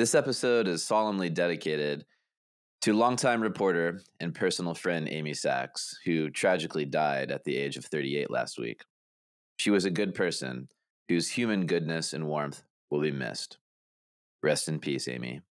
This 0.00 0.14
episode 0.14 0.66
is 0.66 0.82
solemnly 0.82 1.28
dedicated 1.28 2.06
to 2.80 2.94
longtime 2.94 3.42
reporter 3.42 4.00
and 4.18 4.34
personal 4.34 4.72
friend 4.72 5.06
Aimee 5.06 5.34
Sachs, 5.34 5.94
who 6.06 6.30
tragically 6.30 6.86
died 6.86 7.30
at 7.30 7.44
the 7.44 7.54
age 7.54 7.76
of 7.76 7.84
38 7.84 8.30
last 8.30 8.58
week. 8.58 8.80
She 9.58 9.68
was 9.68 9.84
a 9.84 9.90
good 9.90 10.14
person 10.14 10.68
whose 11.10 11.28
human 11.28 11.66
goodness 11.66 12.14
and 12.14 12.26
warmth 12.26 12.62
will 12.90 13.02
be 13.02 13.12
missed. 13.12 13.58
Rest 14.42 14.68
in 14.68 14.78
peace, 14.78 15.06
Aimee. 15.06 15.42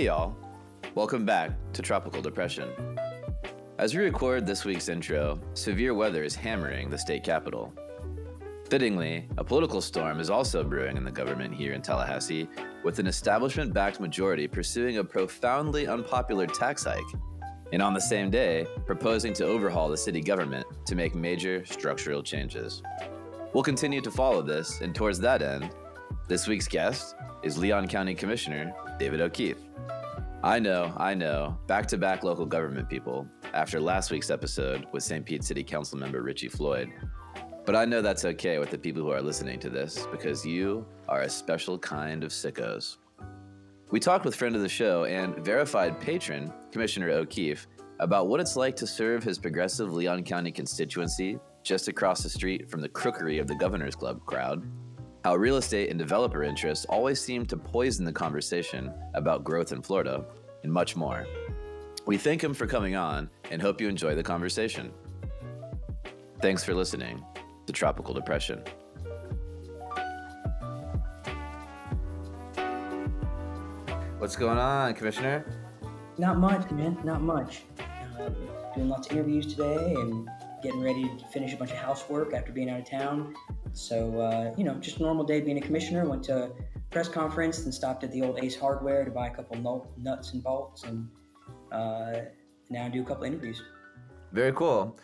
Hey, 0.00 0.06
y'all. 0.06 0.34
Welcome 0.94 1.26
back 1.26 1.50
to 1.74 1.82
Tropical 1.82 2.22
Depression. 2.22 2.70
As 3.76 3.94
we 3.94 4.02
record 4.02 4.46
this 4.46 4.64
week's 4.64 4.88
intro, 4.88 5.38
severe 5.52 5.92
weather 5.92 6.24
is 6.24 6.34
hammering 6.34 6.88
the 6.88 6.96
state 6.96 7.22
capital. 7.22 7.74
Fittingly, 8.70 9.28
a 9.36 9.44
political 9.44 9.82
storm 9.82 10.18
is 10.18 10.30
also 10.30 10.64
brewing 10.64 10.96
in 10.96 11.04
the 11.04 11.10
government 11.10 11.54
here 11.54 11.74
in 11.74 11.82
Tallahassee, 11.82 12.48
with 12.82 12.98
an 12.98 13.06
establishment 13.06 13.74
backed 13.74 14.00
majority 14.00 14.48
pursuing 14.48 14.96
a 14.96 15.04
profoundly 15.04 15.86
unpopular 15.86 16.46
tax 16.46 16.84
hike, 16.84 17.04
and 17.74 17.82
on 17.82 17.92
the 17.92 18.00
same 18.00 18.30
day, 18.30 18.66
proposing 18.86 19.34
to 19.34 19.44
overhaul 19.44 19.90
the 19.90 19.98
city 19.98 20.22
government 20.22 20.66
to 20.86 20.94
make 20.94 21.14
major 21.14 21.62
structural 21.66 22.22
changes. 22.22 22.82
We'll 23.52 23.64
continue 23.64 24.00
to 24.00 24.10
follow 24.10 24.40
this, 24.40 24.80
and 24.80 24.94
towards 24.94 25.20
that 25.20 25.42
end, 25.42 25.74
this 26.26 26.48
week's 26.48 26.68
guest 26.68 27.16
is 27.42 27.58
Leon 27.58 27.88
County 27.88 28.14
Commissioner 28.14 28.72
David 28.98 29.20
O'Keefe. 29.20 29.58
I 30.42 30.58
know, 30.58 30.94
I 30.96 31.12
know, 31.12 31.58
back 31.66 31.86
to 31.88 31.98
back 31.98 32.24
local 32.24 32.46
government 32.46 32.88
people 32.88 33.28
after 33.52 33.78
last 33.78 34.10
week's 34.10 34.30
episode 34.30 34.86
with 34.90 35.02
St. 35.02 35.22
Pete 35.26 35.44
City 35.44 35.62
Council 35.62 35.98
member 35.98 36.22
Richie 36.22 36.48
Floyd. 36.48 36.90
But 37.66 37.76
I 37.76 37.84
know 37.84 38.00
that's 38.00 38.24
okay 38.24 38.58
with 38.58 38.70
the 38.70 38.78
people 38.78 39.02
who 39.02 39.10
are 39.10 39.20
listening 39.20 39.60
to 39.60 39.68
this 39.68 40.06
because 40.10 40.46
you 40.46 40.86
are 41.10 41.20
a 41.20 41.28
special 41.28 41.78
kind 41.78 42.24
of 42.24 42.30
sickos. 42.30 42.96
We 43.90 44.00
talked 44.00 44.24
with 44.24 44.34
friend 44.34 44.56
of 44.56 44.62
the 44.62 44.68
show 44.68 45.04
and 45.04 45.36
verified 45.44 46.00
patron, 46.00 46.50
Commissioner 46.72 47.10
O'Keefe, 47.10 47.66
about 47.98 48.28
what 48.28 48.40
it's 48.40 48.56
like 48.56 48.76
to 48.76 48.86
serve 48.86 49.22
his 49.22 49.38
progressive 49.38 49.92
Leon 49.92 50.24
County 50.24 50.50
constituency 50.50 51.38
just 51.62 51.88
across 51.88 52.22
the 52.22 52.30
street 52.30 52.70
from 52.70 52.80
the 52.80 52.88
crookery 52.88 53.38
of 53.38 53.46
the 53.46 53.56
Governor's 53.56 53.94
Club 53.94 54.24
crowd 54.24 54.66
how 55.24 55.36
real 55.36 55.56
estate 55.56 55.90
and 55.90 55.98
developer 55.98 56.42
interests 56.42 56.86
always 56.86 57.20
seem 57.20 57.44
to 57.46 57.56
poison 57.56 58.04
the 58.04 58.12
conversation 58.12 58.92
about 59.14 59.44
growth 59.44 59.72
in 59.72 59.82
Florida, 59.82 60.24
and 60.62 60.72
much 60.72 60.96
more. 60.96 61.26
We 62.06 62.16
thank 62.16 62.42
him 62.42 62.54
for 62.54 62.66
coming 62.66 62.96
on 62.96 63.28
and 63.50 63.60
hope 63.60 63.80
you 63.80 63.88
enjoy 63.88 64.14
the 64.14 64.22
conversation. 64.22 64.92
Thanks 66.40 66.64
for 66.64 66.74
listening 66.74 67.22
to 67.66 67.72
Tropical 67.72 68.14
Depression. 68.14 68.62
What's 74.18 74.36
going 74.36 74.58
on, 74.58 74.94
Commissioner? 74.94 75.44
Not 76.18 76.38
much, 76.38 76.70
man. 76.70 76.98
Not 77.04 77.22
much. 77.22 77.62
Uh, 78.18 78.30
doing 78.74 78.88
lots 78.88 79.06
of 79.06 79.12
interviews 79.12 79.54
today 79.54 79.94
and 79.94 80.28
getting 80.62 80.80
ready 80.80 81.04
to 81.04 81.26
finish 81.32 81.54
a 81.54 81.56
bunch 81.56 81.70
of 81.70 81.78
housework 81.78 82.34
after 82.34 82.52
being 82.52 82.68
out 82.68 82.80
of 82.80 82.88
town. 82.88 83.34
So, 83.72 84.20
uh, 84.20 84.54
you 84.56 84.64
know, 84.64 84.74
just 84.74 84.98
a 84.98 85.02
normal 85.02 85.24
day 85.24 85.40
being 85.40 85.58
a 85.58 85.60
commissioner. 85.60 86.08
Went 86.08 86.24
to 86.24 86.44
a 86.44 86.50
press 86.90 87.08
conference, 87.08 87.62
then 87.62 87.72
stopped 87.72 88.04
at 88.04 88.12
the 88.12 88.22
old 88.22 88.42
Ace 88.42 88.58
Hardware 88.58 89.04
to 89.04 89.10
buy 89.10 89.28
a 89.28 89.34
couple 89.34 89.86
nuts 89.96 90.32
and 90.32 90.42
bolts, 90.42 90.84
and 90.84 91.08
uh, 91.72 92.22
now 92.68 92.88
do 92.88 93.02
a 93.02 93.04
couple 93.04 93.24
interviews. 93.24 93.62
Very 94.32 94.52
cool. 94.52 94.98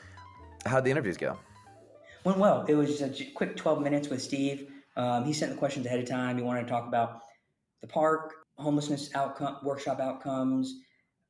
How'd 0.64 0.84
the 0.84 0.90
interviews 0.90 1.16
go? 1.16 1.38
Went 2.24 2.38
well. 2.38 2.64
It 2.68 2.74
was 2.74 2.98
just 2.98 3.20
a 3.20 3.24
quick 3.32 3.56
12 3.56 3.82
minutes 3.82 4.08
with 4.08 4.20
Steve. 4.20 4.68
Um, 4.96 5.24
he 5.24 5.32
sent 5.32 5.52
the 5.52 5.58
questions 5.58 5.86
ahead 5.86 6.00
of 6.00 6.08
time. 6.08 6.36
He 6.36 6.42
wanted 6.42 6.62
to 6.62 6.68
talk 6.68 6.88
about 6.88 7.20
the 7.82 7.86
park, 7.86 8.34
homelessness 8.56 9.10
outcome, 9.14 9.58
workshop 9.62 10.00
outcomes, 10.00 10.74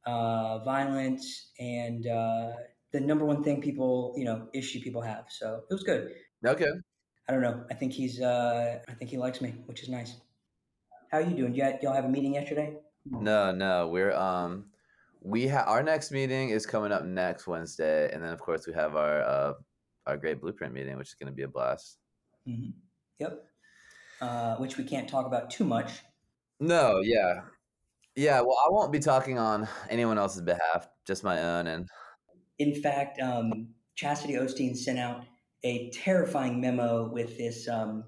uh, 0.06 0.58
violence, 0.64 1.50
and 1.58 2.06
uh, 2.06 2.52
the 2.92 3.00
number 3.00 3.24
one 3.24 3.42
thing 3.42 3.60
people, 3.60 4.14
you 4.16 4.24
know, 4.24 4.48
issue 4.54 4.80
people 4.80 5.02
have. 5.02 5.26
So 5.28 5.62
it 5.68 5.74
was 5.74 5.82
good. 5.82 6.12
Okay. 6.46 6.70
I 7.28 7.32
don't 7.32 7.42
know. 7.42 7.64
I 7.70 7.74
think 7.74 7.92
he's. 7.92 8.20
Uh, 8.20 8.78
I 8.88 8.92
think 8.92 9.10
he 9.10 9.18
likes 9.18 9.40
me, 9.40 9.54
which 9.66 9.82
is 9.82 9.88
nice. 9.88 10.14
How 11.10 11.18
are 11.18 11.22
you 11.22 11.36
doing? 11.36 11.54
You 11.54 11.72
y'all 11.82 11.94
have 11.94 12.04
a 12.04 12.08
meeting 12.08 12.34
yesterday? 12.34 12.76
No, 13.04 13.52
no. 13.52 13.88
We're 13.88 14.14
um, 14.14 14.66
we 15.22 15.48
have 15.48 15.66
our 15.66 15.82
next 15.82 16.12
meeting 16.12 16.50
is 16.50 16.66
coming 16.66 16.92
up 16.92 17.04
next 17.04 17.46
Wednesday, 17.46 18.10
and 18.12 18.22
then 18.22 18.32
of 18.32 18.40
course 18.40 18.66
we 18.66 18.72
have 18.74 18.96
our 18.96 19.22
uh, 19.22 19.52
our 20.06 20.16
great 20.16 20.40
blueprint 20.40 20.72
meeting, 20.72 20.96
which 20.96 21.08
is 21.08 21.14
going 21.14 21.32
to 21.32 21.36
be 21.36 21.42
a 21.42 21.48
blast. 21.48 21.98
Mm-hmm. 22.48 22.70
Yep. 23.18 23.44
Uh, 24.20 24.56
which 24.56 24.76
we 24.76 24.84
can't 24.84 25.08
talk 25.08 25.26
about 25.26 25.50
too 25.50 25.64
much. 25.64 25.90
No. 26.60 27.00
Yeah. 27.02 27.40
Yeah. 28.14 28.40
Well, 28.40 28.56
I 28.64 28.70
won't 28.70 28.92
be 28.92 28.98
talking 28.98 29.38
on 29.38 29.68
anyone 29.90 30.16
else's 30.16 30.42
behalf, 30.42 30.88
just 31.06 31.24
my 31.24 31.40
own. 31.42 31.66
And 31.66 31.88
in 32.58 32.80
fact, 32.80 33.20
um, 33.20 33.68
Chasity 33.96 34.36
O'Steen 34.36 34.74
sent 34.74 34.98
out 34.98 35.24
a 35.62 35.90
terrifying 35.90 36.60
memo 36.60 37.08
with 37.08 37.36
this 37.38 37.68
um, 37.68 38.04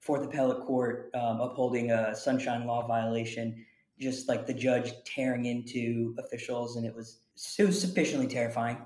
Fourth 0.00 0.24
Appellate 0.24 0.64
Court 0.64 1.10
um, 1.14 1.40
upholding 1.40 1.90
a 1.90 2.14
sunshine 2.14 2.66
law 2.66 2.86
violation, 2.86 3.64
just 4.00 4.28
like 4.28 4.46
the 4.46 4.54
judge 4.54 4.92
tearing 5.04 5.46
into 5.46 6.14
officials, 6.18 6.76
and 6.76 6.86
it 6.86 6.94
was 6.94 7.20
was 7.58 7.80
sufficiently 7.80 8.26
terrifying. 8.26 8.78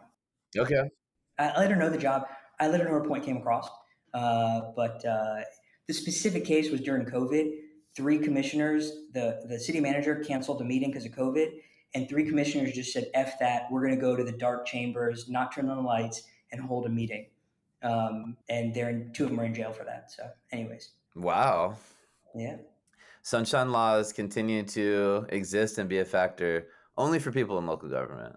Okay. 0.56 0.90
I 1.38 1.58
let 1.58 1.70
her 1.70 1.76
know 1.76 1.90
the 1.90 1.98
job. 1.98 2.26
I 2.60 2.68
let 2.68 2.80
her 2.80 2.86
know 2.86 2.92
her 2.92 3.04
point 3.04 3.24
came 3.24 3.38
across, 3.38 3.68
uh, 4.14 4.62
but 4.76 5.04
uh, 5.04 5.40
the 5.88 5.94
specific 5.94 6.44
case 6.44 6.70
was 6.70 6.80
during 6.80 7.06
COVID. 7.06 7.52
Three 7.94 8.18
commissioners, 8.18 8.90
the 9.12 9.42
the 9.48 9.58
city 9.58 9.80
manager 9.80 10.16
canceled 10.16 10.60
the 10.60 10.64
meeting 10.64 10.90
because 10.90 11.04
of 11.04 11.12
COVID, 11.12 11.48
and 11.94 12.08
three 12.08 12.24
commissioners 12.24 12.72
just 12.72 12.92
said, 12.92 13.08
"F 13.14 13.38
that, 13.40 13.64
we're 13.70 13.82
going 13.82 13.94
to 13.94 14.00
go 14.00 14.16
to 14.16 14.24
the 14.24 14.32
dark 14.32 14.66
chambers, 14.66 15.28
not 15.28 15.54
turn 15.54 15.68
on 15.68 15.76
the 15.76 15.82
lights, 15.82 16.22
and 16.52 16.60
hold 16.60 16.86
a 16.86 16.88
meeting." 16.88 17.26
Um, 17.82 18.37
and 18.48 18.75
they're 18.75 18.91
in, 18.91 19.12
two 19.12 19.25
of 19.25 19.31
them 19.31 19.41
are 19.41 19.44
in 19.44 19.54
jail 19.54 19.72
for 19.72 19.84
that. 19.84 20.10
So, 20.10 20.28
anyways. 20.50 20.91
Wow. 21.15 21.76
Yeah. 22.34 22.56
Sunshine 23.22 23.70
laws 23.70 24.12
continue 24.12 24.62
to 24.65 25.26
exist 25.28 25.78
and 25.78 25.88
be 25.88 25.98
a 25.98 26.04
factor 26.04 26.69
only 26.97 27.19
for 27.19 27.31
people 27.31 27.59
in 27.59 27.66
local 27.66 27.88
government. 27.88 28.37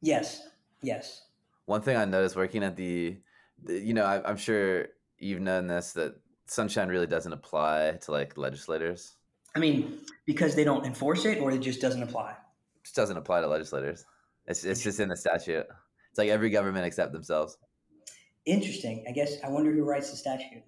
Yes. 0.00 0.48
Yes. 0.82 1.22
One 1.66 1.82
thing 1.82 1.96
I 1.96 2.04
noticed 2.04 2.36
working 2.36 2.62
at 2.62 2.76
the, 2.76 3.18
the 3.62 3.78
you 3.78 3.94
know, 3.94 4.04
I, 4.04 4.28
I'm 4.28 4.36
sure 4.36 4.86
you've 5.18 5.40
known 5.40 5.66
this 5.66 5.92
that 5.92 6.14
sunshine 6.46 6.88
really 6.88 7.06
doesn't 7.06 7.32
apply 7.32 7.98
to 8.02 8.12
like 8.12 8.38
legislators. 8.38 9.16
I 9.54 9.58
mean, 9.58 9.98
because 10.26 10.54
they 10.54 10.64
don't 10.64 10.84
enforce 10.84 11.24
it, 11.24 11.38
or 11.38 11.50
it 11.50 11.58
just 11.58 11.80
doesn't 11.80 12.02
apply. 12.02 12.30
It 12.30 12.84
just 12.84 12.96
doesn't 12.96 13.16
apply 13.16 13.40
to 13.40 13.46
legislators. 13.46 14.04
It's 14.46 14.64
it's 14.64 14.82
just 14.82 15.00
in 15.00 15.08
the 15.08 15.16
statute. 15.16 15.66
It's 16.10 16.18
like 16.18 16.28
every 16.28 16.50
government 16.50 16.86
except 16.86 17.12
themselves. 17.12 17.58
Interesting. 18.48 19.04
I 19.06 19.12
guess 19.12 19.36
I 19.44 19.50
wonder 19.50 19.70
who 19.70 19.84
writes 19.84 20.10
the 20.10 20.16
statute. 20.16 20.62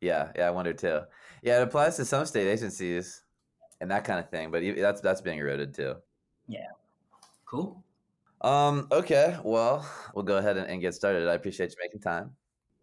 Yeah, 0.00 0.32
yeah, 0.34 0.46
I 0.46 0.50
wonder 0.50 0.72
too. 0.72 1.00
Yeah, 1.42 1.60
it 1.60 1.62
applies 1.62 1.96
to 1.96 2.06
some 2.06 2.24
state 2.24 2.48
agencies 2.48 3.22
and 3.82 3.90
that 3.90 4.04
kind 4.04 4.18
of 4.18 4.30
thing, 4.30 4.50
but 4.50 4.62
that's 4.78 5.02
that's 5.02 5.20
being 5.20 5.38
eroded 5.38 5.74
too. 5.74 5.96
Yeah. 6.46 6.68
Cool. 7.44 7.84
Um. 8.40 8.88
Okay. 8.90 9.36
Well, 9.44 9.86
we'll 10.14 10.24
go 10.24 10.38
ahead 10.38 10.56
and, 10.56 10.70
and 10.70 10.80
get 10.80 10.94
started. 10.94 11.28
I 11.28 11.34
appreciate 11.34 11.70
you 11.70 11.76
making 11.82 12.00
time. 12.00 12.30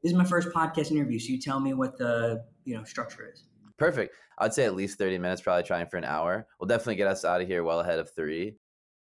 This 0.03 0.11
is 0.11 0.17
my 0.17 0.25
first 0.25 0.50
podcast 0.50 0.91
interview, 0.91 1.17
so 1.17 1.31
you 1.31 1.41
tell 1.41 1.59
me 1.59 1.73
what 1.73 1.97
the 1.97 2.45
you 2.66 2.78
know 2.78 2.84
structure 2.84 3.28
is. 3.34 3.45
Perfect. 3.78 4.13
I'd 4.38 4.53
say 4.53 4.66
at 4.66 4.75
least 4.75 5.00
thirty 5.00 5.17
minutes. 5.17 5.41
Probably 5.41 5.63
trying 5.63 5.88
for 5.88 5.97
an 5.97 6.05
hour. 6.05 6.45
We'll 6.59 6.67
definitely 6.67 6.97
get 6.97 7.07
us 7.07 7.25
out 7.25 7.41
of 7.41 7.47
here 7.47 7.63
well 7.63 7.79
ahead 7.79 7.97
of 7.97 8.11
three. 8.11 8.58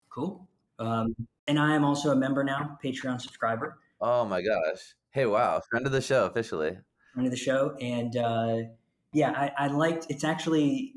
Cool. 0.10 0.48
Um, 0.80 1.13
and 1.48 1.60
I 1.60 1.75
am 1.75 1.83
also 1.83 2.12
a 2.12 2.15
member 2.15 2.42
now, 2.42 2.80
Patreon 2.81 3.19
subscriber. 3.19 3.80
Oh 4.01 4.25
my 4.25 4.42
gosh. 4.42 4.95
Hey, 5.12 5.25
wow, 5.25 5.62
friend 5.69 5.86
of 5.86 5.92
the 5.92 6.01
show 6.01 6.25
officially. 6.25 6.77
Friend 7.13 7.27
of 7.27 7.31
the 7.31 7.38
show, 7.38 7.75
and 7.80 8.18
uh, 8.18 8.57
yeah, 9.13 9.31
I, 9.31 9.65
I 9.65 9.68
liked. 9.68 10.07
It's 10.09 10.24
actually 10.24 10.94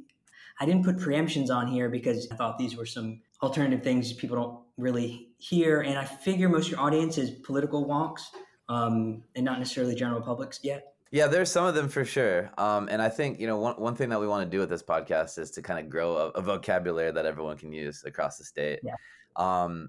I 0.60 0.66
didn't 0.66 0.84
put 0.84 0.96
preemptions 0.96 1.50
on 1.50 1.68
here 1.68 1.88
because 1.88 2.28
I 2.32 2.36
thought 2.36 2.58
these 2.58 2.76
were 2.76 2.86
some 2.86 3.20
alternative 3.42 3.82
things 3.84 4.12
people 4.12 4.36
don't 4.36 4.58
really 4.76 5.28
hear, 5.38 5.82
and 5.82 5.96
I 5.98 6.04
figure 6.04 6.48
most 6.48 6.66
of 6.66 6.72
your 6.72 6.80
audience 6.80 7.18
is 7.18 7.30
political 7.30 7.86
wonks 7.86 8.22
um, 8.68 9.22
and 9.36 9.44
not 9.44 9.58
necessarily 9.58 9.94
general 9.94 10.20
publics 10.20 10.60
yet. 10.62 10.94
Yeah, 11.10 11.26
there's 11.26 11.50
some 11.50 11.64
of 11.64 11.74
them 11.74 11.88
for 11.88 12.04
sure. 12.04 12.50
Um, 12.58 12.88
and 12.90 13.00
I 13.00 13.08
think, 13.08 13.40
you 13.40 13.46
know, 13.46 13.58
one, 13.58 13.76
one 13.76 13.94
thing 13.94 14.10
that 14.10 14.20
we 14.20 14.26
want 14.26 14.44
to 14.44 14.50
do 14.50 14.58
with 14.58 14.68
this 14.68 14.82
podcast 14.82 15.38
is 15.38 15.50
to 15.52 15.62
kind 15.62 15.78
of 15.78 15.88
grow 15.88 16.16
a, 16.16 16.28
a 16.30 16.42
vocabulary 16.42 17.10
that 17.12 17.24
everyone 17.24 17.56
can 17.56 17.72
use 17.72 18.04
across 18.04 18.36
the 18.36 18.44
state. 18.44 18.80
Yeah. 18.82 18.94
Um, 19.36 19.88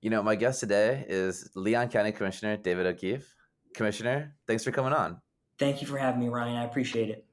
you 0.00 0.10
know, 0.10 0.22
my 0.22 0.34
guest 0.34 0.60
today 0.60 1.04
is 1.08 1.50
Leon 1.54 1.88
County 1.88 2.12
Commissioner 2.12 2.56
David 2.56 2.86
O'Keefe. 2.86 3.34
Commissioner, 3.74 4.34
thanks 4.46 4.64
for 4.64 4.72
coming 4.72 4.92
on. 4.92 5.20
Thank 5.58 5.80
you 5.80 5.86
for 5.86 5.98
having 5.98 6.20
me, 6.20 6.28
Ryan. 6.28 6.56
I 6.56 6.64
appreciate 6.64 7.10
it. 7.10 7.24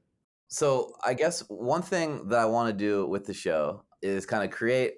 So, 0.48 0.92
I 1.04 1.14
guess 1.14 1.40
one 1.48 1.82
thing 1.82 2.28
that 2.28 2.38
I 2.38 2.44
want 2.44 2.68
to 2.68 2.72
do 2.72 3.06
with 3.06 3.26
the 3.26 3.34
show 3.34 3.82
is 4.02 4.24
kind 4.24 4.44
of 4.44 4.50
create 4.50 4.94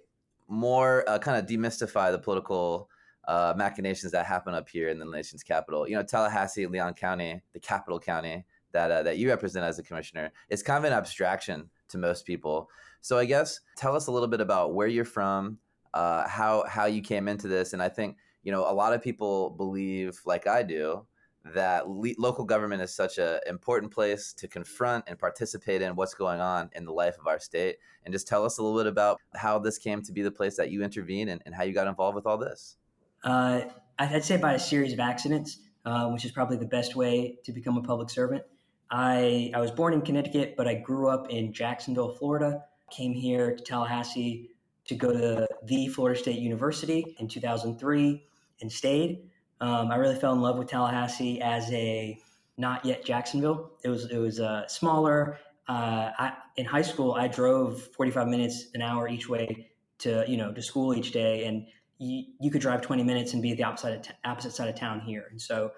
more 0.48 1.08
uh, 1.08 1.18
kind 1.18 1.38
of 1.38 1.46
demystify 1.48 2.10
the 2.10 2.18
political 2.18 2.90
uh, 3.26 3.54
machinations 3.56 4.12
that 4.12 4.26
happen 4.26 4.54
up 4.54 4.68
here 4.68 4.88
in 4.88 4.98
the 4.98 5.04
nation's 5.04 5.42
capital. 5.42 5.88
You 5.88 5.96
know, 5.96 6.02
Tallahassee, 6.02 6.66
Leon 6.66 6.94
County, 6.94 7.40
the 7.52 7.60
capital 7.60 8.00
county 8.00 8.44
that 8.72 8.90
uh, 8.90 9.02
that 9.04 9.18
you 9.18 9.28
represent 9.28 9.64
as 9.64 9.78
a 9.78 9.82
commissioner, 9.82 10.32
it's 10.48 10.62
kind 10.62 10.84
of 10.84 10.90
an 10.90 10.96
abstraction 10.96 11.70
to 11.88 11.98
most 11.98 12.26
people. 12.26 12.68
So 13.00 13.18
I 13.18 13.24
guess 13.24 13.60
tell 13.76 13.96
us 13.96 14.08
a 14.08 14.12
little 14.12 14.28
bit 14.28 14.40
about 14.40 14.74
where 14.74 14.88
you're 14.88 15.04
from, 15.04 15.58
uh, 15.94 16.26
how 16.28 16.64
how 16.68 16.86
you 16.86 17.02
came 17.02 17.28
into 17.28 17.48
this, 17.48 17.72
and 17.72 17.82
I 17.82 17.88
think 17.88 18.16
you 18.42 18.52
know 18.52 18.70
a 18.70 18.72
lot 18.72 18.92
of 18.92 19.02
people 19.02 19.50
believe, 19.50 20.20
like 20.24 20.46
I 20.46 20.62
do, 20.62 21.06
that 21.44 21.88
le- 21.88 22.14
local 22.18 22.44
government 22.44 22.82
is 22.82 22.94
such 22.94 23.18
an 23.18 23.40
important 23.46 23.92
place 23.92 24.32
to 24.34 24.48
confront 24.48 25.04
and 25.06 25.18
participate 25.18 25.82
in 25.82 25.96
what's 25.96 26.14
going 26.14 26.40
on 26.40 26.70
in 26.74 26.84
the 26.84 26.92
life 26.92 27.18
of 27.18 27.26
our 27.26 27.38
state. 27.38 27.76
And 28.04 28.12
just 28.12 28.28
tell 28.28 28.44
us 28.44 28.58
a 28.58 28.62
little 28.62 28.78
bit 28.78 28.86
about 28.86 29.20
how 29.34 29.58
this 29.58 29.78
came 29.78 30.02
to 30.02 30.12
be 30.12 30.22
the 30.22 30.30
place 30.30 30.56
that 30.56 30.70
you 30.70 30.82
intervene 30.82 31.28
and, 31.28 31.42
and 31.46 31.54
how 31.54 31.64
you 31.64 31.72
got 31.72 31.86
involved 31.86 32.14
with 32.14 32.26
all 32.26 32.38
this. 32.38 32.76
Uh, 33.24 33.62
I'd 33.98 34.24
say 34.24 34.36
by 34.36 34.54
a 34.54 34.58
series 34.58 34.92
of 34.92 35.00
accidents, 35.00 35.58
uh, 35.84 36.08
which 36.08 36.24
is 36.24 36.30
probably 36.30 36.56
the 36.56 36.66
best 36.66 36.96
way 36.96 37.38
to 37.44 37.52
become 37.52 37.76
a 37.76 37.82
public 37.82 38.10
servant. 38.10 38.42
I, 38.90 39.50
I 39.54 39.60
was 39.60 39.70
born 39.70 39.92
in 39.92 40.02
Connecticut, 40.02 40.54
but 40.56 40.66
I 40.66 40.74
grew 40.74 41.08
up 41.08 41.30
in 41.30 41.52
Jacksonville, 41.52 42.14
Florida. 42.14 42.64
Came 42.90 43.12
here 43.12 43.54
to 43.54 43.62
Tallahassee 43.62 44.50
to 44.86 44.94
go 44.94 45.12
to 45.12 45.46
the 45.64 45.88
Florida 45.88 46.18
State 46.18 46.38
University 46.38 47.16
in 47.18 47.28
2003 47.28 48.24
and 48.60 48.72
stayed. 48.72 49.30
Um, 49.60 49.90
I 49.90 49.96
really 49.96 50.16
fell 50.16 50.32
in 50.32 50.40
love 50.40 50.58
with 50.58 50.68
Tallahassee 50.68 51.40
as 51.40 51.70
a 51.72 52.18
not 52.56 52.84
yet 52.84 53.04
Jacksonville. 53.04 53.72
It 53.84 53.88
was 53.88 54.06
it 54.10 54.18
was 54.18 54.40
uh, 54.40 54.66
smaller. 54.68 55.38
Uh, 55.68 56.10
I, 56.18 56.32
in 56.56 56.66
high 56.66 56.82
school, 56.82 57.12
I 57.14 57.28
drove 57.28 57.82
45 57.94 58.26
minutes 58.26 58.66
an 58.74 58.82
hour 58.82 59.08
each 59.08 59.28
way 59.28 59.68
to 59.98 60.24
you 60.26 60.36
know 60.36 60.52
to 60.52 60.62
school 60.62 60.94
each 60.94 61.12
day, 61.12 61.44
and 61.44 61.66
you, 62.00 62.24
you 62.40 62.50
could 62.50 62.62
drive 62.62 62.80
20 62.80 63.02
minutes 63.04 63.34
and 63.34 63.42
be 63.42 63.52
at 63.52 63.58
the 63.58 63.64
opposite, 63.64 64.02
t- 64.02 64.10
opposite 64.24 64.52
side 64.52 64.68
of 64.68 64.74
town 64.74 65.00
here. 65.00 65.26
And 65.30 65.40
so 65.40 65.72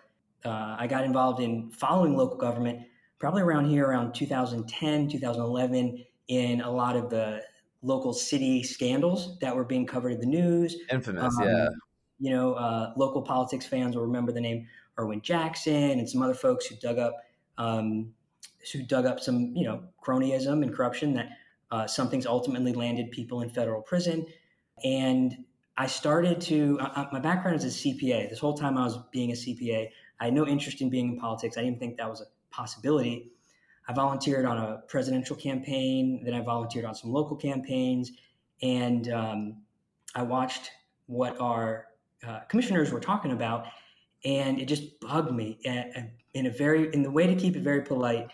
uh, 0.44 0.76
I 0.78 0.86
got 0.86 1.04
involved 1.04 1.40
in 1.40 1.70
following 1.70 2.16
local 2.16 2.36
government 2.36 2.80
probably 3.18 3.42
around 3.42 3.68
here, 3.68 3.86
around 3.86 4.14
2010, 4.14 5.08
2011, 5.08 6.04
in 6.28 6.60
a 6.60 6.70
lot 6.70 6.96
of 6.96 7.10
the 7.10 7.42
local 7.82 8.12
city 8.12 8.62
scandals 8.62 9.38
that 9.40 9.54
were 9.54 9.64
being 9.64 9.86
covered 9.86 10.12
in 10.12 10.20
the 10.20 10.26
news. 10.26 10.76
Infamous, 10.90 11.36
um, 11.38 11.48
yeah. 11.48 11.68
You 12.18 12.30
know, 12.30 12.54
uh, 12.54 12.92
local 12.96 13.22
politics 13.22 13.66
fans 13.66 13.96
will 13.96 14.04
remember 14.04 14.32
the 14.32 14.40
name 14.40 14.68
Erwin 14.98 15.20
Jackson 15.20 15.98
and 15.98 16.08
some 16.08 16.22
other 16.22 16.34
folks 16.34 16.66
who 16.66 16.76
dug 16.76 16.98
up 16.98 17.16
um, 17.58 18.12
who 18.72 18.82
dug 18.82 19.06
up 19.06 19.18
some 19.18 19.52
you 19.56 19.64
know 19.64 19.82
cronyism 20.04 20.62
and 20.62 20.72
corruption 20.72 21.14
that 21.14 21.30
uh, 21.72 21.86
some 21.86 22.08
things 22.08 22.26
ultimately 22.26 22.72
landed 22.72 23.10
people 23.10 23.40
in 23.40 23.48
federal 23.48 23.80
prison. 23.80 24.26
And 24.84 25.44
I 25.76 25.86
started 25.86 26.40
to, 26.42 26.78
uh, 26.80 27.06
my 27.12 27.18
background 27.18 27.56
is 27.56 27.64
a 27.64 27.88
CPA. 27.88 28.28
This 28.28 28.38
whole 28.38 28.54
time 28.54 28.76
I 28.76 28.84
was 28.84 28.98
being 29.10 29.30
a 29.30 29.34
CPA, 29.34 29.88
I 30.20 30.24
had 30.26 30.34
no 30.34 30.46
interest 30.46 30.82
in 30.82 30.90
being 30.90 31.14
in 31.14 31.18
politics. 31.18 31.56
I 31.56 31.62
didn't 31.62 31.78
think 31.78 31.96
that 31.96 32.10
was 32.10 32.20
a 32.20 32.26
possibility. 32.54 33.32
I 33.88 33.92
volunteered 33.92 34.44
on 34.44 34.58
a 34.58 34.82
presidential 34.88 35.36
campaign, 35.36 36.22
then 36.24 36.34
I 36.34 36.40
volunteered 36.40 36.84
on 36.84 36.94
some 36.94 37.12
local 37.12 37.36
campaigns, 37.36 38.12
and 38.62 39.12
um, 39.12 39.56
I 40.14 40.22
watched 40.22 40.70
what 41.06 41.38
our 41.40 41.86
uh, 42.26 42.40
commissioners 42.48 42.92
were 42.92 43.00
talking 43.00 43.32
about, 43.32 43.66
and 44.24 44.60
it 44.60 44.66
just 44.66 45.00
bugged 45.00 45.32
me 45.32 45.58
in 46.34 46.46
a 46.46 46.50
very, 46.50 46.94
in 46.94 47.02
the 47.02 47.10
way 47.10 47.26
to 47.26 47.34
keep 47.34 47.56
it 47.56 47.62
very 47.62 47.82
polite. 47.82 48.30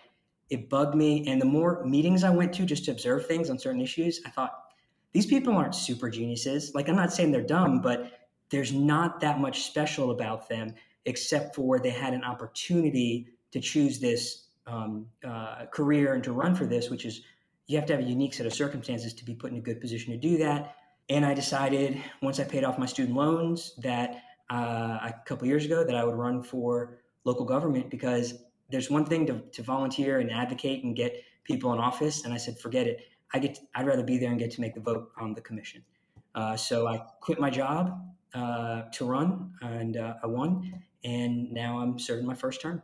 It 0.49 0.69
bugged 0.69 0.95
me, 0.95 1.27
and 1.27 1.41
the 1.41 1.45
more 1.45 1.83
meetings 1.83 2.23
I 2.23 2.29
went 2.29 2.53
to 2.53 2.65
just 2.65 2.85
to 2.85 2.91
observe 2.91 3.25
things 3.25 3.49
on 3.49 3.57
certain 3.57 3.81
issues, 3.81 4.21
I 4.25 4.29
thought, 4.29 4.51
these 5.11 5.25
people 5.25 5.55
aren't 5.55 5.73
super 5.73 6.09
geniuses. 6.09 6.75
Like, 6.75 6.87
I'm 6.87 6.95
not 6.95 7.11
saying 7.11 7.31
they're 7.31 7.41
dumb, 7.41 7.81
but 7.81 8.11
there's 8.51 8.71
not 8.71 9.19
that 9.21 9.39
much 9.39 9.63
special 9.63 10.11
about 10.11 10.47
them 10.47 10.75
except 11.05 11.55
for 11.55 11.79
they 11.79 11.89
had 11.89 12.13
an 12.13 12.23
opportunity 12.23 13.27
to 13.51 13.59
choose 13.59 13.99
this 13.99 14.48
um, 14.69 15.07
uh, 15.27 15.65
career 15.71 16.13
and 16.13 16.23
to 16.23 16.31
run 16.31 16.55
for 16.55 16.65
this, 16.65 16.89
which 16.89 17.05
is 17.05 17.21
you 17.67 17.77
have 17.77 17.85
to 17.87 17.93
have 17.93 18.03
a 18.03 18.07
unique 18.07 18.33
set 18.33 18.45
of 18.45 18.53
circumstances 18.53 19.13
to 19.13 19.25
be 19.25 19.35
put 19.35 19.51
in 19.51 19.57
a 19.57 19.61
good 19.61 19.79
position 19.81 20.11
to 20.11 20.17
do 20.17 20.37
that. 20.37 20.75
And 21.09 21.25
I 21.25 21.33
decided 21.33 22.01
once 22.21 22.39
I 22.39 22.43
paid 22.43 22.63
off 22.63 22.77
my 22.77 22.85
student 22.85 23.17
loans 23.17 23.73
that 23.81 24.23
uh, 24.49 24.99
a 25.01 25.13
couple 25.25 25.47
years 25.47 25.65
ago 25.65 25.83
that 25.83 25.95
I 25.95 26.03
would 26.03 26.15
run 26.15 26.43
for 26.43 26.99
local 27.23 27.45
government 27.45 27.89
because 27.89 28.35
there's 28.69 28.89
one 28.89 29.05
thing 29.05 29.25
to, 29.27 29.39
to 29.51 29.63
volunteer 29.63 30.19
and 30.19 30.31
advocate 30.31 30.83
and 30.83 30.95
get 30.95 31.23
people 31.43 31.73
in 31.73 31.79
office, 31.79 32.25
and 32.25 32.33
I 32.33 32.37
said 32.37 32.59
forget 32.59 32.87
it. 32.87 33.07
I 33.33 33.39
get 33.39 33.55
to, 33.55 33.61
I'd 33.75 33.87
rather 33.87 34.03
be 34.03 34.17
there 34.17 34.29
and 34.29 34.39
get 34.39 34.51
to 34.51 34.61
make 34.61 34.73
the 34.75 34.81
vote 34.81 35.11
on 35.19 35.33
the 35.33 35.41
commission. 35.41 35.83
Uh, 36.35 36.55
so 36.55 36.87
I 36.87 36.99
quit 37.21 37.39
my 37.39 37.49
job 37.49 37.99
uh, 38.33 38.83
to 38.93 39.05
run, 39.05 39.51
and 39.61 39.97
uh, 39.97 40.15
I 40.23 40.27
won, 40.27 40.83
and 41.03 41.51
now 41.51 41.79
I'm 41.79 41.97
serving 41.97 42.25
my 42.25 42.35
first 42.35 42.61
term. 42.61 42.83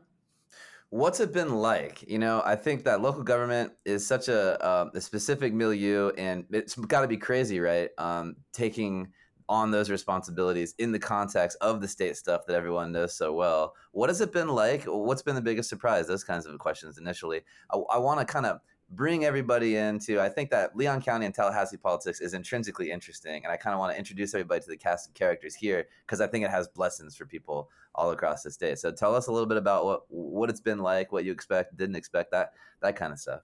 What's 0.89 1.19
it 1.19 1.33
been 1.33 1.55
like? 1.55 2.03
You 2.07 2.19
know, 2.19 2.41
I 2.45 2.55
think 2.55 2.83
that 2.85 3.01
local 3.01 3.23
government 3.23 3.73
is 3.85 4.05
such 4.05 4.27
a, 4.27 4.63
uh, 4.63 4.89
a 4.93 5.01
specific 5.01 5.53
milieu, 5.53 6.11
and 6.17 6.45
it's 6.51 6.75
got 6.75 7.01
to 7.01 7.07
be 7.07 7.17
crazy, 7.17 7.59
right? 7.59 7.89
Um, 7.97 8.37
taking 8.53 9.11
on 9.47 9.71
those 9.71 9.89
responsibilities 9.89 10.73
in 10.79 10.91
the 10.91 10.99
context 10.99 11.57
of 11.61 11.81
the 11.81 11.87
state 11.87 12.17
stuff 12.17 12.45
that 12.47 12.55
everyone 12.55 12.91
knows 12.91 13.15
so 13.15 13.33
well. 13.33 13.73
What 13.91 14.09
has 14.09 14.21
it 14.21 14.33
been 14.33 14.49
like? 14.49 14.83
What's 14.85 15.21
been 15.21 15.35
the 15.35 15.41
biggest 15.41 15.69
surprise? 15.69 16.07
Those 16.07 16.23
kinds 16.23 16.45
of 16.45 16.57
questions 16.59 16.97
initially. 16.97 17.41
I, 17.71 17.77
I 17.77 17.97
want 17.97 18.19
to 18.19 18.25
kind 18.25 18.45
of 18.45 18.59
bring 18.91 19.25
everybody 19.25 19.77
into 19.77 20.21
i 20.21 20.29
think 20.29 20.51
that 20.51 20.75
leon 20.77 21.01
county 21.01 21.25
and 21.25 21.33
tallahassee 21.33 21.75
politics 21.75 22.21
is 22.21 22.35
intrinsically 22.35 22.91
interesting 22.91 23.43
and 23.43 23.51
i 23.51 23.57
kind 23.57 23.73
of 23.73 23.79
want 23.79 23.91
to 23.91 23.97
introduce 23.97 24.33
everybody 24.35 24.61
to 24.61 24.69
the 24.69 24.77
cast 24.77 25.07
of 25.07 25.13
characters 25.15 25.55
here 25.55 25.87
because 26.05 26.21
i 26.21 26.27
think 26.27 26.45
it 26.45 26.51
has 26.51 26.67
blessings 26.67 27.15
for 27.15 27.25
people 27.25 27.69
all 27.95 28.11
across 28.11 28.43
the 28.43 28.51
state. 28.51 28.77
So 28.77 28.91
tell 28.91 29.15
us 29.15 29.27
a 29.27 29.31
little 29.31 29.47
bit 29.47 29.57
about 29.57 29.85
what 29.85 30.01
what 30.09 30.49
it's 30.49 30.61
been 30.61 30.79
like 30.79 31.11
what 31.11 31.25
you 31.25 31.31
expect 31.31 31.75
didn't 31.77 31.95
expect 31.95 32.31
that 32.31 32.53
that 32.81 32.95
kind 32.95 33.11
of 33.11 33.19
stuff. 33.19 33.41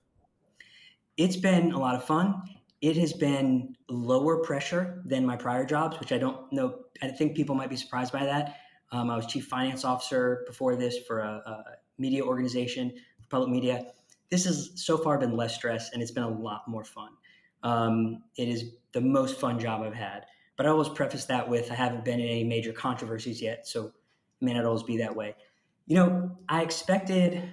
It's 1.17 1.37
been 1.37 1.71
a 1.71 1.79
lot 1.79 1.95
of 1.95 2.03
fun. 2.03 2.41
It 2.81 2.97
has 2.97 3.13
been 3.13 3.75
lower 3.89 4.37
pressure 4.37 5.01
than 5.05 5.25
my 5.25 5.35
prior 5.35 5.65
jobs 5.65 5.99
which 5.99 6.11
i 6.11 6.17
don't 6.17 6.51
know 6.51 6.79
i 7.01 7.07
think 7.07 7.35
people 7.35 7.55
might 7.55 7.69
be 7.69 7.75
surprised 7.75 8.11
by 8.11 8.25
that. 8.25 8.57
Um, 8.91 9.09
i 9.09 9.15
was 9.15 9.25
chief 9.25 9.45
finance 9.45 9.85
officer 9.85 10.43
before 10.45 10.75
this 10.75 10.97
for 11.07 11.19
a, 11.19 11.41
a 11.45 11.63
media 11.97 12.23
organization 12.23 12.93
public 13.29 13.49
media 13.49 13.85
this 14.31 14.45
has 14.45 14.71
so 14.75 14.97
far 14.97 15.17
been 15.19 15.35
less 15.35 15.53
stress 15.53 15.91
and 15.91 16.01
it's 16.01 16.11
been 16.11 16.23
a 16.23 16.29
lot 16.29 16.67
more 16.67 16.83
fun. 16.83 17.09
Um, 17.63 18.23
it 18.37 18.47
is 18.47 18.71
the 18.93 19.01
most 19.01 19.39
fun 19.39 19.59
job 19.59 19.83
I've 19.83 19.93
had. 19.93 20.25
But 20.57 20.65
I 20.65 20.69
always 20.69 20.89
preface 20.89 21.25
that 21.25 21.47
with 21.47 21.71
I 21.71 21.75
haven't 21.75 22.05
been 22.05 22.19
in 22.19 22.27
any 22.27 22.43
major 22.43 22.71
controversies 22.71 23.41
yet, 23.41 23.67
so 23.67 23.87
it 23.87 23.93
may 24.41 24.53
not 24.53 24.65
always 24.65 24.83
be 24.83 24.97
that 24.97 25.15
way. 25.15 25.35
You 25.87 25.95
know, 25.95 26.37
I 26.49 26.61
expected 26.61 27.43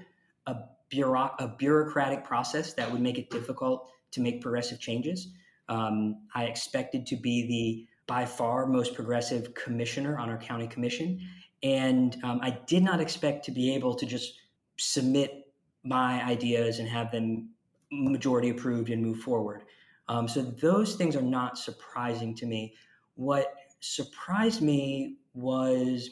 a, 0.47 0.57
bureau- 0.89 1.35
a 1.39 1.49
bureaucratic 1.49 2.25
process 2.25 2.75
that 2.75 2.91
would 2.91 3.01
make 3.01 3.19
it 3.19 3.31
difficult 3.31 3.91
to 4.13 4.21
make 4.21 4.41
progressive 4.41 4.79
changes. 4.79 5.29
Um, 5.69 6.23
I 6.35 6.45
expected 6.45 7.07
to 7.07 7.17
be 7.17 7.47
the 7.47 7.87
by 8.07 8.25
far 8.25 8.67
most 8.67 8.95
progressive 8.95 9.55
commissioner 9.55 10.19
on 10.19 10.31
our 10.31 10.39
county 10.39 10.67
commission. 10.67 11.21
And 11.63 12.17
um, 12.25 12.41
I 12.43 12.59
did 12.67 12.83
not 12.83 13.01
expect 13.01 13.45
to 13.47 13.51
be 13.51 13.75
able 13.75 13.95
to 13.95 14.07
just 14.07 14.41
submit 14.79 15.48
my 15.85 16.23
ideas 16.25 16.79
and 16.79 16.89
have 16.89 17.11
them 17.11 17.51
majority 17.91 18.51
approved 18.51 18.91
and 18.91 19.03
move 19.03 19.21
forward. 19.21 19.65
Um, 20.09 20.27
so 20.29 20.43
those 20.43 20.95
things 20.95 21.17
are 21.17 21.23
not 21.23 21.59
surprising 21.59 22.35
to 22.37 22.47
me. 22.47 22.75
What 23.15 23.55
surprised 23.81 24.63
me 24.63 25.17
was 25.35 26.11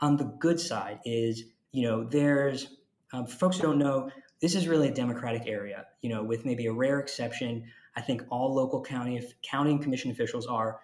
on 0.00 0.16
the 0.16 0.24
good 0.24 0.58
side 0.58 1.00
is, 1.04 1.44
you 1.72 1.82
know, 1.82 2.04
there's 2.04 2.76
um, 3.12 3.26
folks 3.26 3.56
who 3.56 3.62
don't 3.62 3.78
know, 3.78 4.10
this 4.40 4.54
is 4.54 4.68
really 4.68 4.88
a 4.88 4.94
Democratic 4.94 5.46
area, 5.46 5.86
you 6.00 6.08
know, 6.08 6.22
with 6.22 6.44
maybe 6.44 6.66
a 6.66 6.72
rare 6.72 6.98
exception. 6.98 7.64
I 7.96 8.00
think 8.00 8.22
all 8.30 8.54
local 8.54 8.82
county 8.82 9.22
county 9.42 9.72
and 9.72 9.82
commission 9.82 10.10
officials 10.10 10.46
are 10.46 10.80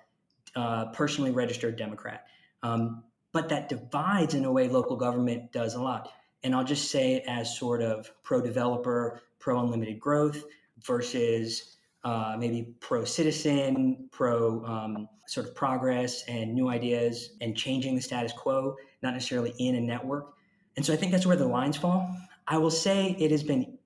uh, 0.54 0.86
personally 0.86 1.30
registered 1.30 1.76
Democrat. 1.76 2.26
Um, 2.62 3.04
but 3.32 3.48
that 3.50 3.68
divides 3.68 4.34
in 4.34 4.44
a 4.44 4.52
way 4.52 4.68
local 4.68 4.96
government 4.96 5.52
does 5.52 5.74
a 5.74 5.82
lot 5.82 6.10
and 6.42 6.54
I'll 6.54 6.64
just 6.64 6.90
say 6.90 7.14
it 7.14 7.24
as 7.26 7.58
sort 7.58 7.82
of 7.82 8.10
pro 8.22 8.40
developer, 8.40 9.22
pro 9.38 9.60
unlimited 9.60 9.98
growth 9.98 10.44
versus 10.80 11.76
uh, 12.04 12.36
maybe 12.38 12.74
pro 12.80 13.04
citizen, 13.04 14.08
pro 14.12 14.64
um, 14.64 15.08
sort 15.26 15.46
of 15.46 15.54
progress 15.54 16.22
and 16.28 16.54
new 16.54 16.68
ideas 16.68 17.30
and 17.40 17.56
changing 17.56 17.96
the 17.96 18.00
status 18.00 18.32
quo, 18.32 18.76
not 19.02 19.12
necessarily 19.12 19.54
in 19.58 19.74
a 19.74 19.80
network. 19.80 20.34
And 20.76 20.84
so 20.84 20.92
I 20.92 20.96
think 20.96 21.10
that's 21.10 21.26
where 21.26 21.36
the 21.36 21.46
lines 21.46 21.76
fall. 21.76 22.08
I 22.46 22.58
will 22.58 22.70
say 22.70 23.16
it 23.18 23.30
has 23.32 23.42
been 23.42 23.76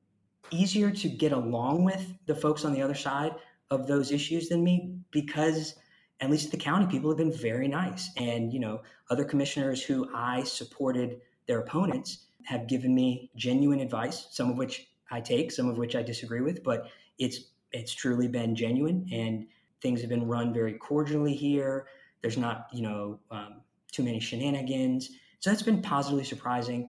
easier 0.50 0.90
to 0.90 1.08
get 1.08 1.32
along 1.32 1.84
with 1.84 2.04
the 2.26 2.34
folks 2.34 2.64
on 2.64 2.72
the 2.72 2.82
other 2.82 2.94
side 2.94 3.32
of 3.70 3.86
those 3.86 4.10
issues 4.10 4.48
than 4.48 4.62
me 4.62 4.96
because 5.10 5.76
at 6.20 6.30
least 6.30 6.50
the 6.50 6.56
county 6.56 6.86
people 6.86 7.08
have 7.10 7.18
been 7.18 7.32
very 7.32 7.68
nice 7.68 8.10
and 8.16 8.52
you 8.52 8.60
know 8.60 8.82
other 9.10 9.24
commissioners 9.24 9.82
who 9.82 10.08
i 10.14 10.42
supported 10.42 11.20
their 11.46 11.60
opponents 11.60 12.26
have 12.44 12.66
given 12.66 12.94
me 12.94 13.30
genuine 13.36 13.80
advice, 13.80 14.28
some 14.30 14.50
of 14.50 14.58
which 14.58 14.88
I 15.10 15.20
take, 15.20 15.50
some 15.50 15.68
of 15.68 15.78
which 15.78 15.96
I 15.96 16.02
disagree 16.02 16.40
with, 16.40 16.62
but 16.62 16.88
it's 17.18 17.40
it's 17.72 17.92
truly 17.92 18.26
been 18.26 18.54
genuine 18.56 19.06
and 19.12 19.46
things 19.80 20.00
have 20.00 20.10
been 20.10 20.26
run 20.26 20.52
very 20.52 20.74
cordially 20.74 21.34
here. 21.34 21.86
There's 22.20 22.36
not, 22.36 22.66
you 22.72 22.82
know, 22.82 23.20
um, 23.30 23.62
too 23.92 24.02
many 24.02 24.20
shenanigans. 24.20 25.10
So 25.38 25.50
that's 25.50 25.62
been 25.62 25.80
positively 25.80 26.24
surprising. 26.24 26.88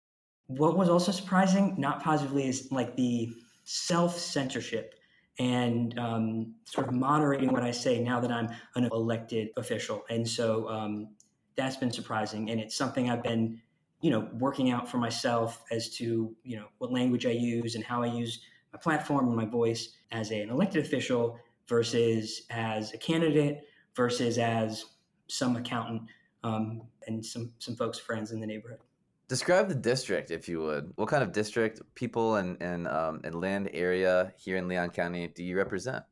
What 0.48 0.77
was 0.77 0.89
also 0.89 1.12
surprising, 1.12 1.75
not 1.77 2.01
positively, 2.01 2.48
is 2.48 2.72
like 2.72 2.96
the 2.96 3.29
self 3.65 4.18
censorship 4.18 4.96
and 5.38 5.98
um, 6.00 6.56
sort 6.65 6.88
of 6.88 6.94
moderating 6.94 7.51
what 7.51 7.63
I 7.63 7.72
say 7.72 8.00
now 8.00 8.20
that 8.20 8.32
I'm 8.32 8.50
an 8.75 8.89
elected 8.91 9.50
official. 9.56 10.03
And 10.10 10.27
so 10.27 10.68
um, 10.68 11.10
that's 11.56 11.77
been 11.77 11.91
surprising. 11.91 12.50
And 12.50 12.60
it's 12.60 12.75
something 12.75 13.10
I've 13.10 13.24
been, 13.24 13.62
you 14.01 14.12
know, 14.12 14.29
working 14.34 14.72
out 14.72 14.89
for 14.89 14.98
myself 14.98 15.63
as 15.72 15.89
to, 15.98 16.34
you 16.44 16.58
know, 16.58 16.65
what 16.77 16.91
language 16.91 17.25
I 17.25 17.32
use 17.32 17.75
and 17.75 17.84
how 17.84 18.01
I 18.01 18.08
use 18.08 18.41
my 18.74 18.79
platform 18.79 19.27
and 19.27 19.36
my 19.36 19.46
voice 19.46 19.89
as 20.12 20.32
an 20.32 20.50
elected 20.50 20.86
official 20.86 21.38
versus 21.68 22.44
as 22.50 22.94
a 22.94 22.98
candidate 22.98 23.62
versus 23.96 24.38
as 24.38 24.86
some 25.27 25.56
accountant 25.56 26.03
um, 26.44 26.82
and 27.08 27.25
some 27.25 27.51
some 27.60 27.75
folks 27.75 28.00
friends 28.00 28.32
in 28.32 28.39
the 28.39 28.48
neighborhood. 28.48 28.79
Describe 29.27 29.70
the 29.70 29.75
district, 29.75 30.32
if 30.32 30.50
you 30.50 30.60
would. 30.62 30.91
What 30.96 31.08
kind 31.10 31.22
of 31.22 31.32
district, 31.32 31.82
people, 31.96 32.36
and 32.36 32.62
and 32.62 32.88
um, 32.88 33.22
and 33.24 33.36
land 33.36 33.70
area 33.74 34.34
here 34.38 34.58
in 34.58 34.68
Leon 34.68 34.89
County 34.91 35.27
do 35.27 35.44
you 35.44 35.58
represent? 35.58 36.03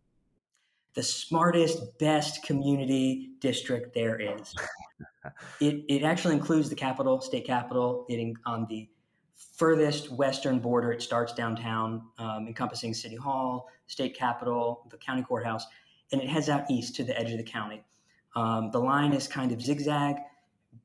The 0.93 1.03
smartest, 1.03 1.97
best 1.99 2.43
community 2.43 3.31
district 3.39 3.93
there 3.93 4.19
is. 4.19 4.55
it 5.61 5.83
it 5.87 6.03
actually 6.03 6.35
includes 6.35 6.69
the 6.69 6.75
capital, 6.75 7.21
state 7.21 7.45
capital. 7.45 8.05
It 8.09 8.35
on 8.45 8.65
the 8.69 8.89
furthest 9.35 10.11
western 10.11 10.59
border. 10.59 10.91
It 10.91 11.01
starts 11.01 11.33
downtown, 11.33 12.03
um, 12.17 12.47
encompassing 12.47 12.93
City 12.93 13.15
Hall, 13.15 13.67
state 13.87 14.15
capitol, 14.15 14.87
the 14.89 14.97
county 14.97 15.23
courthouse, 15.23 15.65
and 16.11 16.21
it 16.21 16.27
heads 16.27 16.49
out 16.49 16.69
east 16.69 16.95
to 16.95 17.03
the 17.03 17.17
edge 17.19 17.31
of 17.31 17.37
the 17.37 17.43
county. 17.43 17.83
Um, 18.35 18.69
the 18.71 18.79
line 18.79 19.13
is 19.13 19.27
kind 19.27 19.51
of 19.51 19.61
zigzag, 19.61 20.17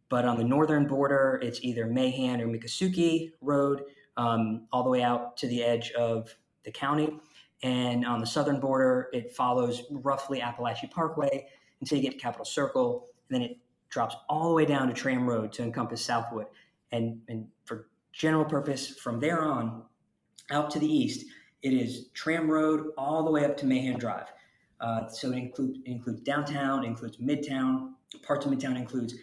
but 0.08 0.24
on 0.24 0.38
the 0.38 0.44
northern 0.44 0.86
border, 0.86 1.38
it's 1.42 1.60
either 1.62 1.86
Mahan 1.86 2.40
or 2.40 2.46
Miccosukee 2.46 3.32
Road, 3.40 3.82
um, 4.16 4.66
all 4.72 4.82
the 4.82 4.90
way 4.90 5.02
out 5.02 5.36
to 5.38 5.46
the 5.46 5.62
edge 5.62 5.90
of 5.92 6.34
the 6.64 6.70
county. 6.70 7.18
And 7.62 8.04
on 8.04 8.18
the 8.20 8.26
southern 8.26 8.58
border, 8.58 9.08
it 9.12 9.32
follows 9.32 9.82
roughly 9.90 10.40
Apalachee 10.40 10.90
Parkway 10.90 11.46
until 11.80 11.98
you 11.98 12.02
get 12.02 12.12
to 12.12 12.18
Capitol 12.18 12.44
Circle, 12.44 13.08
and 13.28 13.36
then 13.36 13.50
it 13.50 13.58
drops 13.88 14.16
all 14.28 14.48
the 14.48 14.54
way 14.54 14.64
down 14.64 14.88
to 14.88 14.94
Tram 14.94 15.28
Road 15.28 15.52
to 15.52 15.62
encompass 15.62 16.04
Southwood. 16.04 16.46
And, 16.90 17.20
and 17.28 17.46
for 17.64 17.88
general 18.12 18.44
purpose, 18.44 18.96
from 18.98 19.20
there 19.20 19.42
on 19.42 19.82
out 20.50 20.70
to 20.72 20.78
the 20.78 20.86
east, 20.86 21.26
it 21.62 21.72
is 21.72 22.08
Tram 22.14 22.50
Road 22.50 22.88
all 22.98 23.24
the 23.24 23.30
way 23.30 23.44
up 23.44 23.56
to 23.58 23.66
Mahan 23.66 23.98
Drive. 23.98 24.32
Uh, 24.80 25.06
so 25.08 25.30
it, 25.30 25.36
include, 25.36 25.76
it 25.84 25.90
includes 25.90 26.20
downtown, 26.22 26.84
it 26.84 26.88
includes 26.88 27.18
midtown, 27.18 27.90
parts 28.26 28.44
of 28.44 28.52
midtown 28.52 28.76
includes 28.76 29.14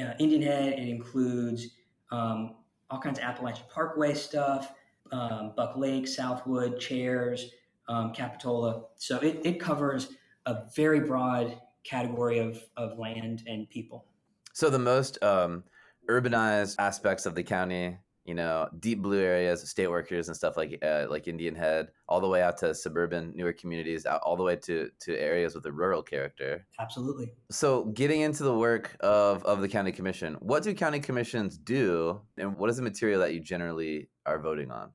uh, 0.00 0.12
Indian 0.18 0.42
Head, 0.42 0.72
it 0.72 0.88
includes 0.88 1.68
um, 2.10 2.56
all 2.90 2.98
kinds 2.98 3.18
of 3.18 3.24
Apalachee 3.24 3.68
Parkway 3.68 4.14
stuff, 4.14 4.72
um, 5.12 5.52
Buck 5.56 5.76
Lake, 5.76 6.08
Southwood, 6.08 6.80
Chaires, 6.80 7.52
um, 7.88 8.12
Capitola. 8.12 8.84
So 8.96 9.18
it, 9.18 9.40
it 9.44 9.60
covers 9.60 10.08
a 10.46 10.64
very 10.74 11.00
broad 11.00 11.58
category 11.84 12.38
of, 12.38 12.62
of 12.76 12.98
land 12.98 13.42
and 13.46 13.68
people. 13.68 14.06
So 14.52 14.70
the 14.70 14.78
most 14.78 15.22
um, 15.22 15.64
urbanized 16.08 16.76
aspects 16.78 17.26
of 17.26 17.34
the 17.34 17.42
county 17.42 17.98
you 18.28 18.34
know, 18.34 18.68
deep 18.78 19.00
blue 19.00 19.22
areas, 19.22 19.66
state 19.70 19.88
workers 19.88 20.28
and 20.28 20.36
stuff 20.36 20.54
like 20.54 20.78
uh, 20.84 21.06
like 21.08 21.26
Indian 21.26 21.54
Head, 21.54 21.88
all 22.10 22.20
the 22.20 22.28
way 22.28 22.42
out 22.42 22.58
to 22.58 22.74
suburban 22.74 23.32
newer 23.34 23.54
communities, 23.54 24.04
all 24.04 24.36
the 24.36 24.42
way 24.42 24.54
to 24.54 24.90
to 25.00 25.18
areas 25.18 25.54
with 25.54 25.64
a 25.64 25.72
rural 25.72 26.02
character. 26.02 26.66
Absolutely. 26.78 27.32
So, 27.50 27.86
getting 27.86 28.20
into 28.20 28.42
the 28.42 28.54
work 28.54 28.94
of 29.00 29.42
of 29.44 29.62
the 29.62 29.68
county 29.68 29.92
commission, 29.92 30.34
what 30.40 30.62
do 30.62 30.74
county 30.74 31.00
commissions 31.00 31.56
do, 31.56 32.20
and 32.36 32.58
what 32.58 32.68
is 32.68 32.76
the 32.76 32.82
material 32.82 33.18
that 33.20 33.32
you 33.32 33.40
generally 33.40 34.10
are 34.26 34.38
voting 34.38 34.70
on? 34.70 34.90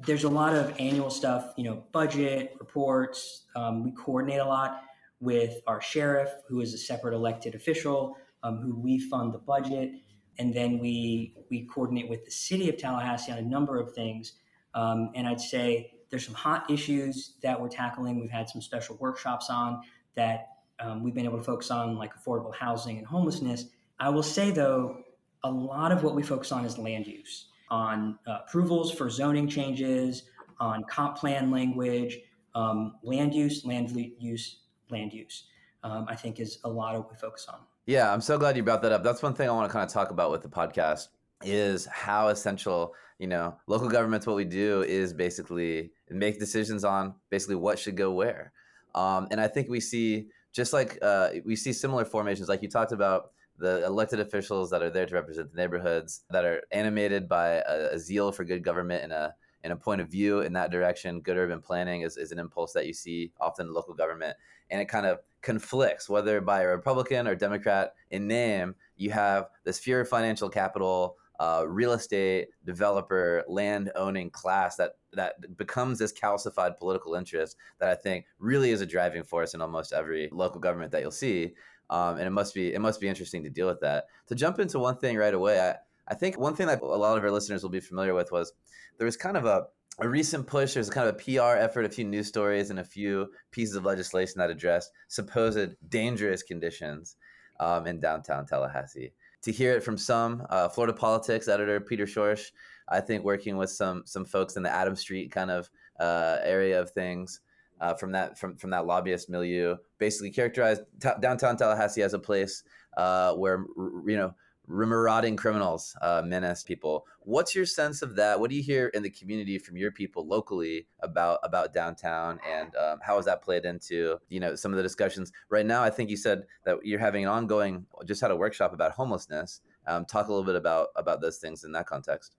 There's 0.00 0.24
a 0.24 0.28
lot 0.28 0.54
of 0.54 0.74
annual 0.78 1.10
stuff, 1.10 1.52
you 1.56 1.64
know, 1.64 1.84
budget 1.92 2.56
reports. 2.58 3.44
Um, 3.54 3.84
we 3.84 3.92
coordinate 3.92 4.40
a 4.40 4.44
lot 4.44 4.82
with 5.20 5.60
our 5.66 5.80
sheriff, 5.80 6.30
who 6.48 6.60
is 6.60 6.74
a 6.74 6.78
separate 6.78 7.14
elected 7.14 7.54
official, 7.54 8.16
um, 8.42 8.58
who 8.58 8.78
we 8.78 8.98
fund 8.98 9.32
the 9.32 9.38
budget 9.38 9.92
and 10.38 10.52
then 10.52 10.78
we 10.78 11.34
we 11.50 11.66
coordinate 11.66 12.08
with 12.08 12.24
the 12.24 12.30
city 12.30 12.68
of 12.68 12.76
Tallahassee 12.76 13.32
on 13.32 13.38
a 13.38 13.42
number 13.42 13.78
of 13.78 13.92
things. 13.92 14.34
Um, 14.74 15.10
and 15.14 15.26
I'd 15.26 15.40
say 15.40 15.92
there's 16.10 16.24
some 16.24 16.34
hot 16.34 16.70
issues 16.70 17.34
that 17.42 17.60
we're 17.60 17.68
tackling. 17.68 18.20
We've 18.20 18.30
had 18.30 18.48
some 18.48 18.60
special 18.60 18.96
workshops 19.00 19.50
on 19.50 19.82
that 20.16 20.48
um, 20.80 21.02
we've 21.02 21.14
been 21.14 21.24
able 21.24 21.38
to 21.38 21.44
focus 21.44 21.70
on, 21.70 21.96
like 21.96 22.12
affordable 22.14 22.54
housing 22.54 22.98
and 22.98 23.06
homelessness. 23.06 23.66
I 24.00 24.08
will 24.08 24.22
say 24.22 24.50
though, 24.50 24.98
a 25.44 25.50
lot 25.50 25.92
of 25.92 26.02
what 26.02 26.14
we 26.14 26.22
focus 26.22 26.50
on 26.50 26.64
is 26.64 26.78
land 26.78 27.06
use, 27.06 27.46
on 27.74 28.16
uh, 28.28 28.38
approvals 28.46 28.92
for 28.92 29.10
zoning 29.10 29.48
changes, 29.48 30.22
on 30.60 30.84
comp 30.84 31.16
plan 31.16 31.50
language, 31.50 32.20
um, 32.54 32.94
land 33.02 33.34
use, 33.34 33.64
land 33.64 33.90
use, 34.20 34.60
land 34.90 35.12
use. 35.12 35.46
Um, 35.82 36.06
I 36.08 36.14
think 36.14 36.38
is 36.38 36.58
a 36.62 36.68
lot 36.70 36.94
of 36.94 37.02
what 37.02 37.10
we 37.10 37.16
focus 37.18 37.46
on. 37.52 37.58
Yeah, 37.86 38.12
I'm 38.12 38.20
so 38.20 38.38
glad 38.38 38.56
you 38.56 38.62
brought 38.62 38.80
that 38.82 38.92
up. 38.92 39.02
That's 39.02 39.22
one 39.22 39.34
thing 39.34 39.48
I 39.48 39.52
want 39.52 39.68
to 39.68 39.72
kind 39.72 39.84
of 39.84 39.92
talk 39.92 40.10
about 40.10 40.30
with 40.30 40.42
the 40.42 40.48
podcast 40.48 41.08
is 41.42 41.84
how 41.86 42.28
essential, 42.28 42.94
you 43.18 43.26
know, 43.26 43.56
local 43.66 43.88
government's 43.88 44.26
what 44.26 44.36
we 44.36 44.44
do 44.44 44.82
is 44.82 45.12
basically 45.12 45.90
make 46.08 46.38
decisions 46.38 46.84
on 46.84 47.14
basically 47.28 47.56
what 47.56 47.78
should 47.78 47.96
go 47.96 48.12
where. 48.12 48.52
Um, 48.94 49.26
and 49.32 49.40
I 49.40 49.48
think 49.48 49.68
we 49.68 49.80
see 49.80 50.28
just 50.52 50.72
like 50.72 50.96
uh, 51.02 51.30
we 51.44 51.56
see 51.56 51.72
similar 51.72 52.04
formations, 52.04 52.48
like 52.48 52.62
you 52.62 52.68
talked 52.68 52.92
about 52.92 53.32
the 53.58 53.84
elected 53.84 54.20
officials 54.20 54.70
that 54.70 54.82
are 54.82 54.90
there 54.90 55.06
to 55.06 55.14
represent 55.14 55.52
the 55.52 55.56
neighborhoods 55.56 56.22
that 56.30 56.44
are 56.44 56.62
animated 56.72 57.28
by 57.28 57.62
a, 57.68 57.90
a 57.92 57.98
zeal 57.98 58.32
for 58.32 58.44
good 58.44 58.62
government 58.62 59.04
and 59.04 59.12
a 59.12 59.34
and 59.62 59.72
a 59.72 59.76
point 59.76 60.02
of 60.02 60.08
view 60.08 60.40
in 60.40 60.52
that 60.52 60.70
direction. 60.70 61.20
Good 61.20 61.38
urban 61.38 61.60
planning 61.60 62.02
is, 62.02 62.18
is 62.18 62.32
an 62.32 62.38
impulse 62.38 62.74
that 62.74 62.86
you 62.86 62.92
see 62.92 63.32
often 63.40 63.66
in 63.66 63.72
local 63.72 63.94
government, 63.94 64.36
and 64.70 64.80
it 64.80 64.88
kind 64.88 65.06
of 65.06 65.20
conflicts, 65.40 66.08
whether 66.08 66.40
by 66.40 66.62
a 66.62 66.68
Republican 66.68 67.26
or 67.26 67.34
Democrat 67.34 67.94
in 68.10 68.28
name, 68.28 68.74
you 68.96 69.10
have 69.10 69.46
this 69.64 69.78
fear 69.78 70.00
of 70.00 70.08
financial 70.08 70.48
capital, 70.48 71.16
uh, 71.40 71.64
real 71.66 71.92
estate 71.92 72.48
developer, 72.64 73.42
land 73.48 73.90
owning 73.96 74.30
class 74.30 74.76
that 74.76 74.92
that 75.12 75.56
becomes 75.56 75.98
this 75.98 76.12
calcified 76.12 76.76
political 76.76 77.14
interest 77.14 77.56
that 77.78 77.88
I 77.88 77.94
think 77.94 78.26
really 78.38 78.70
is 78.70 78.80
a 78.80 78.86
driving 78.86 79.24
force 79.24 79.54
in 79.54 79.60
almost 79.60 79.92
every 79.92 80.28
local 80.32 80.60
government 80.60 80.92
that 80.92 81.02
you'll 81.02 81.10
see. 81.10 81.54
Um, 81.90 82.16
and 82.16 82.26
it 82.26 82.30
must 82.30 82.54
be 82.54 82.72
it 82.72 82.80
must 82.80 83.00
be 83.00 83.08
interesting 83.08 83.42
to 83.44 83.50
deal 83.50 83.66
with 83.66 83.80
that. 83.80 84.06
To 84.28 84.34
jump 84.34 84.58
into 84.58 84.78
one 84.78 84.96
thing 84.96 85.16
right 85.16 85.34
away, 85.34 85.60
I, 85.60 85.76
I 86.08 86.14
think 86.14 86.38
one 86.38 86.54
thing 86.54 86.66
that 86.66 86.82
a 86.82 86.86
lot 86.86 87.18
of 87.18 87.24
our 87.24 87.30
listeners 87.30 87.62
will 87.62 87.70
be 87.70 87.80
familiar 87.80 88.14
with 88.14 88.32
was 88.32 88.52
there 88.98 89.04
was 89.04 89.16
kind 89.16 89.36
of 89.36 89.44
a 89.44 89.66
a 89.98 90.08
recent 90.08 90.46
push. 90.46 90.74
There's 90.74 90.90
kind 90.90 91.08
of 91.08 91.14
a 91.14 91.18
PR 91.18 91.56
effort, 91.56 91.84
a 91.84 91.88
few 91.88 92.04
news 92.04 92.26
stories, 92.26 92.70
and 92.70 92.78
a 92.78 92.84
few 92.84 93.30
pieces 93.50 93.76
of 93.76 93.84
legislation 93.84 94.38
that 94.38 94.50
addressed 94.50 94.90
supposed 95.08 95.76
dangerous 95.88 96.42
conditions 96.42 97.16
um, 97.60 97.86
in 97.86 98.00
downtown 98.00 98.46
Tallahassee. 98.46 99.12
To 99.42 99.52
hear 99.52 99.72
it 99.72 99.82
from 99.82 99.98
some 99.98 100.46
uh, 100.48 100.68
Florida 100.68 100.94
politics 100.94 101.48
editor 101.48 101.78
Peter 101.80 102.06
Schorsch, 102.06 102.50
I 102.88 103.00
think 103.00 103.24
working 103.24 103.56
with 103.56 103.70
some 103.70 104.02
some 104.06 104.24
folks 104.24 104.56
in 104.56 104.62
the 104.62 104.70
Adam 104.70 104.96
Street 104.96 105.30
kind 105.30 105.50
of 105.50 105.70
uh, 106.00 106.38
area 106.42 106.80
of 106.80 106.90
things. 106.90 107.40
Uh, 107.84 107.92
from 107.92 108.12
that 108.12 108.38
from, 108.38 108.56
from 108.56 108.70
that 108.70 108.86
lobbyist 108.86 109.28
milieu, 109.28 109.76
basically 109.98 110.30
characterized 110.30 110.80
t- 111.02 111.10
downtown 111.20 111.54
Tallahassee 111.54 112.00
as 112.00 112.14
a 112.14 112.18
place 112.18 112.62
uh, 112.96 113.34
where 113.34 113.66
you 114.06 114.16
know 114.16 114.34
marauding 114.66 115.36
criminals 115.36 115.94
uh, 116.00 116.22
menace 116.24 116.62
people. 116.62 117.04
What's 117.20 117.54
your 117.54 117.66
sense 117.66 118.00
of 118.00 118.16
that? 118.16 118.40
What 118.40 118.48
do 118.48 118.56
you 118.56 118.62
hear 118.62 118.86
in 118.86 119.02
the 119.02 119.10
community 119.10 119.58
from 119.58 119.76
your 119.76 119.92
people 119.92 120.26
locally 120.26 120.86
about 121.00 121.40
about 121.42 121.74
downtown, 121.74 122.40
and 122.50 122.74
um, 122.76 123.00
how 123.02 123.16
has 123.16 123.26
that 123.26 123.42
played 123.42 123.66
into 123.66 124.16
you 124.30 124.40
know 124.40 124.54
some 124.54 124.72
of 124.72 124.78
the 124.78 124.82
discussions 124.82 125.30
right 125.50 125.66
now? 125.66 125.82
I 125.82 125.90
think 125.90 126.08
you 126.08 126.16
said 126.16 126.44
that 126.64 126.78
you're 126.84 126.98
having 126.98 127.24
an 127.24 127.28
ongoing, 127.28 127.84
just 128.06 128.22
had 128.22 128.30
a 128.30 128.36
workshop 128.36 128.72
about 128.72 128.92
homelessness. 128.92 129.60
Um, 129.86 130.06
talk 130.06 130.28
a 130.28 130.30
little 130.30 130.46
bit 130.46 130.56
about 130.56 130.88
about 130.96 131.20
those 131.20 131.36
things 131.36 131.64
in 131.64 131.72
that 131.72 131.84
context. 131.84 132.34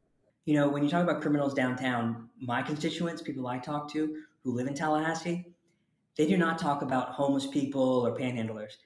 You 0.46 0.56
know, 0.56 0.70
when 0.70 0.84
you 0.84 0.90
talk 0.90 1.04
about 1.04 1.22
criminals 1.22 1.54
downtown, 1.54 2.30
my 2.42 2.64
constituents, 2.64 3.22
people 3.22 3.46
I 3.46 3.60
talk 3.60 3.92
to 3.94 4.24
who 4.46 4.56
live 4.56 4.68
in 4.68 4.74
Tallahassee, 4.74 5.54
they 6.16 6.26
do 6.26 6.38
not 6.38 6.58
talk 6.58 6.82
about 6.82 7.10
homeless 7.10 7.48
people 7.48 8.08
or 8.08 8.18
panhandlers 8.18 8.78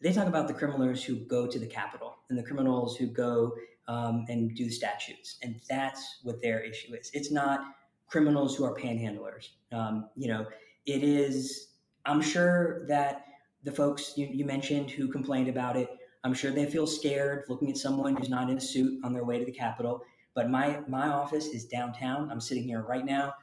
they 0.00 0.12
talk 0.12 0.26
about 0.26 0.48
the 0.48 0.54
criminals 0.54 1.02
who 1.02 1.16
go 1.16 1.46
to 1.46 1.58
the 1.58 1.66
Capitol 1.66 2.16
and 2.28 2.38
the 2.38 2.42
criminals 2.42 2.96
who 2.96 3.06
go 3.06 3.54
um, 3.88 4.26
and 4.28 4.54
do 4.54 4.66
the 4.66 4.70
statutes, 4.70 5.38
and 5.42 5.60
that's 5.68 6.18
what 6.22 6.40
their 6.42 6.60
issue 6.60 6.94
is. 6.94 7.10
It's 7.14 7.30
not 7.30 7.60
criminals 8.06 8.56
who 8.56 8.64
are 8.64 8.74
panhandlers. 8.74 9.48
Um, 9.72 10.08
you 10.14 10.28
know, 10.28 10.46
it 10.86 11.02
is. 11.02 11.68
I'm 12.04 12.20
sure 12.20 12.86
that 12.86 13.24
the 13.64 13.72
folks 13.72 14.12
you, 14.16 14.28
you 14.30 14.44
mentioned 14.44 14.90
who 14.90 15.08
complained 15.08 15.48
about 15.48 15.76
it, 15.76 15.88
I'm 16.22 16.34
sure 16.34 16.50
they 16.50 16.66
feel 16.66 16.86
scared 16.86 17.44
looking 17.48 17.70
at 17.70 17.76
someone 17.76 18.16
who's 18.16 18.28
not 18.28 18.50
in 18.50 18.58
a 18.58 18.60
suit 18.60 19.00
on 19.04 19.12
their 19.12 19.24
way 19.24 19.38
to 19.38 19.44
the 19.44 19.52
Capitol. 19.52 20.02
But 20.34 20.50
my 20.50 20.80
my 20.86 21.08
office 21.08 21.46
is 21.48 21.64
downtown. 21.64 22.30
I'm 22.30 22.40
sitting 22.40 22.64
here 22.64 22.82
right 22.82 23.04
now. 23.04 23.34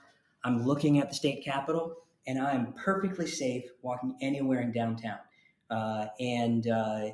I'm 0.46 0.64
looking 0.64 1.00
at 1.00 1.10
the 1.10 1.16
state 1.16 1.44
capitol, 1.44 1.98
and 2.28 2.40
I 2.40 2.54
am 2.54 2.74
perfectly 2.74 3.28
safe 3.28 3.66
walking 3.82 4.16
anywhere 4.22 4.62
in 4.62 4.72
downtown. 4.72 5.18
Uh, 5.72 6.06
and 6.20 6.68
uh, 6.68 7.10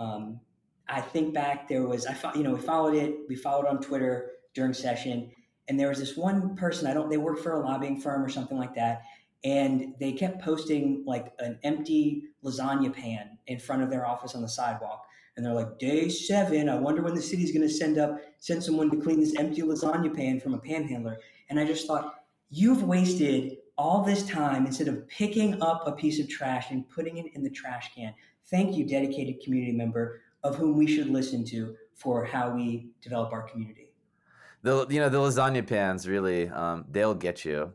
um, 0.00 0.40
I 0.88 1.00
think 1.00 1.32
back, 1.32 1.68
there 1.68 1.86
was 1.86 2.04
I 2.04 2.16
you 2.34 2.42
know 2.42 2.52
we 2.52 2.60
followed 2.60 2.94
it, 2.94 3.14
we 3.28 3.36
followed 3.36 3.66
on 3.66 3.80
Twitter 3.80 4.32
during 4.54 4.74
session, 4.74 5.30
and 5.68 5.78
there 5.78 5.88
was 5.88 5.98
this 5.98 6.16
one 6.16 6.56
person 6.56 6.88
I 6.88 6.94
don't 6.94 7.08
they 7.08 7.16
work 7.16 7.38
for 7.38 7.52
a 7.52 7.60
lobbying 7.60 8.00
firm 8.00 8.24
or 8.24 8.28
something 8.28 8.58
like 8.58 8.74
that, 8.74 9.02
and 9.44 9.94
they 10.00 10.12
kept 10.12 10.42
posting 10.42 11.04
like 11.06 11.32
an 11.38 11.60
empty 11.62 12.24
lasagna 12.44 12.92
pan 12.92 13.38
in 13.46 13.60
front 13.60 13.82
of 13.82 13.90
their 13.90 14.04
office 14.04 14.34
on 14.34 14.42
the 14.42 14.48
sidewalk 14.48 15.06
and 15.36 15.44
they're 15.44 15.54
like 15.54 15.78
day 15.78 16.08
seven 16.08 16.68
i 16.68 16.76
wonder 16.76 17.02
when 17.02 17.14
the 17.14 17.22
city's 17.22 17.52
going 17.52 17.66
to 17.66 17.72
send 17.72 17.98
up 17.98 18.18
send 18.38 18.62
someone 18.62 18.90
to 18.90 18.96
clean 18.96 19.20
this 19.20 19.34
empty 19.36 19.62
lasagna 19.62 20.14
pan 20.14 20.38
from 20.38 20.54
a 20.54 20.58
panhandler 20.58 21.18
and 21.48 21.58
i 21.58 21.64
just 21.64 21.86
thought 21.86 22.23
you've 22.50 22.82
wasted 22.82 23.56
all 23.76 24.02
this 24.04 24.26
time 24.26 24.66
instead 24.66 24.88
of 24.88 25.06
picking 25.08 25.60
up 25.60 25.82
a 25.86 25.92
piece 25.92 26.20
of 26.20 26.28
trash 26.28 26.70
and 26.70 26.88
putting 26.88 27.18
it 27.18 27.26
in 27.34 27.42
the 27.42 27.50
trash 27.50 27.92
can 27.94 28.14
thank 28.50 28.76
you 28.76 28.86
dedicated 28.86 29.40
community 29.42 29.72
member 29.72 30.20
of 30.42 30.56
whom 30.56 30.76
we 30.76 30.86
should 30.86 31.08
listen 31.08 31.44
to 31.44 31.74
for 31.94 32.24
how 32.24 32.50
we 32.50 32.90
develop 33.02 33.32
our 33.32 33.42
community 33.42 33.92
the 34.62 34.86
you 34.88 35.00
know 35.00 35.08
the 35.08 35.18
lasagna 35.18 35.66
pans 35.66 36.06
really 36.06 36.48
um, 36.50 36.84
they'll 36.90 37.14
get 37.14 37.44
you 37.44 37.72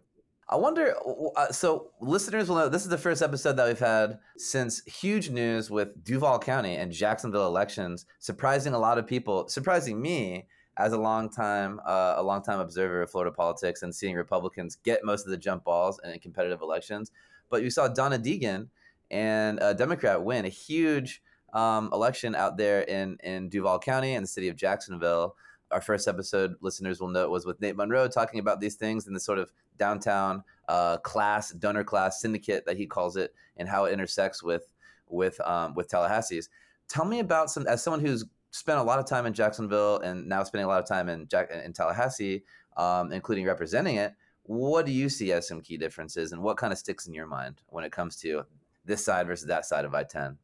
I 0.52 0.56
wonder. 0.56 0.96
Uh, 1.36 1.52
so, 1.52 1.92
listeners 2.02 2.50
will 2.50 2.56
know 2.56 2.70
this 2.70 2.82
is 2.82 2.90
the 2.90 2.98
first 2.98 3.22
episode 3.22 3.56
that 3.58 3.68
we've 3.68 3.78
had 3.78 4.18
since 4.36 4.84
huge 4.86 5.30
news 5.30 5.70
with 5.70 6.04
Duval 6.04 6.40
County 6.40 6.76
and 6.76 6.92
Jacksonville 6.92 7.46
elections, 7.46 8.08
surprising 8.18 8.74
a 8.74 8.80
lot 8.80 8.98
of 8.98 9.06
people, 9.06 9.48
surprising 9.48 10.02
me 10.02 10.48
as 10.80 10.94
a 10.94 10.98
long 10.98 11.30
time, 11.30 11.80
uh, 11.86 12.16
a 12.18 12.24
long 12.24 12.42
time 12.42 12.60
observer 12.60 13.02
of 13.02 13.12
Florida 13.12 13.32
politics 13.36 13.84
and 13.84 13.94
seeing 13.94 14.16
Republicans 14.16 14.78
get 14.84 15.04
most 15.04 15.26
of 15.26 15.32
the 15.32 15.38
jump 15.38 15.64
balls 15.64 16.00
in 16.04 16.18
competitive 16.20 16.62
elections. 16.62 17.12
But 17.50 17.62
you 17.64 17.70
saw 17.70 17.88
Donna 17.88 18.18
Deegan 18.18 18.70
and 19.12 19.60
a 19.62 19.74
Democrat 19.74 20.24
win 20.24 20.46
a 20.46 20.50
huge 20.50 21.22
um, 21.54 21.90
election 21.92 22.36
out 22.36 22.58
there 22.58 22.82
in 22.82 23.18
in 23.24 23.50
Duval 23.50 23.80
County 23.80 24.14
and 24.14 24.24
the 24.24 24.28
city 24.28 24.48
of 24.48 24.56
Jacksonville 24.56 25.36
our 25.72 25.82
first 25.82 26.08
episode 26.08 26.56
listeners 26.62 27.00
will 27.00 27.10
know 27.10 27.30
was 27.30 27.46
with 27.46 27.62
Nate 27.62 27.76
Monroe 27.76 28.08
talking 28.08 28.40
about 28.40 28.60
these 28.60 28.76
things 28.76 29.08
and 29.08 29.16
the 29.16 29.20
sort 29.20 29.40
of 29.40 29.52
downtown 29.78 30.44
uh, 30.68 30.98
class, 30.98 31.52
donor 31.52 31.84
class 31.84 32.22
syndicate 32.22 32.66
that 32.66 32.78
he 32.78 32.86
calls 32.86 33.16
it, 33.16 33.34
and 33.58 33.70
how 33.70 33.86
it 33.86 33.94
intersects 33.94 34.42
with 34.42 34.74
with 35.08 35.40
um, 35.42 35.74
with 35.76 35.90
Tallahassee's. 35.90 36.50
Tell 36.88 37.06
me 37.06 37.20
about 37.20 37.52
some 37.52 37.68
as 37.68 37.84
someone 37.84 38.02
who's 38.02 38.26
spent 38.52 38.80
a 38.80 38.84
lot 38.84 39.00
of 39.00 39.06
time 39.06 39.26
in 39.26 39.34
Jacksonville 39.34 40.00
and 40.00 40.28
now 40.28 40.44
spending 40.44 40.66
a 40.66 40.68
lot 40.68 40.82
of 40.82 40.88
time 40.88 41.10
in 41.10 41.28
Jack 41.28 41.52
in 41.52 41.74
Tallahassee, 41.74 42.44
um, 42.78 43.12
including 43.12 43.46
representing 43.46 43.96
it. 43.98 44.14
What 44.44 44.86
do 44.86 44.92
you 44.92 45.10
see 45.10 45.32
as 45.32 45.48
some 45.48 45.62
key 45.62 45.78
differences, 45.78 46.32
and 46.32 46.42
what 46.42 46.58
kind 46.58 46.74
of 46.74 46.80
sticks 46.80 47.08
in 47.08 47.14
your 47.14 47.28
mind 47.28 47.62
when 47.68 47.84
it 47.84 47.92
comes 47.92 48.16
to 48.18 48.46
this 48.84 49.06
side 49.06 49.28
versus 49.28 49.48
that 49.48 49.66
side 49.66 49.86
of 49.86 49.94
I 49.94 50.04
ten? 50.04 50.38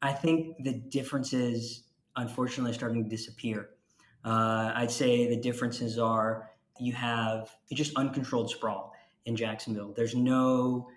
I 0.00 0.12
think 0.12 0.62
the 0.64 0.72
differences, 0.72 1.82
unfortunately, 2.16 2.70
are 2.70 2.74
starting 2.74 3.04
to 3.04 3.10
disappear. 3.10 3.70
Uh, 4.24 4.72
I'd 4.74 4.90
say 4.90 5.28
the 5.28 5.36
differences 5.36 5.98
are 5.98 6.50
you 6.80 6.92
have 6.92 7.50
just 7.72 7.94
uncontrolled 7.96 8.50
sprawl 8.50 8.94
in 9.24 9.36
Jacksonville. 9.36 9.92
There's 9.94 10.14
no, 10.14 10.88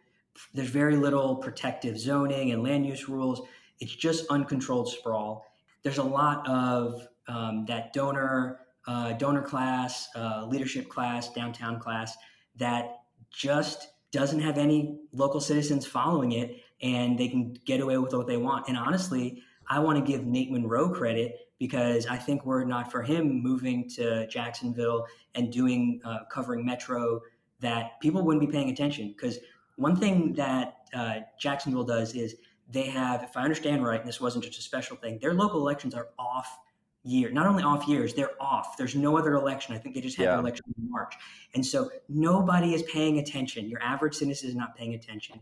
there's 0.53 0.69
very 0.69 0.95
little 0.95 1.35
protective 1.35 1.99
zoning 1.99 2.51
and 2.51 2.63
land 2.63 2.85
use 2.85 3.09
rules. 3.09 3.41
It's 3.79 3.95
just 3.95 4.25
uncontrolled 4.29 4.89
sprawl. 4.89 5.45
There's 5.83 5.97
a 5.97 6.03
lot 6.03 6.47
of 6.47 7.07
um, 7.27 7.65
that 7.65 7.93
donor 7.93 8.59
uh, 8.87 9.13
donor 9.13 9.41
class, 9.41 10.09
uh, 10.15 10.45
leadership 10.47 10.89
class, 10.89 11.31
downtown 11.31 11.79
class 11.79 12.17
that 12.55 13.01
just 13.29 13.89
doesn't 14.11 14.39
have 14.39 14.57
any 14.57 14.97
local 15.11 15.39
citizens 15.39 15.85
following 15.85 16.31
it, 16.31 16.63
and 16.81 17.17
they 17.19 17.27
can 17.27 17.53
get 17.65 17.81
away 17.81 17.97
with 17.97 18.13
what 18.13 18.25
they 18.25 18.37
want. 18.37 18.67
And 18.67 18.75
honestly, 18.75 19.43
I 19.67 19.79
want 19.79 20.03
to 20.03 20.11
give 20.11 20.25
Nate 20.25 20.51
Monroe 20.51 20.89
credit 20.89 21.35
because 21.59 22.07
I 22.07 22.15
think 22.15 22.45
were 22.45 22.65
not 22.65 22.91
for 22.91 23.03
him 23.03 23.43
moving 23.43 23.87
to 23.89 24.25
Jacksonville 24.27 25.05
and 25.35 25.51
doing 25.51 26.01
uh, 26.03 26.19
covering 26.31 26.65
Metro, 26.65 27.21
that 27.59 27.99
people 27.99 28.23
wouldn't 28.23 28.43
be 28.43 28.51
paying 28.51 28.69
attention. 28.69 29.09
Because 29.09 29.37
one 29.75 29.95
thing 29.95 30.33
that 30.33 30.77
uh, 30.93 31.15
Jacksonville 31.37 31.83
does 31.83 32.15
is 32.15 32.35
they 32.69 32.87
have, 32.87 33.23
if 33.23 33.35
I 33.35 33.43
understand 33.43 33.83
right, 33.83 33.99
and 33.99 34.07
this 34.07 34.21
wasn't 34.21 34.45
just 34.45 34.59
a 34.59 34.61
special 34.61 34.95
thing, 34.95 35.19
their 35.21 35.33
local 35.33 35.59
elections 35.59 35.93
are 35.93 36.09
off 36.17 36.59
year. 37.03 37.31
Not 37.31 37.47
only 37.47 37.63
off 37.63 37.87
years, 37.87 38.13
they're 38.13 38.41
off. 38.41 38.77
There's 38.77 38.95
no 38.95 39.17
other 39.17 39.33
election. 39.33 39.75
I 39.75 39.79
think 39.79 39.95
they 39.95 40.01
just 40.01 40.17
had 40.17 40.23
yeah. 40.23 40.31
their 40.31 40.39
election 40.39 40.65
in 40.77 40.91
March. 40.91 41.15
And 41.55 41.65
so 41.65 41.89
nobody 42.07 42.73
is 42.73 42.83
paying 42.83 43.19
attention. 43.19 43.69
Your 43.69 43.81
average 43.81 44.15
citizen 44.15 44.49
is 44.49 44.55
not 44.55 44.75
paying 44.75 44.93
attention. 44.93 45.39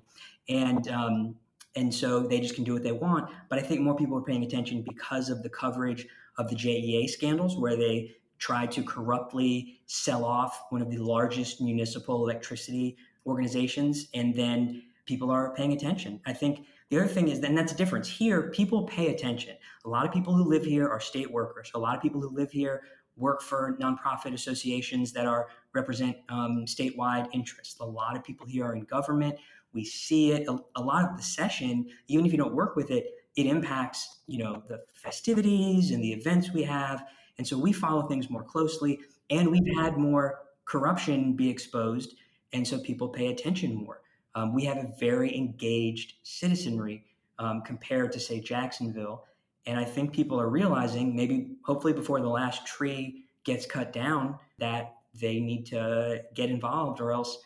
And 0.47 0.87
um, 0.89 1.35
and 1.75 1.93
so 1.93 2.21
they 2.21 2.39
just 2.39 2.55
can 2.55 2.63
do 2.63 2.73
what 2.73 2.83
they 2.83 2.91
want. 2.91 3.29
But 3.49 3.59
I 3.59 3.61
think 3.61 3.81
more 3.81 3.95
people 3.95 4.17
are 4.17 4.23
paying 4.23 4.43
attention 4.43 4.81
because 4.81 5.29
of 5.29 5.43
the 5.43 5.49
coverage 5.49 6.07
of 6.37 6.49
the 6.49 6.55
JEA 6.55 7.07
scandals, 7.07 7.57
where 7.57 7.75
they 7.75 8.15
tried 8.39 8.71
to 8.71 8.83
corruptly 8.83 9.79
sell 9.85 10.25
off 10.25 10.63
one 10.69 10.81
of 10.81 10.89
the 10.89 10.97
largest 10.97 11.61
municipal 11.61 12.23
electricity 12.23 12.97
organizations, 13.25 14.07
and 14.13 14.35
then 14.35 14.83
people 15.05 15.29
are 15.29 15.53
paying 15.53 15.73
attention. 15.73 16.19
I 16.25 16.33
think 16.33 16.65
the 16.89 17.00
other 17.00 17.08
thing 17.08 17.28
is, 17.28 17.41
then 17.41 17.56
that's 17.56 17.73
a 17.73 17.76
difference. 17.76 18.08
Here, 18.08 18.50
people 18.52 18.84
pay 18.84 19.13
attention. 19.13 19.56
A 19.86 19.89
lot 19.89 20.06
of 20.06 20.13
people 20.13 20.34
who 20.34 20.43
live 20.43 20.63
here 20.63 20.88
are 20.88 21.00
state 21.00 21.30
workers. 21.30 21.71
A 21.76 21.80
lot 21.80 21.95
of 21.95 22.02
people 22.02 22.21
who 22.21 22.30
live 22.30 22.52
here 22.52 22.84
work 23.17 23.41
for 23.41 23.76
nonprofit 23.82 24.34
associations 24.34 25.12
that 25.12 25.26
are 25.26 25.47
represent 25.73 26.15
um, 26.30 26.65
statewide 26.65 27.28
interests. 27.34 27.80
A 27.82 27.86
lot 27.86 28.15
of 28.15 28.23
people 28.23 28.45
here 28.45 28.65
are 28.65 28.76
in 28.76 28.84
government. 28.84 29.38
We 29.73 29.84
see 29.84 30.32
it 30.32 30.47
a, 30.47 30.58
a 30.76 30.82
lot 30.82 31.04
of 31.04 31.17
the 31.17 31.23
session, 31.23 31.88
even 32.08 32.26
if 32.26 32.32
you 32.32 32.38
don't 32.38 32.54
work 32.54 32.76
with 32.76 32.89
it, 32.89 33.08
it 33.36 33.45
impacts 33.45 34.19
you 34.28 34.39
know 34.39 34.63
the 34.67 34.82
festivities 34.93 35.91
and 35.91 36.04
the 36.04 36.12
events 36.12 36.54
we 36.54 36.63
have, 36.63 37.04
and 37.38 37.45
so 37.45 37.58
we 37.58 37.73
follow 37.73 38.08
things 38.08 38.30
more 38.30 38.43
closely. 38.43 39.00
And 39.30 39.52
we've 39.52 39.76
had 39.76 39.97
more 39.97 40.39
corruption 40.65 41.34
be 41.34 41.50
exposed, 41.50 42.15
and 42.54 42.65
so 42.65 42.80
people 42.80 43.10
pay 43.10 43.28
attention 43.28 43.76
more. 43.76 44.02
Um, 44.38 44.54
we 44.54 44.63
have 44.65 44.78
a 44.78 44.93
very 45.00 45.36
engaged 45.36 46.13
citizenry 46.21 47.04
um, 47.39 47.63
compared 47.63 48.12
to 48.12 48.19
say 48.19 48.39
Jacksonville, 48.39 49.26
and 49.65 49.80
I 49.80 49.84
think 49.84 50.13
people 50.13 50.39
are 50.39 50.47
realizing 50.47 51.15
maybe 51.15 51.56
hopefully 51.65 51.91
before 51.91 52.21
the 52.21 52.30
last 52.30 52.67
tree 52.67 53.26
gets 53.45 53.65
cut 53.65 53.91
down 53.91 54.38
that 54.60 54.97
they 55.19 55.39
need 55.39 55.65
to 55.67 56.21
get 56.36 56.52
involved 56.52 57.02
or 57.02 57.12
else 57.12 57.39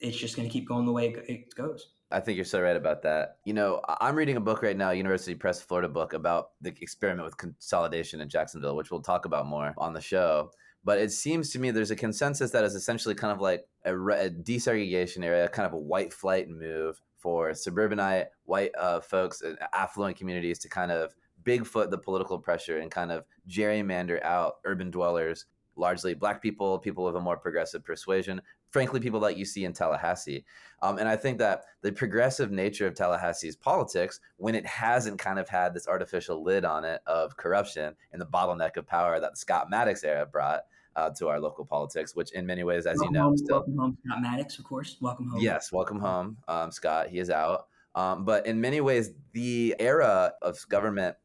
it's 0.00 0.16
just 0.16 0.34
going 0.34 0.48
to 0.48 0.52
keep 0.52 0.66
going 0.66 0.84
the 0.84 0.90
way 0.90 1.14
it 1.28 1.54
goes. 1.54 1.90
I 2.10 2.18
think 2.18 2.34
you're 2.34 2.44
so 2.44 2.60
right 2.60 2.76
about 2.76 3.02
that. 3.02 3.36
You 3.44 3.54
know, 3.54 3.80
I'm 4.00 4.16
reading 4.16 4.36
a 4.36 4.40
book 4.40 4.62
right 4.62 4.76
now, 4.76 4.90
University 4.90 5.36
Press 5.36 5.62
Florida 5.62 5.88
book 5.88 6.12
about 6.12 6.50
the 6.60 6.74
experiment 6.80 7.24
with 7.24 7.36
consolidation 7.36 8.20
in 8.20 8.28
Jacksonville, 8.28 8.74
which 8.74 8.90
we'll 8.90 9.00
talk 9.00 9.26
about 9.26 9.46
more 9.46 9.74
on 9.78 9.92
the 9.92 10.00
show. 10.00 10.50
But 10.84 10.98
it 10.98 11.12
seems 11.12 11.50
to 11.50 11.58
me 11.58 11.70
there's 11.70 11.92
a 11.92 11.96
consensus 11.96 12.50
that 12.50 12.64
is 12.64 12.74
essentially 12.74 13.14
kind 13.14 13.32
of 13.32 13.40
like 13.40 13.64
a, 13.84 13.94
a 13.94 14.30
desegregation 14.30 15.24
area, 15.24 15.48
kind 15.48 15.66
of 15.66 15.72
a 15.72 15.78
white 15.78 16.12
flight 16.12 16.48
move 16.48 17.00
for 17.18 17.54
suburbanite 17.54 18.26
white 18.44 18.72
uh, 18.76 19.00
folks, 19.00 19.42
affluent 19.72 20.16
communities 20.16 20.58
to 20.58 20.68
kind 20.68 20.90
of 20.90 21.14
bigfoot 21.44 21.90
the 21.90 21.98
political 21.98 22.38
pressure 22.38 22.78
and 22.78 22.90
kind 22.90 23.12
of 23.12 23.24
gerrymander 23.48 24.22
out 24.22 24.54
urban 24.64 24.90
dwellers 24.90 25.46
largely 25.76 26.14
black 26.14 26.42
people, 26.42 26.78
people 26.78 27.06
of 27.08 27.14
a 27.14 27.20
more 27.20 27.36
progressive 27.36 27.84
persuasion, 27.84 28.40
frankly, 28.70 29.00
people 29.00 29.20
that 29.20 29.36
you 29.36 29.44
see 29.44 29.64
in 29.64 29.72
Tallahassee. 29.72 30.44
Um, 30.80 30.98
and 30.98 31.08
I 31.08 31.16
think 31.16 31.38
that 31.38 31.64
the 31.82 31.92
progressive 31.92 32.50
nature 32.50 32.86
of 32.86 32.94
Tallahassee's 32.94 33.56
politics, 33.56 34.20
when 34.36 34.54
it 34.54 34.66
hasn't 34.66 35.18
kind 35.18 35.38
of 35.38 35.48
had 35.48 35.74
this 35.74 35.86
artificial 35.86 36.42
lid 36.42 36.64
on 36.64 36.84
it 36.84 37.00
of 37.06 37.36
corruption 37.36 37.94
and 38.12 38.20
the 38.20 38.26
bottleneck 38.26 38.76
of 38.76 38.86
power 38.86 39.20
that 39.20 39.32
the 39.32 39.36
Scott 39.36 39.70
Maddox 39.70 40.04
era 40.04 40.26
brought, 40.26 40.62
uh, 40.96 41.10
to 41.10 41.28
our 41.28 41.40
local 41.40 41.64
politics, 41.64 42.14
which 42.14 42.32
in 42.32 42.46
many 42.46 42.64
ways, 42.64 42.86
as 42.86 42.98
welcome 42.98 43.14
you 43.14 43.20
know, 43.20 43.24
home, 43.24 43.36
still 43.38 43.56
welcome 43.56 43.78
home, 43.78 43.98
Scott 44.04 44.22
Maddox, 44.22 44.58
of 44.58 44.64
course, 44.64 44.96
welcome 45.00 45.28
home. 45.28 45.40
Yes, 45.40 45.72
welcome 45.72 45.98
home, 45.98 46.36
um, 46.48 46.70
Scott. 46.70 47.08
He 47.08 47.18
is 47.18 47.30
out. 47.30 47.68
Um, 47.94 48.24
but 48.24 48.46
in 48.46 48.60
many 48.60 48.80
ways, 48.80 49.10
the 49.32 49.76
era 49.78 50.32
of 50.42 50.66
government 50.68 51.16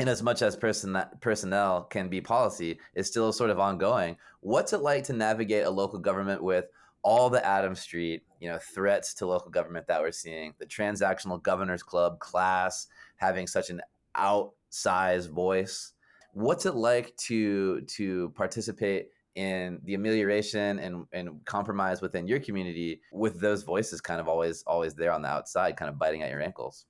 in 0.00 0.08
as 0.08 0.22
much 0.22 0.40
as 0.40 0.56
person, 0.56 0.98
personnel 1.20 1.84
can 1.84 2.08
be 2.08 2.20
policy 2.20 2.78
is 2.94 3.06
still 3.06 3.32
sort 3.32 3.50
of 3.50 3.60
ongoing. 3.60 4.16
What's 4.40 4.72
it 4.72 4.80
like 4.80 5.04
to 5.04 5.12
navigate 5.12 5.66
a 5.66 5.70
local 5.70 5.98
government 5.98 6.42
with 6.42 6.64
all 7.02 7.28
the 7.28 7.44
Adam 7.44 7.74
Street, 7.74 8.22
you 8.40 8.48
know, 8.48 8.58
threats 8.58 9.12
to 9.14 9.26
local 9.26 9.50
government 9.50 9.86
that 9.88 10.00
we're 10.00 10.10
seeing, 10.10 10.54
the 10.58 10.66
transactional 10.66 11.42
governors 11.42 11.82
club 11.82 12.18
class 12.18 12.86
having 13.16 13.46
such 13.46 13.68
an 13.68 13.82
outsized 14.16 15.28
voice? 15.28 15.92
What's 16.32 16.64
it 16.64 16.74
like 16.74 17.14
to 17.28 17.82
to 17.82 18.30
participate 18.30 19.08
in 19.34 19.80
the 19.84 19.94
amelioration 19.94 20.78
and, 20.78 21.04
and 21.12 21.44
compromise 21.44 22.00
within 22.00 22.26
your 22.26 22.40
community 22.40 23.00
with 23.12 23.40
those 23.40 23.62
voices 23.62 24.00
kind 24.00 24.20
of 24.20 24.28
always 24.28 24.62
always 24.66 24.94
there 24.94 25.12
on 25.12 25.22
the 25.22 25.28
outside, 25.28 25.76
kind 25.76 25.90
of 25.90 25.98
biting 25.98 26.22
at 26.22 26.30
your 26.30 26.40
ankles? 26.40 26.86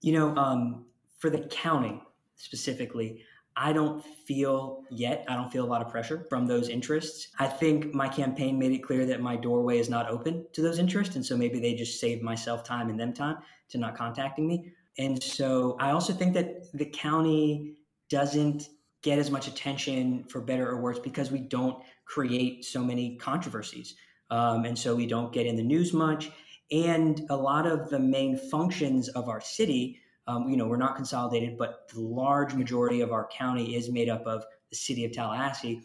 You 0.00 0.12
know, 0.12 0.36
um, 0.36 0.84
for 1.18 1.30
the 1.30 1.40
county, 1.48 2.00
specifically, 2.36 3.22
I 3.56 3.72
don't 3.72 4.04
feel 4.04 4.84
yet, 4.90 5.24
I 5.28 5.34
don't 5.34 5.50
feel 5.50 5.64
a 5.64 5.66
lot 5.66 5.80
of 5.80 5.90
pressure 5.90 6.26
from 6.28 6.46
those 6.46 6.68
interests. 6.68 7.28
I 7.38 7.46
think 7.46 7.94
my 7.94 8.06
campaign 8.06 8.58
made 8.58 8.72
it 8.72 8.82
clear 8.82 9.06
that 9.06 9.22
my 9.22 9.34
doorway 9.34 9.78
is 9.78 9.88
not 9.88 10.10
open 10.10 10.46
to 10.52 10.60
those 10.60 10.78
interests. 10.78 11.16
And 11.16 11.24
so 11.24 11.36
maybe 11.36 11.58
they 11.58 11.74
just 11.74 11.98
saved 11.98 12.22
myself 12.22 12.64
time 12.64 12.90
and 12.90 13.00
them 13.00 13.14
time 13.14 13.38
to 13.70 13.78
not 13.78 13.96
contacting 13.96 14.46
me. 14.46 14.72
And 14.98 15.22
so 15.22 15.76
I 15.80 15.90
also 15.90 16.12
think 16.12 16.34
that 16.34 16.70
the 16.74 16.84
county 16.84 17.76
doesn't 18.10 18.68
get 19.02 19.18
as 19.18 19.30
much 19.30 19.48
attention 19.48 20.24
for 20.24 20.40
better 20.40 20.68
or 20.68 20.80
worse 20.80 20.98
because 20.98 21.30
we 21.30 21.38
don't 21.38 21.82
create 22.04 22.64
so 22.64 22.82
many 22.82 23.16
controversies. 23.16 23.94
Um, 24.30 24.64
and 24.64 24.78
so 24.78 24.94
we 24.94 25.06
don't 25.06 25.32
get 25.32 25.46
in 25.46 25.56
the 25.56 25.62
news 25.62 25.92
much. 25.92 26.30
And 26.72 27.24
a 27.30 27.36
lot 27.36 27.66
of 27.66 27.88
the 27.88 27.98
main 27.98 28.36
functions 28.36 29.08
of 29.10 29.28
our 29.28 29.40
city 29.40 30.00
um, 30.26 30.48
you 30.48 30.56
know, 30.56 30.66
we're 30.66 30.76
not 30.76 30.96
consolidated, 30.96 31.56
but 31.56 31.88
the 31.88 32.00
large 32.00 32.54
majority 32.54 33.00
of 33.00 33.12
our 33.12 33.28
county 33.28 33.76
is 33.76 33.90
made 33.90 34.08
up 34.08 34.26
of 34.26 34.44
the 34.70 34.76
city 34.76 35.04
of 35.04 35.12
Tallahassee. 35.12 35.82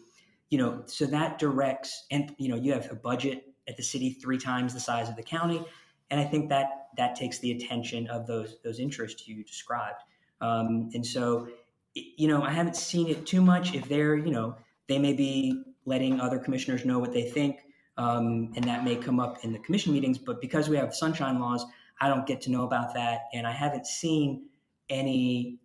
You 0.50 0.58
know, 0.58 0.82
so 0.86 1.06
that 1.06 1.38
directs, 1.38 2.06
and 2.10 2.34
you 2.38 2.48
know, 2.48 2.56
you 2.56 2.72
have 2.72 2.90
a 2.90 2.94
budget 2.94 3.44
at 3.68 3.76
the 3.76 3.82
city 3.82 4.10
three 4.10 4.38
times 4.38 4.74
the 4.74 4.80
size 4.80 5.08
of 5.08 5.16
the 5.16 5.22
county, 5.22 5.64
and 6.10 6.20
I 6.20 6.24
think 6.24 6.48
that 6.50 6.88
that 6.96 7.16
takes 7.16 7.38
the 7.38 7.52
attention 7.52 8.06
of 8.08 8.26
those 8.26 8.56
those 8.62 8.78
interests 8.78 9.26
you 9.26 9.42
described. 9.44 10.02
Um, 10.40 10.90
and 10.92 11.06
so, 11.06 11.48
you 11.94 12.26
know, 12.28 12.42
I 12.42 12.50
haven't 12.50 12.76
seen 12.76 13.08
it 13.08 13.24
too 13.26 13.40
much. 13.40 13.74
If 13.74 13.88
they're, 13.88 14.16
you 14.16 14.32
know, 14.32 14.56
they 14.88 14.98
may 14.98 15.12
be 15.12 15.62
letting 15.86 16.20
other 16.20 16.38
commissioners 16.38 16.84
know 16.84 16.98
what 16.98 17.12
they 17.12 17.22
think, 17.22 17.60
um, 17.96 18.52
and 18.56 18.64
that 18.64 18.84
may 18.84 18.96
come 18.96 19.20
up 19.20 19.44
in 19.44 19.52
the 19.52 19.58
commission 19.60 19.92
meetings. 19.92 20.18
But 20.18 20.40
because 20.40 20.68
we 20.68 20.76
have 20.76 20.94
sunshine 20.94 21.38
laws, 21.38 21.64
I 22.02 22.08
don't 22.08 22.26
get 22.26 22.40
to 22.42 22.50
know 22.50 22.64
about 22.64 22.92
that, 22.94 23.28
and 23.32 23.46
I 23.46 23.52
haven't 23.52 23.86
seen 23.86 24.48
any 24.90 25.60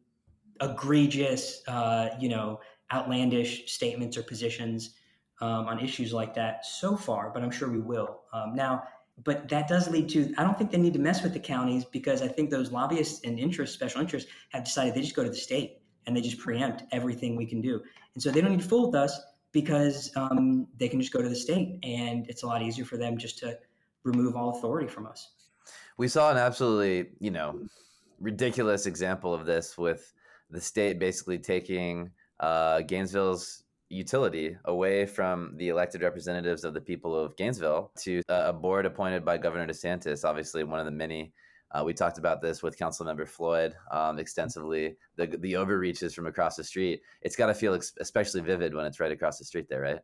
egregious, 0.61 1.63
uh, 1.67 2.09
you 2.19 2.29
know, 2.29 2.59
outlandish 2.93 3.73
statements 3.73 4.15
or 4.17 4.21
positions 4.21 4.91
um, 5.41 5.67
on 5.67 5.79
issues 5.79 6.13
like 6.13 6.35
that 6.35 6.63
so 6.63 6.95
far. 6.95 7.31
But 7.33 7.41
I'm 7.41 7.49
sure 7.49 7.71
we 7.71 7.79
will 7.79 8.21
um, 8.33 8.53
now. 8.53 8.83
But 9.23 9.49
that 9.49 9.67
does 9.67 9.89
lead 9.89 10.09
to 10.09 10.31
I 10.37 10.43
don't 10.43 10.55
think 10.55 10.69
they 10.69 10.77
need 10.77 10.93
to 10.93 10.99
mess 10.99 11.23
with 11.23 11.33
the 11.33 11.39
counties 11.39 11.83
because 11.85 12.21
I 12.21 12.27
think 12.27 12.51
those 12.51 12.71
lobbyists 12.71 13.21
and 13.25 13.39
interest 13.39 13.73
special 13.73 13.99
interests 13.99 14.29
have 14.49 14.63
decided 14.63 14.93
they 14.93 15.01
just 15.01 15.15
go 15.15 15.23
to 15.23 15.29
the 15.31 15.35
state 15.35 15.81
and 16.05 16.15
they 16.15 16.21
just 16.21 16.37
preempt 16.37 16.83
everything 16.91 17.35
we 17.35 17.47
can 17.47 17.61
do, 17.61 17.81
and 18.13 18.21
so 18.21 18.29
they 18.29 18.41
don't 18.41 18.51
need 18.51 18.61
to 18.61 18.67
fool 18.67 18.85
with 18.85 18.95
us 18.95 19.19
because 19.53 20.11
um, 20.15 20.67
they 20.77 20.87
can 20.87 21.01
just 21.01 21.11
go 21.11 21.19
to 21.19 21.29
the 21.29 21.35
state 21.35 21.79
and 21.81 22.27
it's 22.29 22.43
a 22.43 22.45
lot 22.45 22.61
easier 22.61 22.85
for 22.85 22.97
them 22.97 23.17
just 23.17 23.39
to 23.39 23.57
remove 24.03 24.35
all 24.35 24.55
authority 24.55 24.87
from 24.87 25.07
us 25.07 25.31
we 25.97 26.07
saw 26.07 26.31
an 26.31 26.37
absolutely, 26.37 27.09
you 27.19 27.31
know, 27.31 27.59
ridiculous 28.19 28.85
example 28.85 29.33
of 29.33 29.45
this 29.45 29.77
with 29.77 30.13
the 30.49 30.61
state 30.61 30.99
basically 30.99 31.37
taking 31.37 32.11
uh, 32.39 32.81
Gainesville's 32.81 33.63
utility 33.89 34.55
away 34.65 35.05
from 35.05 35.53
the 35.57 35.69
elected 35.69 36.01
representatives 36.01 36.63
of 36.63 36.73
the 36.73 36.81
people 36.81 37.17
of 37.17 37.35
Gainesville 37.35 37.91
to 37.99 38.21
a 38.29 38.53
board 38.53 38.85
appointed 38.85 39.23
by 39.25 39.37
Governor 39.37 39.67
DeSantis, 39.67 40.25
obviously 40.25 40.63
one 40.63 40.79
of 40.79 40.85
the 40.85 40.91
many. 40.91 41.33
Uh, 41.71 41.83
we 41.83 41.93
talked 41.93 42.17
about 42.17 42.41
this 42.41 42.63
with 42.63 42.77
Councilmember 42.77 43.27
Floyd 43.27 43.75
um, 43.91 44.19
extensively. 44.19 44.95
The 45.17 45.27
the 45.27 45.57
overreaches 45.57 46.13
from 46.13 46.25
across 46.25 46.55
the 46.55 46.63
street. 46.63 47.01
It's 47.21 47.35
got 47.35 47.47
to 47.47 47.53
feel 47.53 47.73
ex- 47.73 47.93
especially 47.99 48.39
vivid 48.39 48.73
when 48.73 48.85
it's 48.85 49.01
right 49.01 49.11
across 49.11 49.37
the 49.37 49.43
street 49.43 49.67
there, 49.67 49.81
right? 49.81 49.99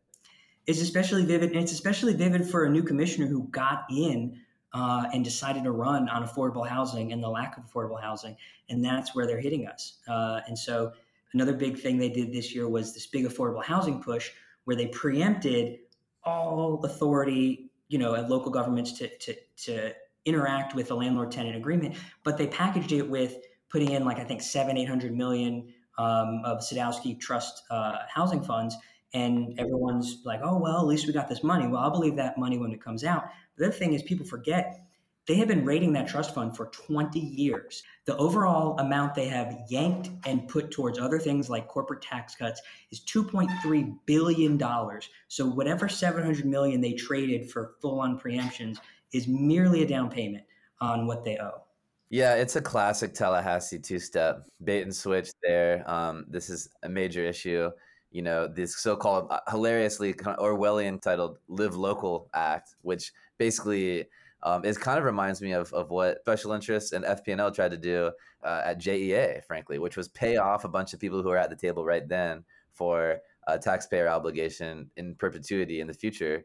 It's 0.66 0.82
especially 0.82 1.24
vivid, 1.24 1.52
and 1.52 1.62
it's 1.62 1.72
especially 1.72 2.12
vivid 2.12 2.46
for 2.46 2.64
a 2.64 2.70
new 2.70 2.82
commissioner 2.82 3.26
who 3.26 3.48
got 3.48 3.84
in 3.90 4.38
uh, 4.74 5.04
and 5.14 5.24
decided 5.24 5.64
to 5.64 5.70
run 5.70 6.08
on 6.08 6.26
affordable 6.26 6.66
housing 6.66 7.12
and 7.12 7.22
the 7.22 7.28
lack 7.28 7.56
of 7.56 7.64
affordable 7.64 8.00
housing. 8.00 8.36
And 8.68 8.84
that's 8.84 9.14
where 9.14 9.26
they're 9.26 9.40
hitting 9.40 9.66
us. 9.66 9.98
Uh, 10.06 10.40
and 10.46 10.58
so, 10.58 10.92
another 11.32 11.54
big 11.54 11.78
thing 11.78 11.96
they 11.96 12.08
did 12.08 12.32
this 12.32 12.54
year 12.54 12.68
was 12.68 12.92
this 12.92 13.06
big 13.06 13.24
affordable 13.24 13.64
housing 13.64 14.02
push 14.02 14.30
where 14.64 14.76
they 14.76 14.86
preempted 14.88 15.78
all 16.24 16.84
authority, 16.84 17.70
you 17.88 17.98
know, 17.98 18.14
at 18.14 18.28
local 18.28 18.50
governments 18.50 18.92
to, 18.92 19.08
to, 19.18 19.34
to 19.56 19.92
interact 20.24 20.74
with 20.74 20.88
the 20.88 20.94
landlord 20.94 21.30
tenant 21.30 21.56
agreement, 21.56 21.94
but 22.22 22.36
they 22.36 22.46
packaged 22.46 22.92
it 22.92 23.08
with 23.08 23.36
putting 23.68 23.92
in 23.92 24.04
like, 24.04 24.18
I 24.18 24.24
think, 24.24 24.42
seven, 24.42 24.76
800 24.76 25.14
million 25.14 25.72
um, 25.98 26.42
of 26.44 26.58
Sadowski 26.58 27.18
Trust 27.20 27.62
uh, 27.70 27.98
housing 28.08 28.42
funds. 28.42 28.76
And 29.14 29.58
everyone's 29.58 30.22
like, 30.24 30.40
oh, 30.42 30.58
well, 30.58 30.80
at 30.80 30.86
least 30.86 31.06
we 31.06 31.12
got 31.12 31.28
this 31.28 31.44
money. 31.44 31.66
Well, 31.66 31.80
I'll 31.80 31.90
believe 31.90 32.16
that 32.16 32.36
money 32.36 32.58
when 32.58 32.72
it 32.72 32.82
comes 32.82 33.04
out. 33.04 33.24
The 33.56 33.66
other 33.66 33.74
thing 33.74 33.94
is 33.94 34.02
people 34.02 34.26
forget 34.26 34.84
they 35.26 35.36
have 35.36 35.48
been 35.48 35.64
rating 35.64 35.92
that 35.94 36.06
trust 36.06 36.34
fund 36.34 36.54
for 36.54 36.66
20 36.66 37.18
years. 37.18 37.82
The 38.04 38.16
overall 38.18 38.78
amount 38.78 39.14
they 39.14 39.28
have 39.28 39.56
yanked 39.70 40.10
and 40.26 40.46
put 40.48 40.70
towards 40.70 40.98
other 40.98 41.18
things 41.18 41.48
like 41.48 41.66
corporate 41.66 42.02
tax 42.02 42.34
cuts 42.34 42.60
is 42.90 43.00
2.3 43.00 43.96
billion 44.04 44.58
dollars. 44.58 45.08
So 45.28 45.46
whatever 45.46 45.88
700 45.88 46.44
million 46.44 46.80
they 46.80 46.92
traded 46.92 47.50
for 47.50 47.76
full-on 47.80 48.18
preemptions 48.18 48.78
is 49.12 49.26
merely 49.26 49.82
a 49.82 49.86
down 49.86 50.10
payment 50.10 50.44
on 50.80 51.06
what 51.06 51.24
they 51.24 51.38
owe. 51.38 51.62
Yeah, 52.10 52.34
it's 52.34 52.56
a 52.56 52.60
classic 52.60 53.14
Tallahassee 53.14 53.78
two-step 53.78 54.44
bait 54.62 54.82
and 54.82 54.94
switch. 54.94 55.30
There, 55.42 55.88
um, 55.90 56.26
this 56.28 56.50
is 56.50 56.68
a 56.82 56.88
major 56.88 57.24
issue 57.24 57.70
you 58.14 58.22
know, 58.22 58.46
this 58.46 58.76
so-called 58.76 59.26
uh, 59.28 59.40
hilariously 59.50 60.14
Orwellian 60.14 61.02
titled 61.02 61.38
"Live 61.48 61.74
Local" 61.74 62.28
Act, 62.32 62.76
which 62.82 63.12
basically 63.38 64.06
um, 64.44 64.64
it 64.64 64.78
kind 64.78 64.98
of 64.98 65.04
reminds 65.04 65.42
me 65.42 65.50
of, 65.50 65.72
of 65.72 65.90
what 65.90 66.20
special 66.20 66.52
interests 66.52 66.92
and 66.92 67.04
FP&L 67.04 67.50
tried 67.50 67.72
to 67.72 67.76
do 67.76 68.12
uh, 68.44 68.62
at 68.64 68.78
JEA, 68.78 69.42
frankly, 69.44 69.80
which 69.80 69.96
was 69.96 70.06
pay 70.08 70.36
off 70.36 70.64
a 70.64 70.68
bunch 70.68 70.92
of 70.94 71.00
people 71.00 71.22
who 71.22 71.30
are 71.30 71.36
at 71.36 71.50
the 71.50 71.56
table 71.56 71.84
right 71.84 72.08
then 72.08 72.44
for 72.70 73.18
a 73.48 73.58
taxpayer 73.58 74.08
obligation 74.08 74.88
in 74.96 75.16
perpetuity 75.16 75.80
in 75.80 75.88
the 75.88 75.92
future 75.92 76.44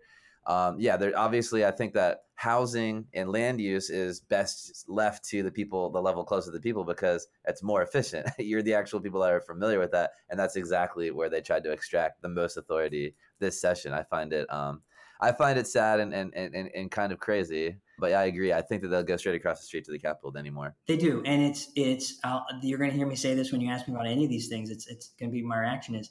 um, 0.50 0.78
yeah, 0.80 0.98
there 0.98 1.14
obviously 1.16 1.64
I 1.64 1.70
think 1.70 1.94
that 1.94 2.24
housing 2.34 3.06
and 3.14 3.32
land 3.32 3.62
use 3.62 3.92
is 3.92 4.20
best 4.20 4.86
left 4.88 5.24
to 5.26 5.44
the 5.44 5.52
people, 5.52 5.92
the 5.92 6.02
level 6.02 6.24
closer 6.24 6.48
to 6.48 6.52
the 6.52 6.60
people, 6.60 6.84
because 6.84 7.28
it's 7.46 7.62
more 7.62 7.84
efficient. 7.84 8.28
You're 8.40 8.64
the 8.64 8.74
actual 8.74 9.00
people 9.00 9.22
that 9.22 9.32
are 9.32 9.42
familiar 9.42 9.78
with 9.78 9.92
that, 9.92 10.14
and 10.28 10.40
that's 10.40 10.56
exactly 10.56 11.12
where 11.12 11.30
they 11.30 11.42
tried 11.42 11.64
to 11.66 11.72
extract 11.72 12.24
the 12.24 12.30
most 12.30 12.58
authority 12.58 13.14
this 13.38 13.62
session. 13.62 13.94
I 13.94 14.02
find 14.02 14.34
it, 14.34 14.52
um, 14.52 14.82
I 15.22 15.34
find 15.34 15.60
it 15.60 15.68
sad 15.68 16.00
and 16.00 16.16
and, 16.16 16.34
and 16.34 16.56
and 16.56 16.90
kind 16.90 17.12
of 17.14 17.20
crazy. 17.20 17.76
But 18.00 18.10
yeah, 18.10 18.22
I 18.22 18.26
agree. 18.26 18.52
I 18.52 18.64
think 18.64 18.82
that 18.82 18.88
they'll 18.88 19.04
go 19.04 19.18
straight 19.18 19.36
across 19.36 19.60
the 19.60 19.68
street 19.68 19.86
to 19.86 19.92
the 19.92 20.00
Capitol 20.00 20.36
anymore. 20.36 20.76
They 20.88 20.98
do, 20.98 21.22
and 21.28 21.44
it's 21.44 21.70
it's. 21.76 22.18
Uh, 22.24 22.40
you're 22.64 22.80
going 22.80 22.90
to 22.90 22.98
hear 22.98 23.06
me 23.06 23.16
say 23.16 23.36
this 23.36 23.52
when 23.52 23.62
you 23.62 23.70
ask 23.70 23.88
me 23.88 23.94
about 23.94 24.08
any 24.08 24.24
of 24.24 24.32
these 24.32 24.48
things. 24.48 24.72
It's 24.72 24.88
it's 24.88 25.10
going 25.20 25.30
to 25.30 25.32
be 25.34 25.44
my 25.44 25.60
reaction 25.60 25.94
is, 25.94 26.10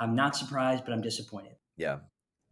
I'm 0.00 0.14
not 0.14 0.36
surprised, 0.36 0.86
but 0.86 0.94
I'm 0.94 1.02
disappointed. 1.02 1.56
Yeah, 1.76 1.98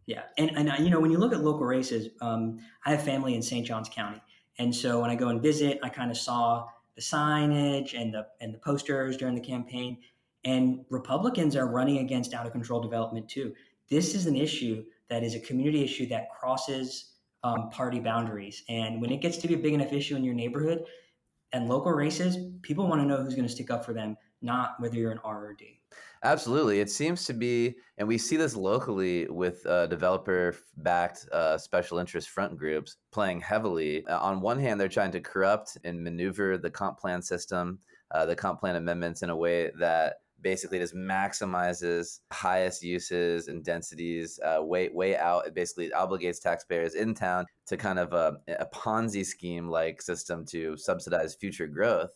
yeah, 0.07 0.23
and 0.37 0.57
and 0.57 0.71
you 0.83 0.89
know 0.89 1.01
when 1.01 1.11
you 1.11 1.17
look 1.17 1.33
at 1.33 1.43
local 1.43 1.65
races, 1.65 2.07
um, 2.21 2.59
I 2.85 2.91
have 2.91 3.03
family 3.03 3.35
in 3.35 3.41
St. 3.41 3.67
Johns 3.67 3.89
County, 3.89 4.21
and 4.57 4.73
so 4.73 5.01
when 5.01 5.09
I 5.09 5.15
go 5.15 5.27
and 5.27 5.41
visit, 5.41 5.79
I 5.83 5.89
kind 5.89 6.09
of 6.09 6.17
saw 6.17 6.65
the 6.95 7.01
signage 7.01 7.93
and 7.93 8.13
the 8.13 8.25
and 8.39 8.53
the 8.53 8.57
posters 8.57 9.17
during 9.17 9.35
the 9.35 9.41
campaign, 9.41 9.97
and 10.45 10.85
Republicans 10.89 11.57
are 11.57 11.67
running 11.67 11.97
against 11.97 12.33
out 12.33 12.45
of 12.45 12.53
control 12.53 12.79
development 12.79 13.27
too. 13.27 13.53
This 13.89 14.15
is 14.15 14.27
an 14.27 14.37
issue 14.37 14.85
that 15.09 15.23
is 15.23 15.35
a 15.35 15.41
community 15.41 15.83
issue 15.83 16.07
that 16.07 16.29
crosses 16.29 17.11
um, 17.43 17.69
party 17.69 17.99
boundaries, 17.99 18.63
and 18.69 19.01
when 19.01 19.11
it 19.11 19.19
gets 19.19 19.35
to 19.39 19.47
be 19.49 19.55
a 19.55 19.57
big 19.57 19.73
enough 19.73 19.91
issue 19.91 20.15
in 20.15 20.23
your 20.23 20.35
neighborhood 20.35 20.85
and 21.51 21.67
local 21.67 21.91
races, 21.91 22.37
people 22.61 22.87
want 22.87 23.01
to 23.01 23.05
know 23.05 23.21
who's 23.21 23.35
going 23.35 23.47
to 23.47 23.53
stick 23.53 23.69
up 23.69 23.83
for 23.83 23.91
them, 23.91 24.15
not 24.41 24.79
whether 24.79 24.95
you're 24.95 25.11
an 25.11 25.19
R 25.25 25.47
or 25.47 25.53
D. 25.53 25.76
Absolutely. 26.23 26.79
It 26.79 26.89
seems 26.89 27.25
to 27.25 27.33
be, 27.33 27.75
and 27.97 28.07
we 28.07 28.17
see 28.17 28.37
this 28.37 28.55
locally 28.55 29.27
with 29.27 29.65
uh, 29.65 29.87
developer 29.87 30.55
backed 30.77 31.27
uh, 31.31 31.57
special 31.57 31.99
interest 31.99 32.29
front 32.29 32.57
groups 32.57 32.97
playing 33.11 33.41
heavily. 33.41 34.05
Uh, 34.05 34.19
on 34.19 34.41
one 34.41 34.59
hand, 34.59 34.79
they're 34.79 34.87
trying 34.87 35.11
to 35.11 35.21
corrupt 35.21 35.77
and 35.83 36.03
maneuver 36.03 36.57
the 36.57 36.69
comp 36.71 36.97
plan 36.99 37.21
system, 37.21 37.79
uh, 38.11 38.25
the 38.25 38.35
comp 38.35 38.59
plan 38.59 38.75
amendments 38.75 39.21
in 39.21 39.29
a 39.29 39.35
way 39.35 39.71
that 39.79 40.15
basically 40.41 40.79
just 40.79 40.95
maximizes 40.95 42.19
highest 42.31 42.83
uses 42.83 43.47
and 43.47 43.63
densities 43.63 44.39
uh, 44.43 44.61
way 44.61 44.89
way 44.89 45.15
out. 45.17 45.47
It 45.47 45.53
basically 45.55 45.89
obligates 45.89 46.41
taxpayers 46.41 46.95
in 46.95 47.13
town 47.13 47.45
to 47.67 47.77
kind 47.77 47.99
of 47.99 48.13
a, 48.13 48.37
a 48.47 48.65
Ponzi 48.67 49.25
scheme 49.25 49.67
like 49.69 50.01
system 50.01 50.45
to 50.47 50.77
subsidize 50.77 51.35
future 51.35 51.67
growth. 51.67 52.11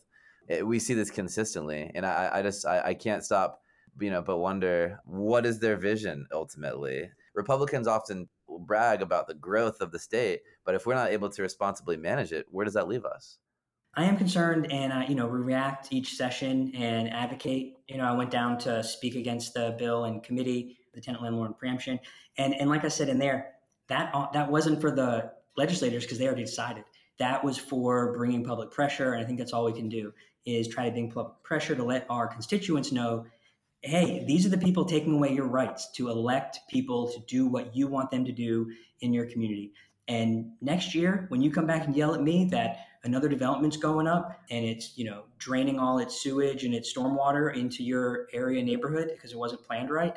It, 0.48 0.66
we 0.66 0.78
see 0.78 0.94
this 0.94 1.10
consistently, 1.10 1.90
and 1.94 2.04
I, 2.04 2.30
I 2.34 2.42
just 2.42 2.66
I, 2.66 2.80
I 2.86 2.94
can't 2.94 3.24
stop 3.24 3.61
you 4.00 4.10
know, 4.10 4.22
but 4.22 4.38
wonder 4.38 5.00
what 5.04 5.46
is 5.46 5.58
their 5.58 5.76
vision 5.76 6.26
ultimately. 6.32 7.10
Republicans 7.34 7.86
often 7.86 8.28
brag 8.60 9.02
about 9.02 9.26
the 9.26 9.34
growth 9.34 9.80
of 9.80 9.92
the 9.92 9.98
state, 9.98 10.40
but 10.64 10.74
if 10.74 10.86
we're 10.86 10.94
not 10.94 11.10
able 11.10 11.30
to 11.30 11.42
responsibly 11.42 11.96
manage 11.96 12.32
it, 12.32 12.46
where 12.50 12.64
does 12.64 12.74
that 12.74 12.88
leave 12.88 13.04
us? 13.04 13.38
I 13.94 14.04
am 14.04 14.16
concerned, 14.16 14.72
and 14.72 14.92
I, 14.92 15.06
you 15.06 15.14
know, 15.14 15.26
react 15.26 15.92
each 15.92 16.14
session 16.14 16.72
and 16.74 17.10
advocate. 17.10 17.74
You 17.88 17.98
know, 17.98 18.04
I 18.04 18.12
went 18.12 18.30
down 18.30 18.56
to 18.60 18.82
speak 18.82 19.16
against 19.16 19.52
the 19.52 19.76
bill 19.78 20.06
in 20.06 20.20
committee, 20.20 20.78
the 20.94 21.00
tenant 21.00 21.22
landlord 21.22 21.58
preemption, 21.58 22.00
and 22.38 22.54
and 22.54 22.70
like 22.70 22.84
I 22.84 22.88
said 22.88 23.10
in 23.10 23.18
there, 23.18 23.52
that 23.88 24.10
uh, 24.14 24.28
that 24.32 24.50
wasn't 24.50 24.80
for 24.80 24.90
the 24.90 25.32
legislators 25.58 26.04
because 26.04 26.18
they 26.18 26.26
already 26.26 26.44
decided. 26.44 26.84
That 27.18 27.44
was 27.44 27.58
for 27.58 28.14
bringing 28.16 28.44
public 28.44 28.70
pressure, 28.70 29.12
and 29.12 29.22
I 29.22 29.26
think 29.26 29.38
that's 29.38 29.52
all 29.52 29.66
we 29.66 29.74
can 29.74 29.90
do 29.90 30.12
is 30.46 30.68
try 30.68 30.86
to 30.86 30.90
bring 30.90 31.10
public 31.10 31.42
pressure 31.42 31.74
to 31.74 31.84
let 31.84 32.06
our 32.08 32.26
constituents 32.26 32.92
know 32.92 33.26
hey, 33.82 34.24
these 34.26 34.46
are 34.46 34.48
the 34.48 34.58
people 34.58 34.84
taking 34.84 35.14
away 35.14 35.32
your 35.32 35.46
rights 35.46 35.90
to 35.92 36.08
elect 36.08 36.60
people 36.70 37.12
to 37.12 37.20
do 37.26 37.46
what 37.46 37.74
you 37.74 37.88
want 37.88 38.10
them 38.10 38.24
to 38.24 38.32
do 38.32 38.70
in 39.00 39.12
your 39.12 39.26
community. 39.26 39.72
And 40.08 40.52
next 40.60 40.94
year, 40.94 41.26
when 41.28 41.42
you 41.42 41.50
come 41.50 41.66
back 41.66 41.86
and 41.86 41.96
yell 41.96 42.14
at 42.14 42.22
me 42.22 42.46
that 42.46 42.86
another 43.04 43.28
development's 43.28 43.76
going 43.76 44.06
up 44.06 44.40
and 44.50 44.64
it's 44.64 44.96
you 44.96 45.04
know 45.04 45.24
draining 45.38 45.78
all 45.78 45.98
its 45.98 46.20
sewage 46.20 46.64
and 46.64 46.74
its 46.74 46.92
stormwater 46.92 47.54
into 47.54 47.82
your 47.82 48.28
area 48.32 48.62
neighborhood 48.62 49.10
because 49.12 49.32
it 49.32 49.38
wasn't 49.38 49.62
planned 49.64 49.90
right, 49.90 50.16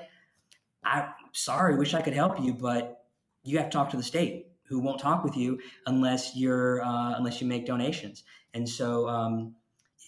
I'm 0.84 1.10
sorry, 1.34 1.76
wish 1.76 1.94
I 1.94 2.02
could 2.02 2.14
help 2.14 2.40
you, 2.40 2.54
but 2.54 3.06
you 3.44 3.58
have 3.58 3.70
to 3.70 3.78
talk 3.78 3.90
to 3.92 3.98
the 3.98 4.04
state 4.04 4.48
who 4.68 4.80
won't 4.80 5.00
talk 5.00 5.24
with 5.24 5.36
you 5.36 5.60
unless 5.86 6.36
you're 6.36 6.84
uh, 6.84 7.16
unless 7.18 7.42
you 7.42 7.48
make 7.48 7.66
donations. 7.66 8.24
And 8.54 8.68
so, 8.68 9.08
um, 9.08 9.56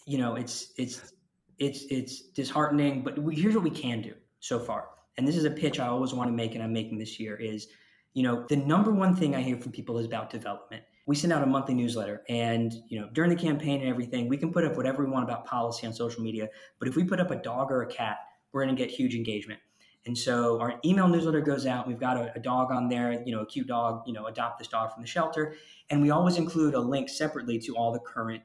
you 0.06 0.18
know, 0.18 0.36
it's 0.36 0.74
it's 0.78 1.14
it's 1.60 1.84
it's 1.90 2.22
disheartening. 2.30 3.04
But 3.04 3.20
we, 3.20 3.36
here's 3.36 3.56
what 3.56 3.64
we 3.64 3.70
can 3.70 4.02
do 4.02 4.14
so 4.40 4.60
far, 4.60 4.90
and 5.18 5.28
this 5.28 5.36
is 5.36 5.46
a 5.46 5.52
pitch 5.52 5.80
I 5.80 5.88
always 5.88 6.14
want 6.14 6.30
to 6.30 6.36
make, 6.36 6.56
and 6.56 6.64
I'm 6.64 6.74
making 6.74 6.98
this 6.98 7.20
year 7.20 7.36
is, 7.36 7.68
you 8.14 8.24
know, 8.24 8.46
the 8.50 8.56
number 8.56 8.92
one 8.92 9.16
thing 9.16 9.36
I 9.36 9.42
hear 9.42 9.58
from 9.58 9.72
people 9.72 9.98
is 9.98 10.06
about 10.06 10.30
development. 10.30 10.84
We 11.06 11.16
send 11.16 11.32
out 11.32 11.42
a 11.42 11.46
monthly 11.46 11.74
newsletter, 11.74 12.24
and 12.30 12.74
you 12.90 13.00
know, 13.00 13.10
during 13.14 13.30
the 13.30 13.36
campaign 13.36 13.82
and 13.82 13.90
everything, 13.90 14.28
we 14.28 14.38
can 14.38 14.52
put 14.52 14.66
up 14.66 14.76
whatever 14.76 15.04
we 15.04 15.10
want 15.10 15.24
about 15.24 15.46
policy 15.46 15.88
on 15.88 15.94
social 15.94 16.24
media. 16.24 16.50
But 16.80 16.88
if 16.88 16.96
we 16.96 17.04
put 17.04 17.20
up 17.20 17.32
a 17.32 17.38
dog 17.38 17.72
or 17.72 17.82
a 17.82 17.88
cat, 17.88 18.18
we're 18.52 18.64
going 18.64 18.76
to 18.76 18.82
get 18.82 18.92
huge 18.92 19.16
engagement. 19.16 19.60
And 20.08 20.18
so 20.18 20.60
our 20.62 20.80
email 20.86 21.08
newsletter 21.10 21.42
goes 21.42 21.66
out. 21.66 21.86
We've 21.86 22.00
got 22.00 22.16
a, 22.16 22.32
a, 22.34 22.40
dog 22.40 22.72
on 22.72 22.88
there, 22.88 23.22
you 23.26 23.36
know, 23.36 23.42
a 23.42 23.46
cute 23.46 23.68
dog, 23.68 24.04
you 24.08 24.14
know, 24.14 24.26
adopt 24.28 24.58
this 24.58 24.70
dog 24.70 24.94
from 24.94 25.04
the 25.04 25.08
shelter. 25.08 25.56
And 25.90 26.02
we 26.02 26.12
always 26.12 26.38
include 26.38 26.76
a 26.76 26.80
link 26.80 27.10
separately 27.10 27.60
to 27.60 27.76
all 27.76 27.92
the 27.92 28.00
current 28.00 28.42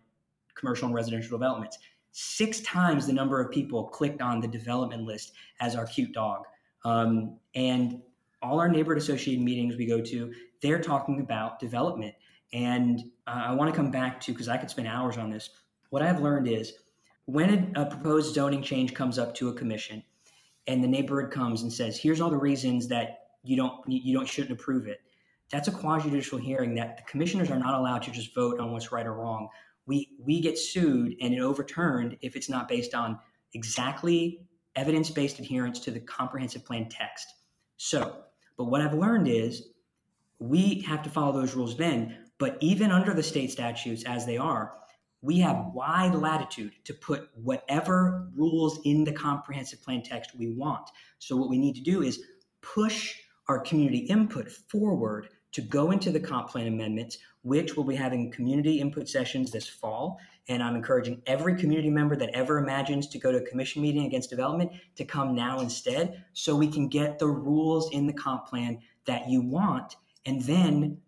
commercial 0.56 0.86
and 0.86 0.94
residential 0.94 1.38
developments. 1.38 1.78
Six 2.12 2.60
times 2.60 3.06
the 3.06 3.12
number 3.12 3.40
of 3.40 3.50
people 3.50 3.84
clicked 3.88 4.20
on 4.20 4.40
the 4.40 4.48
development 4.48 5.04
list 5.04 5.32
as 5.60 5.74
our 5.74 5.86
cute 5.86 6.12
dog. 6.12 6.44
Um, 6.84 7.38
and 7.54 8.00
all 8.42 8.60
our 8.60 8.68
neighborhood 8.68 9.02
associated 9.02 9.42
meetings 9.42 9.76
we 9.76 9.86
go 9.86 10.00
to, 10.00 10.32
they're 10.60 10.80
talking 10.80 11.20
about 11.20 11.58
development. 11.58 12.14
And 12.52 13.00
uh, 13.26 13.44
I 13.46 13.54
want 13.54 13.70
to 13.70 13.76
come 13.76 13.90
back 13.90 14.20
to, 14.20 14.32
because 14.32 14.48
I 14.48 14.58
could 14.58 14.68
spend 14.68 14.88
hours 14.88 15.16
on 15.16 15.30
this. 15.30 15.50
What 15.90 16.02
I've 16.02 16.20
learned 16.20 16.48
is 16.48 16.74
when 17.26 17.72
a, 17.76 17.82
a 17.82 17.86
proposed 17.86 18.34
zoning 18.34 18.62
change 18.62 18.94
comes 18.94 19.18
up 19.18 19.34
to 19.36 19.48
a 19.48 19.54
commission, 19.54 20.02
and 20.66 20.82
the 20.82 20.88
neighborhood 20.88 21.30
comes 21.30 21.62
and 21.62 21.72
says, 21.72 21.98
"Here's 21.98 22.20
all 22.20 22.30
the 22.30 22.36
reasons 22.36 22.88
that 22.88 23.28
you 23.42 23.56
don't 23.56 23.80
you 23.88 24.14
don't 24.14 24.28
shouldn't 24.28 24.52
approve 24.52 24.86
it." 24.86 25.00
That's 25.50 25.68
a 25.68 25.72
quasi 25.72 26.08
judicial 26.08 26.38
hearing 26.38 26.74
that 26.76 26.96
the 26.96 27.02
commissioners 27.04 27.50
are 27.50 27.58
not 27.58 27.78
allowed 27.78 28.02
to 28.02 28.10
just 28.10 28.34
vote 28.34 28.58
on 28.58 28.72
what's 28.72 28.92
right 28.92 29.06
or 29.06 29.14
wrong. 29.14 29.48
We 29.86 30.10
we 30.18 30.40
get 30.40 30.58
sued 30.58 31.16
and 31.20 31.34
it 31.34 31.40
overturned 31.40 32.16
if 32.22 32.36
it's 32.36 32.48
not 32.48 32.68
based 32.68 32.94
on 32.94 33.18
exactly 33.54 34.46
evidence 34.76 35.10
based 35.10 35.38
adherence 35.38 35.80
to 35.80 35.90
the 35.90 36.00
comprehensive 36.00 36.64
plan 36.64 36.88
text. 36.88 37.26
So, 37.76 38.24
but 38.56 38.64
what 38.64 38.80
I've 38.80 38.94
learned 38.94 39.28
is 39.28 39.68
we 40.38 40.80
have 40.82 41.02
to 41.02 41.10
follow 41.10 41.32
those 41.32 41.54
rules 41.54 41.76
then. 41.76 42.18
But 42.38 42.58
even 42.60 42.90
under 42.90 43.14
the 43.14 43.22
state 43.22 43.52
statutes 43.52 44.04
as 44.04 44.26
they 44.26 44.36
are, 44.36 44.74
we 45.20 45.38
have 45.38 45.66
wide 45.72 46.14
latitude 46.14 46.72
to 46.84 46.94
put 46.94 47.28
whatever 47.36 48.28
rules 48.34 48.80
in 48.84 49.04
the 49.04 49.12
comprehensive 49.12 49.80
plan 49.82 50.02
text 50.02 50.32
we 50.36 50.48
want. 50.48 50.90
So, 51.18 51.36
what 51.36 51.48
we 51.48 51.58
need 51.58 51.76
to 51.76 51.80
do 51.80 52.02
is 52.02 52.22
push 52.60 53.14
our 53.48 53.60
community 53.60 53.98
input 53.98 54.50
forward 54.50 55.28
to 55.52 55.60
go 55.62 55.90
into 55.90 56.10
the 56.10 56.20
comp 56.20 56.48
plan 56.48 56.66
amendments, 56.66 57.18
which 57.42 57.76
we'll 57.76 57.86
be 57.86 57.94
having 57.94 58.30
community 58.30 58.80
input 58.80 59.08
sessions 59.08 59.50
this 59.50 59.68
fall. 59.68 60.18
And 60.48 60.62
I'm 60.62 60.74
encouraging 60.74 61.22
every 61.26 61.56
community 61.56 61.90
member 61.90 62.16
that 62.16 62.30
ever 62.30 62.58
imagines 62.58 63.06
to 63.08 63.18
go 63.18 63.30
to 63.30 63.38
a 63.38 63.46
commission 63.46 63.80
meeting 63.82 64.06
against 64.06 64.30
development 64.30 64.72
to 64.96 65.04
come 65.04 65.34
now 65.34 65.60
instead 65.60 66.24
so 66.32 66.56
we 66.56 66.68
can 66.68 66.88
get 66.88 67.18
the 67.18 67.28
rules 67.28 67.92
in 67.92 68.06
the 68.06 68.12
comp 68.12 68.46
plan 68.46 68.80
that 69.06 69.28
you 69.28 69.40
want. 69.40 69.96
And 70.26 70.42
then 70.42 70.98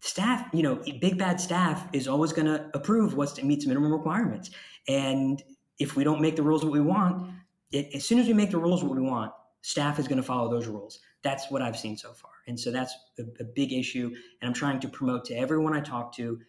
staff, 0.00 0.48
you 0.52 0.62
know, 0.62 0.76
big 1.00 1.18
bad 1.18 1.40
staff 1.40 1.88
is 1.92 2.06
always 2.06 2.32
going 2.32 2.46
to 2.46 2.70
approve 2.74 3.14
what's 3.14 3.42
meets 3.42 3.66
minimum 3.66 3.92
requirements. 3.92 4.50
And 4.88 5.42
if 5.78 5.96
we 5.96 6.04
don't 6.04 6.20
make 6.20 6.36
the 6.36 6.42
rules 6.42 6.64
what 6.64 6.72
we 6.72 6.80
want, 6.80 7.32
it, 7.72 7.88
as 7.94 8.04
soon 8.04 8.18
as 8.18 8.26
we 8.26 8.32
make 8.32 8.50
the 8.50 8.58
rules 8.58 8.82
what 8.82 8.94
we 8.94 9.02
want, 9.02 9.32
staff 9.62 9.98
is 9.98 10.08
going 10.08 10.20
to 10.20 10.22
follow 10.22 10.50
those 10.50 10.66
rules. 10.66 11.00
That's 11.22 11.50
what 11.50 11.62
I've 11.62 11.78
seen 11.78 11.96
so 11.96 12.12
far. 12.12 12.30
And 12.50 12.58
so 12.58 12.72
that's 12.72 12.92
a, 13.20 13.22
a 13.38 13.44
big 13.44 13.72
issue. 13.72 14.08
And 14.42 14.48
I'm 14.48 14.52
trying 14.52 14.80
to 14.80 14.88
promote 14.88 15.24
to 15.26 15.34
everyone 15.34 15.72
I 15.72 15.80
talk 15.80 16.12
to 16.16 16.40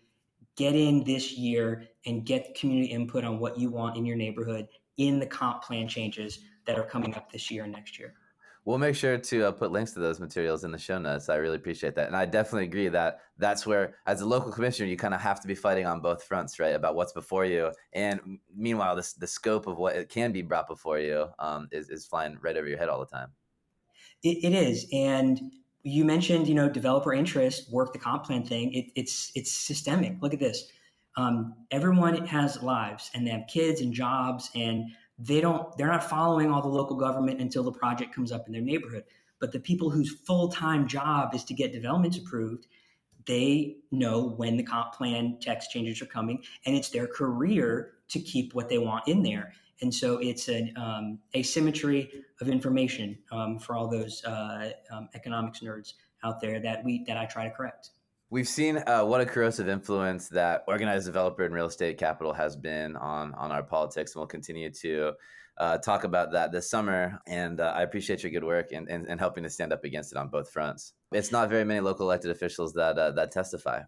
get 0.58 0.76
in 0.76 1.04
this 1.04 1.34
year 1.34 1.84
and 2.08 2.26
get 2.26 2.56
community 2.56 2.92
input 2.92 3.24
on 3.24 3.38
what 3.40 3.58
you 3.58 3.70
want 3.70 3.98
in 3.98 4.06
your 4.06 4.18
neighborhood 4.18 4.68
in 4.98 5.20
the 5.20 5.28
comp 5.28 5.64
plan 5.64 5.88
changes 5.88 6.40
that 6.66 6.78
are 6.78 6.84
coming 6.84 7.14
up 7.14 7.32
this 7.32 7.52
year 7.52 7.66
and 7.66 7.72
next 7.72 8.00
year. 8.00 8.16
We'll 8.66 8.80
make 8.80 8.96
sure 8.96 9.18
to 9.18 9.48
uh, 9.48 9.52
put 9.52 9.72
links 9.72 9.92
to 9.92 10.00
those 10.00 10.20
materials 10.20 10.64
in 10.64 10.72
the 10.72 10.80
show 10.80 10.98
notes. 10.98 11.30
I 11.30 11.36
really 11.36 11.58
appreciate 11.58 11.94
that. 11.96 12.08
And 12.08 12.16
I 12.16 12.26
definitely 12.26 12.66
agree 12.66 12.88
that 12.90 13.20
that's 13.38 13.68
where, 13.68 13.96
as 14.08 14.22
a 14.22 14.26
local 14.26 14.52
commissioner, 14.52 14.90
you 14.90 14.98
kind 14.98 15.14
of 15.14 15.22
have 15.22 15.40
to 15.42 15.48
be 15.48 15.56
fighting 15.56 15.86
on 15.86 16.00
both 16.00 16.24
fronts, 16.24 16.60
right? 16.60 16.74
About 16.74 16.96
what's 16.96 17.14
before 17.14 17.46
you. 17.46 17.72
And 17.94 18.40
meanwhile, 18.56 18.96
this, 18.96 19.14
the 19.14 19.28
scope 19.28 19.68
of 19.68 19.78
what 19.78 19.96
it 19.96 20.10
can 20.10 20.32
be 20.32 20.42
brought 20.42 20.68
before 20.68 20.98
you 20.98 21.28
um, 21.38 21.70
is, 21.72 21.90
is 21.90 22.08
flying 22.08 22.40
right 22.42 22.58
over 22.58 22.68
your 22.68 22.80
head 22.80 22.90
all 22.90 23.00
the 23.00 23.06
time. 23.06 23.30
it, 24.24 24.44
it 24.44 24.54
is. 24.54 24.88
And 24.92 25.42
you 25.84 26.06
mentioned, 26.06 26.48
you 26.48 26.56
know, 26.56 26.70
developer 26.70 27.14
interest, 27.14 27.72
work 27.72 27.94
the 27.94 28.00
comp 28.00 28.26
plan 28.26 28.44
thing. 28.44 28.74
It, 28.74 28.86
it's, 28.96 29.32
it's 29.36 29.52
systemic. 29.52 30.22
Look 30.22 30.34
at 30.34 30.40
this. 30.40 30.72
Um, 31.18 31.56
everyone 31.72 32.26
has 32.26 32.62
lives 32.64 33.12
and 33.14 33.26
they 33.26 33.32
have 33.32 33.48
kids 33.48 33.82
and 33.82 33.94
jobs 33.94 34.50
and 34.56 34.86
they 35.22 35.40
don't 35.40 35.76
they're 35.78 35.88
not 35.88 36.04
following 36.04 36.52
all 36.52 36.62
the 36.62 36.68
local 36.68 36.96
government 36.96 37.40
until 37.40 37.64
the 37.64 37.72
project 37.72 38.14
comes 38.14 38.32
up 38.32 38.48
in 38.48 38.54
their 38.54 38.62
neighborhood 38.62 39.04
but 39.40 39.52
the 39.52 39.60
people 39.60 39.90
whose 39.90 40.12
full-time 40.26 40.88
job 40.88 41.34
is 41.36 41.44
to 41.44 41.54
get 41.54 41.72
developments 41.72 42.18
approved 42.18 42.68
they 43.28 43.78
know 43.92 44.30
when 44.38 44.58
the 44.58 44.64
comp 44.64 44.94
plan 44.94 45.38
text 45.40 45.70
changes 45.70 46.02
are 46.02 46.08
coming 46.08 46.44
and 46.66 46.76
it's 46.76 46.90
their 46.90 47.08
career 47.08 47.94
to 48.08 48.20
keep 48.20 48.54
what 48.56 48.68
they 48.68 48.80
want 48.80 49.08
in 49.08 49.22
there 49.22 49.54
and 49.82 49.94
so 49.94 50.18
it's 50.18 50.48
an 50.48 50.74
um, 50.78 51.20
asymmetry 51.36 52.12
of 52.40 52.50
information 52.50 53.18
um, 53.32 53.60
for 53.60 53.76
all 53.76 53.88
those 53.88 54.24
uh, 54.26 54.72
um, 54.92 55.10
economics 55.16 55.60
nerds 55.60 55.94
out 56.24 56.40
there 56.40 56.60
that 56.60 56.84
we 56.84 57.04
that 57.06 57.18
i 57.18 57.26
try 57.26 57.46
to 57.46 57.52
correct 57.52 57.92
We've 58.32 58.48
seen 58.48 58.82
uh, 58.88 59.04
what 59.04 59.20
a 59.20 59.26
corrosive 59.26 59.68
influence 59.68 60.30
that 60.30 60.64
organized 60.66 61.06
developer 61.06 61.44
and 61.44 61.54
real 61.54 61.66
estate 61.66 61.98
capital 61.98 62.32
has 62.32 62.56
been 62.56 62.96
on 62.96 63.34
on 63.34 63.52
our 63.52 63.62
politics, 63.62 64.16
and 64.16 64.22
we'll 64.22 64.28
continue 64.28 64.70
to 64.70 65.12
uh, 65.58 65.78
talk 65.80 66.06
about 66.06 66.32
that 66.32 66.54
this 66.54 66.70
summer. 66.70 67.20
And 67.28 67.60
uh, 67.60 67.74
I 67.76 67.82
appreciate 67.82 68.24
your 68.24 68.32
good 68.32 68.46
work 68.46 68.72
and, 68.72 68.88
and, 68.88 69.06
and, 69.06 69.20
helping 69.20 69.44
to 69.44 69.50
stand 69.50 69.74
up 69.74 69.84
against 69.84 70.14
it 70.14 70.18
on 70.18 70.30
both 70.30 70.50
fronts. 70.50 70.94
It's 71.12 71.34
not 71.34 71.50
very 71.50 71.66
many 71.66 71.82
local 71.82 72.06
elected 72.06 72.32
officials 72.32 72.72
that 72.74 72.98
uh, 72.98 73.12
that 73.12 73.32
testify. 73.32 73.82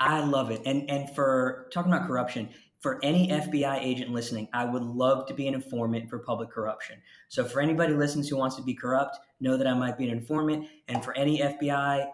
I 0.00 0.24
love 0.24 0.50
it, 0.50 0.60
and 0.66 0.90
and 0.90 1.08
for 1.14 1.68
talking 1.72 1.92
about 1.92 2.08
corruption. 2.08 2.48
For 2.80 3.00
any 3.02 3.28
FBI 3.28 3.80
agent 3.80 4.12
listening, 4.12 4.48
I 4.52 4.64
would 4.64 4.84
love 4.84 5.26
to 5.26 5.34
be 5.34 5.48
an 5.48 5.54
informant 5.54 6.08
for 6.08 6.20
public 6.20 6.50
corruption. 6.50 6.96
So, 7.28 7.44
for 7.44 7.60
anybody 7.60 7.92
listens 7.92 8.28
who 8.28 8.36
wants 8.36 8.54
to 8.56 8.62
be 8.62 8.74
corrupt, 8.74 9.18
know 9.40 9.56
that 9.56 9.66
I 9.66 9.74
might 9.74 9.98
be 9.98 10.04
an 10.04 10.16
informant. 10.16 10.68
And 10.86 11.04
for 11.04 11.16
any 11.16 11.40
FBI 11.40 12.06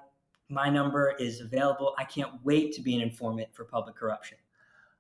my 0.49 0.69
number 0.69 1.15
is 1.19 1.41
available. 1.41 1.95
I 1.99 2.05
can't 2.05 2.31
wait 2.45 2.73
to 2.75 2.83
be 2.83 2.95
an 2.95 3.01
informant 3.01 3.49
for 3.55 3.65
public 3.65 3.97
corruption. 3.97 4.39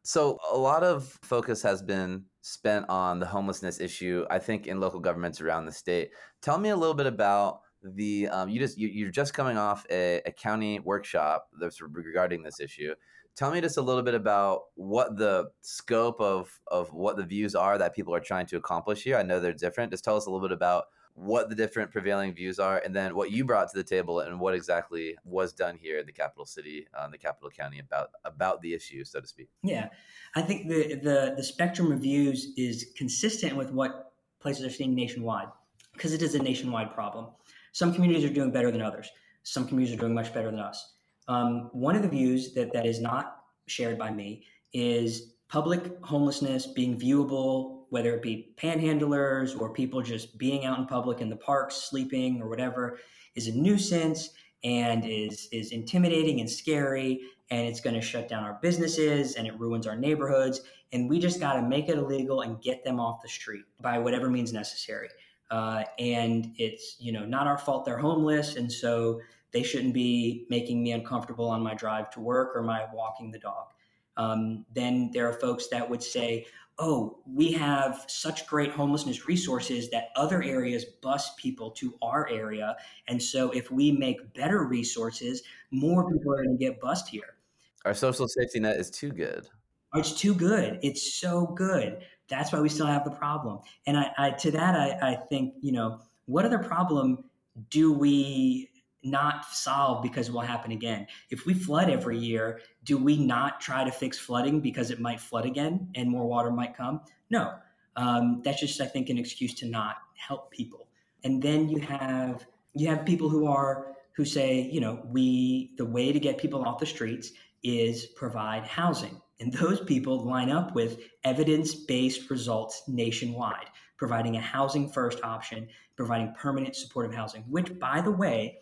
So, 0.02 0.38
a 0.52 0.56
lot 0.56 0.82
of 0.82 1.18
focus 1.22 1.62
has 1.62 1.82
been 1.82 2.24
spent 2.42 2.86
on 2.90 3.20
the 3.20 3.26
homelessness 3.26 3.80
issue, 3.80 4.26
I 4.30 4.38
think, 4.38 4.66
in 4.66 4.80
local 4.80 5.00
governments 5.00 5.40
around 5.40 5.64
the 5.64 5.72
state. 5.72 6.10
Tell 6.42 6.58
me 6.58 6.70
a 6.70 6.76
little 6.76 6.94
bit 6.94 7.06
about 7.06 7.60
the 7.82 8.28
um, 8.28 8.48
you 8.48 8.58
just 8.58 8.78
you, 8.78 9.06
are 9.06 9.10
just 9.10 9.32
coming 9.34 9.56
off 9.56 9.86
a, 9.90 10.20
a, 10.26 10.32
county 10.32 10.78
workshop 10.80 11.48
that's 11.60 11.82
regarding 11.82 12.42
this 12.42 12.58
issue 12.58 12.94
tell 13.36 13.50
me 13.50 13.60
just 13.60 13.76
a 13.76 13.82
little 13.82 14.02
bit 14.02 14.14
about 14.14 14.62
what 14.74 15.16
the 15.16 15.50
scope 15.60 16.20
of 16.20 16.60
of 16.68 16.92
what 16.92 17.16
the 17.16 17.24
views 17.24 17.54
are 17.54 17.78
that 17.78 17.94
people 17.94 18.14
are 18.14 18.20
trying 18.20 18.46
to 18.46 18.56
accomplish 18.56 19.02
here 19.02 19.16
i 19.16 19.22
know 19.22 19.40
they're 19.40 19.52
different 19.52 19.90
just 19.90 20.04
tell 20.04 20.16
us 20.16 20.26
a 20.26 20.30
little 20.30 20.46
bit 20.46 20.52
about 20.54 20.84
what 21.14 21.48
the 21.48 21.54
different 21.54 21.92
prevailing 21.92 22.34
views 22.34 22.58
are, 22.58 22.78
and 22.84 22.94
then 22.94 23.14
what 23.14 23.30
you 23.30 23.44
brought 23.44 23.70
to 23.70 23.76
the 23.76 23.84
table 23.84 24.20
and 24.20 24.38
what 24.38 24.54
exactly 24.54 25.16
was 25.24 25.52
done 25.52 25.76
here 25.76 25.98
in 25.98 26.06
the 26.06 26.12
capital 26.12 26.44
city, 26.44 26.86
uh, 26.92 27.08
the 27.08 27.18
capital 27.18 27.50
county, 27.50 27.78
about 27.78 28.10
about 28.24 28.60
the 28.62 28.74
issue, 28.74 29.04
so 29.04 29.20
to 29.20 29.26
speak. 29.26 29.48
Yeah, 29.62 29.88
I 30.34 30.42
think 30.42 30.68
the 30.68 30.96
the 30.96 31.34
the 31.36 31.44
spectrum 31.44 31.92
of 31.92 32.00
views 32.00 32.52
is 32.56 32.92
consistent 32.96 33.56
with 33.56 33.70
what 33.70 34.12
places 34.40 34.64
are 34.64 34.70
seeing 34.70 34.94
nationwide, 34.94 35.48
because 35.92 36.12
it 36.12 36.22
is 36.22 36.34
a 36.34 36.42
nationwide 36.42 36.92
problem. 36.92 37.28
Some 37.72 37.94
communities 37.94 38.28
are 38.28 38.34
doing 38.34 38.50
better 38.50 38.70
than 38.70 38.82
others. 38.82 39.08
Some 39.44 39.68
communities 39.68 39.96
are 39.96 40.00
doing 40.00 40.14
much 40.14 40.34
better 40.34 40.50
than 40.50 40.60
us. 40.60 40.94
Um, 41.28 41.70
one 41.72 41.96
of 41.96 42.02
the 42.02 42.08
views 42.08 42.52
that 42.54 42.72
that 42.72 42.86
is 42.86 43.00
not 43.00 43.42
shared 43.66 43.98
by 43.98 44.10
me 44.10 44.44
is 44.72 45.34
public 45.48 45.98
homelessness 46.02 46.66
being 46.66 46.98
viewable 46.98 47.74
whether 47.94 48.12
it 48.12 48.22
be 48.22 48.52
panhandlers 48.56 49.58
or 49.58 49.70
people 49.70 50.02
just 50.02 50.36
being 50.36 50.64
out 50.64 50.80
in 50.80 50.84
public 50.84 51.20
in 51.20 51.28
the 51.28 51.36
parks, 51.36 51.76
sleeping 51.76 52.42
or 52.42 52.48
whatever, 52.48 52.98
is 53.36 53.46
a 53.46 53.52
nuisance 53.52 54.30
and 54.64 55.04
is 55.04 55.48
is 55.52 55.70
intimidating 55.70 56.40
and 56.40 56.50
scary 56.50 57.20
and 57.50 57.68
it's 57.68 57.78
going 57.78 57.94
to 57.94 58.00
shut 58.00 58.28
down 58.28 58.42
our 58.42 58.58
businesses 58.60 59.36
and 59.36 59.46
it 59.46 59.56
ruins 59.60 59.86
our 59.86 59.94
neighborhoods 59.94 60.62
and 60.92 61.08
we 61.08 61.20
just 61.20 61.38
got 61.38 61.52
to 61.52 61.62
make 61.62 61.88
it 61.88 61.96
illegal 61.96 62.40
and 62.40 62.60
get 62.60 62.82
them 62.82 62.98
off 62.98 63.22
the 63.22 63.28
street 63.28 63.64
by 63.80 63.96
whatever 63.96 64.28
means 64.28 64.52
necessary. 64.52 65.08
Uh, 65.52 65.84
and 66.00 66.52
it's 66.56 66.96
you 66.98 67.12
know 67.12 67.24
not 67.24 67.46
our 67.46 67.58
fault 67.58 67.84
they're 67.84 67.96
homeless, 67.96 68.56
and 68.56 68.72
so 68.72 69.20
they 69.54 69.62
shouldn't 69.62 69.94
be 69.94 70.46
making 70.50 70.82
me 70.82 70.92
uncomfortable 70.92 71.48
on 71.48 71.62
my 71.62 71.74
drive 71.74 72.10
to 72.10 72.20
work 72.20 72.54
or 72.54 72.62
my 72.62 72.84
walking 72.92 73.30
the 73.30 73.38
dog. 73.38 73.68
Um, 74.16 74.66
then 74.74 75.10
there 75.12 75.28
are 75.28 75.32
folks 75.32 75.68
that 75.68 75.88
would 75.88 76.02
say, 76.02 76.46
oh, 76.78 77.20
we 77.24 77.52
have 77.52 78.04
such 78.08 78.46
great 78.48 78.72
homelessness 78.72 79.28
resources 79.28 79.90
that 79.90 80.08
other 80.16 80.42
areas 80.42 80.84
bus 80.84 81.34
people 81.36 81.70
to 81.70 81.94
our 82.02 82.28
area. 82.28 82.76
And 83.06 83.22
so 83.22 83.50
if 83.52 83.70
we 83.70 83.92
make 83.92 84.34
better 84.34 84.64
resources, 84.64 85.42
more 85.70 86.10
people 86.12 86.32
are 86.32 86.44
going 86.44 86.58
to 86.58 86.64
get 86.64 86.80
bused 86.80 87.08
here. 87.08 87.36
Our 87.84 87.94
social 87.94 88.26
safety 88.26 88.58
net 88.58 88.76
is 88.76 88.90
too 88.90 89.12
good. 89.12 89.48
It's 89.94 90.12
too 90.12 90.34
good. 90.34 90.80
It's 90.82 91.14
so 91.14 91.46
good. 91.46 91.98
That's 92.28 92.52
why 92.52 92.60
we 92.60 92.68
still 92.68 92.86
have 92.86 93.04
the 93.04 93.12
problem. 93.12 93.60
And 93.86 93.96
I, 93.96 94.10
I 94.18 94.30
to 94.30 94.50
that, 94.50 94.74
I, 94.74 95.12
I 95.12 95.16
think, 95.28 95.54
you 95.60 95.70
know, 95.70 96.00
what 96.26 96.44
other 96.44 96.58
problem 96.58 97.24
do 97.70 97.92
we 97.92 98.70
not 99.04 99.44
solve 99.52 100.02
because 100.02 100.28
it 100.28 100.32
will 100.32 100.40
happen 100.40 100.72
again. 100.72 101.06
If 101.30 101.46
we 101.46 101.54
flood 101.54 101.90
every 101.90 102.18
year, 102.18 102.60
do 102.84 102.96
we 102.96 103.16
not 103.16 103.60
try 103.60 103.84
to 103.84 103.90
fix 103.90 104.18
flooding 104.18 104.60
because 104.60 104.90
it 104.90 105.00
might 105.00 105.20
flood 105.20 105.46
again 105.46 105.88
and 105.94 106.10
more 106.10 106.26
water 106.26 106.50
might 106.50 106.76
come? 106.76 107.00
No. 107.30 107.54
Um, 107.96 108.42
that's 108.44 108.60
just, 108.60 108.80
I 108.80 108.86
think, 108.86 109.08
an 109.08 109.18
excuse 109.18 109.54
to 109.54 109.66
not 109.66 109.96
help 110.16 110.50
people. 110.50 110.88
And 111.22 111.42
then 111.42 111.68
you 111.68 111.78
have 111.80 112.46
you 112.74 112.88
have 112.88 113.06
people 113.06 113.28
who 113.28 113.46
are 113.46 113.94
who 114.16 114.24
say, 114.24 114.62
you 114.62 114.80
know, 114.80 115.00
we 115.06 115.74
the 115.78 115.84
way 115.84 116.12
to 116.12 116.20
get 116.20 116.38
people 116.38 116.62
off 116.64 116.78
the 116.78 116.86
streets 116.86 117.32
is 117.62 118.06
provide 118.06 118.64
housing. 118.64 119.20
And 119.40 119.52
those 119.52 119.80
people 119.80 120.24
line 120.24 120.50
up 120.50 120.74
with 120.74 121.00
evidence-based 121.24 122.30
results 122.30 122.82
nationwide, 122.86 123.66
providing 123.96 124.36
a 124.36 124.40
housing 124.40 124.88
first 124.88 125.22
option, 125.24 125.68
providing 125.96 126.32
permanent 126.34 126.76
supportive 126.76 127.14
housing, 127.14 127.42
which 127.42 127.78
by 127.78 128.00
the 128.00 128.10
way, 128.10 128.58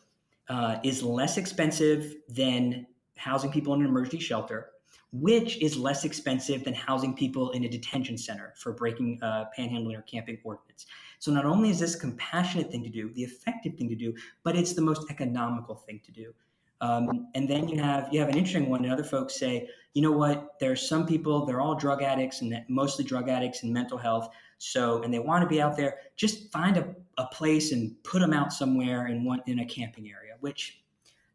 uh, 0.53 0.79
is 0.83 1.03
less 1.03 1.38
expensive 1.38 2.17
than 2.29 2.87
housing 3.17 3.51
people 3.51 3.73
in 3.73 3.81
an 3.81 3.87
emergency 3.87 4.19
shelter, 4.19 4.69
which 5.11 5.61
is 5.62 5.79
less 5.79 6.05
expensive 6.05 6.62
than 6.62 6.75
housing 6.75 7.15
people 7.15 7.51
in 7.53 7.65
a 7.65 7.69
detention 7.69 8.19
center 8.19 8.53
for 8.57 8.73
breaking 8.73 9.19
uh, 9.23 9.45
panhandling 9.57 9.97
or 9.97 10.03
camping 10.03 10.38
ordinance. 10.45 10.85
So 11.21 11.33
not 11.33 11.47
only 11.47 11.71
is 11.71 11.79
this 11.81 11.95
a 11.95 11.99
compassionate 11.99 12.71
thing 12.71 12.83
to 12.83 12.91
do, 12.91 13.11
the 13.15 13.23
effective 13.23 13.77
thing 13.77 13.88
to 13.88 13.95
do, 13.95 14.15
but 14.43 14.55
it's 14.55 14.75
the 14.75 14.83
most 14.83 15.11
economical 15.11 15.75
thing 15.75 16.01
to 16.05 16.12
do. 16.12 16.35
Um, 16.83 17.29
and 17.35 17.49
then 17.49 17.68
you 17.68 17.81
have 17.81 18.09
you 18.12 18.21
have 18.21 18.29
an 18.29 18.37
interesting 18.37 18.68
one. 18.68 18.85
And 18.85 18.92
other 18.92 19.05
folks 19.05 19.38
say, 19.38 19.68
you 19.95 20.03
know 20.03 20.12
what? 20.12 20.59
There's 20.61 20.87
some 20.87 21.07
people 21.07 21.47
they're 21.47 21.61
all 21.61 21.77
drug 21.77 22.03
addicts 22.03 22.42
and 22.42 22.62
mostly 22.68 23.05
drug 23.05 23.29
addicts 23.29 23.62
and 23.62 23.73
mental 23.73 23.97
health. 23.97 24.29
So 24.59 25.03
and 25.03 25.14
they 25.14 25.21
want 25.21 25.42
to 25.42 25.49
be 25.49 25.62
out 25.62 25.77
there. 25.77 25.99
Just 26.16 26.53
find 26.53 26.77
a, 26.77 26.95
a 27.18 27.27
place 27.27 27.73
and 27.73 27.95
put 28.03 28.21
them 28.21 28.33
out 28.33 28.53
somewhere 28.53 29.07
in 29.07 29.25
one 29.25 29.42
in 29.47 29.61
a 29.61 29.64
camping 29.64 30.11
area 30.11 30.33
which 30.42 30.83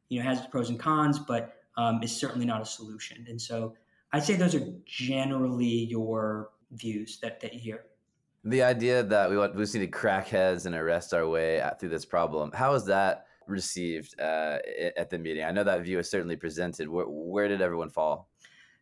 you 0.09 0.19
know 0.19 0.29
has 0.29 0.39
its 0.39 0.47
pros 0.47 0.69
and 0.69 0.79
cons, 0.79 1.17
but 1.17 1.55
um, 1.77 2.01
is 2.03 2.15
certainly 2.15 2.45
not 2.45 2.61
a 2.61 2.65
solution. 2.65 3.25
And 3.27 3.41
so 3.41 3.73
I'd 4.13 4.23
say 4.23 4.35
those 4.35 4.55
are 4.55 4.67
generally 4.85 5.85
your 5.85 6.49
views 6.71 7.19
that, 7.21 7.39
that 7.41 7.53
you 7.53 7.59
hear. 7.59 7.85
The 8.43 8.63
idea 8.63 9.03
that 9.03 9.29
we 9.29 9.37
want 9.37 9.55
we 9.55 9.63
just 9.63 9.73
need 9.73 9.91
to 9.91 9.97
crackheads 9.97 10.65
and 10.65 10.75
arrest 10.75 11.13
our 11.13 11.27
way 11.27 11.63
through 11.79 11.89
this 11.89 12.05
problem. 12.05 12.51
How 12.51 12.73
is 12.73 12.85
that 12.85 13.26
received 13.49 14.19
uh, 14.19 14.57
at 14.95 15.09
the 15.09 15.17
meeting? 15.17 15.43
I 15.43 15.51
know 15.51 15.63
that 15.63 15.81
view 15.81 15.99
is 15.99 16.09
certainly 16.09 16.35
presented. 16.35 16.87
Where, 16.87 17.05
where 17.05 17.47
did 17.47 17.61
everyone 17.61 17.89
fall? 17.89 18.29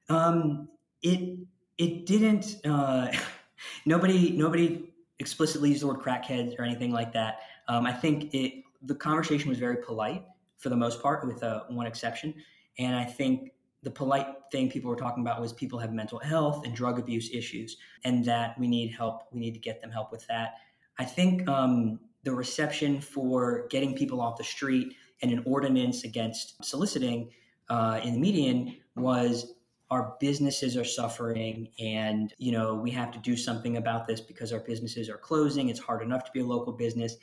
Um, 0.09 0.69
it 1.01 1.39
it 1.77 2.05
didn't. 2.05 2.57
Uh, 2.65 3.11
nobody 3.85 4.31
nobody 4.31 4.93
explicitly 5.19 5.69
used 5.69 5.81
the 5.81 5.87
word 5.87 5.99
crackheads 5.99 6.57
or 6.59 6.63
anything 6.63 6.91
like 6.91 7.13
that. 7.13 7.39
Um, 7.67 7.85
I 7.85 7.93
think 7.93 8.33
it 8.33 8.63
the 8.81 8.95
conversation 8.95 9.49
was 9.49 9.59
very 9.59 9.77
polite 9.77 10.25
for 10.57 10.69
the 10.69 10.75
most 10.75 11.01
part, 11.01 11.25
with 11.25 11.43
uh, 11.43 11.63
one 11.69 11.87
exception. 11.87 12.33
And 12.77 12.95
I 12.95 13.03
think 13.03 13.51
the 13.83 13.91
polite 13.91 14.27
thing 14.51 14.69
people 14.69 14.89
were 14.89 14.95
talking 14.95 15.23
about 15.23 15.39
was 15.39 15.53
people 15.53 15.79
have 15.79 15.93
mental 15.93 16.19
health 16.19 16.65
and 16.65 16.75
drug 16.75 16.99
abuse 16.99 17.29
issues, 17.33 17.77
and 18.03 18.25
that 18.25 18.59
we 18.59 18.67
need 18.67 18.91
help. 18.91 19.23
We 19.31 19.39
need 19.39 19.53
to 19.53 19.59
get 19.59 19.81
them 19.81 19.91
help 19.91 20.11
with 20.11 20.25
that. 20.27 20.55
I 20.97 21.05
think 21.05 21.47
um, 21.47 21.99
the 22.25 22.33
reception 22.33 22.99
for 22.99 23.67
getting 23.69 23.95
people 23.95 24.19
off 24.19 24.37
the 24.37 24.43
street 24.43 24.93
and 25.21 25.31
an 25.31 25.41
ordinance 25.45 26.03
against 26.03 26.63
soliciting 26.63 27.29
uh, 27.69 28.01
in 28.03 28.13
the 28.13 28.19
median 28.19 28.75
was 28.97 29.53
our 29.89 30.15
businesses 30.19 30.75
are 30.75 30.83
suffering 30.83 31.69
and 31.79 32.33
you 32.37 32.51
know 32.51 32.75
we 32.75 32.91
have 32.91 33.11
to 33.11 33.19
do 33.19 33.37
something 33.37 33.77
about 33.77 34.05
this 34.07 34.19
because 34.19 34.51
our 34.51 34.59
businesses 34.59 35.09
are 35.09 35.17
closing 35.17 35.69
it's 35.69 35.79
hard 35.79 36.01
enough 36.01 36.25
to 36.25 36.31
be 36.33 36.41
a 36.41 36.45
local 36.45 36.73
business 36.73 37.15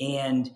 and 0.00 0.50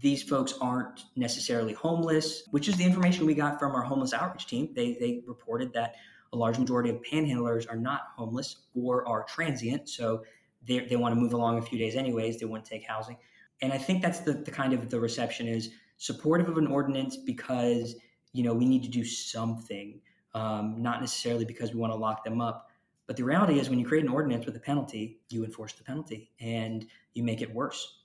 these 0.00 0.22
folks 0.22 0.54
aren't 0.60 1.04
necessarily 1.16 1.72
homeless, 1.72 2.44
which 2.50 2.68
is 2.68 2.76
the 2.76 2.84
information 2.84 3.24
we 3.24 3.34
got 3.34 3.58
from 3.58 3.74
our 3.74 3.82
homeless 3.82 4.12
outreach 4.12 4.46
team. 4.46 4.68
They, 4.74 4.96
they 5.00 5.22
reported 5.26 5.72
that 5.72 5.94
a 6.32 6.36
large 6.36 6.58
majority 6.58 6.90
of 6.90 7.00
panhandlers 7.02 7.68
are 7.70 7.76
not 7.76 8.02
homeless 8.14 8.56
or 8.74 9.08
are 9.08 9.24
transient. 9.24 9.88
So 9.88 10.22
they, 10.66 10.80
they 10.80 10.96
want 10.96 11.14
to 11.14 11.20
move 11.20 11.32
along 11.32 11.58
a 11.58 11.62
few 11.62 11.78
days 11.78 11.96
anyways. 11.96 12.38
They 12.38 12.44
wouldn't 12.44 12.66
take 12.66 12.86
housing. 12.86 13.16
And 13.62 13.72
I 13.72 13.78
think 13.78 14.02
that's 14.02 14.20
the, 14.20 14.32
the 14.32 14.50
kind 14.50 14.72
of 14.72 14.90
the 14.90 15.00
reception 15.00 15.48
is 15.48 15.70
supportive 15.96 16.48
of 16.48 16.58
an 16.58 16.66
ordinance 16.66 17.16
because, 17.16 17.96
you 18.32 18.42
know, 18.42 18.52
we 18.52 18.66
need 18.66 18.82
to 18.82 18.90
do 18.90 19.04
something, 19.04 20.00
um, 20.34 20.82
not 20.82 21.00
necessarily 21.00 21.44
because 21.44 21.72
we 21.72 21.80
want 21.80 21.92
to 21.92 21.96
lock 21.96 22.24
them 22.24 22.40
up. 22.40 22.70
But 23.06 23.16
the 23.16 23.24
reality 23.24 23.58
is 23.58 23.70
when 23.70 23.78
you 23.78 23.86
create 23.86 24.04
an 24.04 24.10
ordinance 24.10 24.46
with 24.46 24.56
a 24.56 24.60
penalty, 24.60 25.20
you 25.30 25.44
enforce 25.44 25.72
the 25.74 25.84
penalty 25.84 26.32
and 26.40 26.86
you 27.14 27.22
make 27.22 27.40
it 27.40 27.54
worse. 27.54 28.00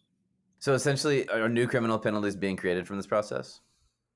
So 0.59 0.73
essentially, 0.73 1.27
are 1.29 1.49
new 1.49 1.67
criminal 1.67 1.97
penalties 1.97 2.35
being 2.35 2.55
created 2.55 2.87
from 2.87 2.97
this 2.97 3.07
process? 3.07 3.61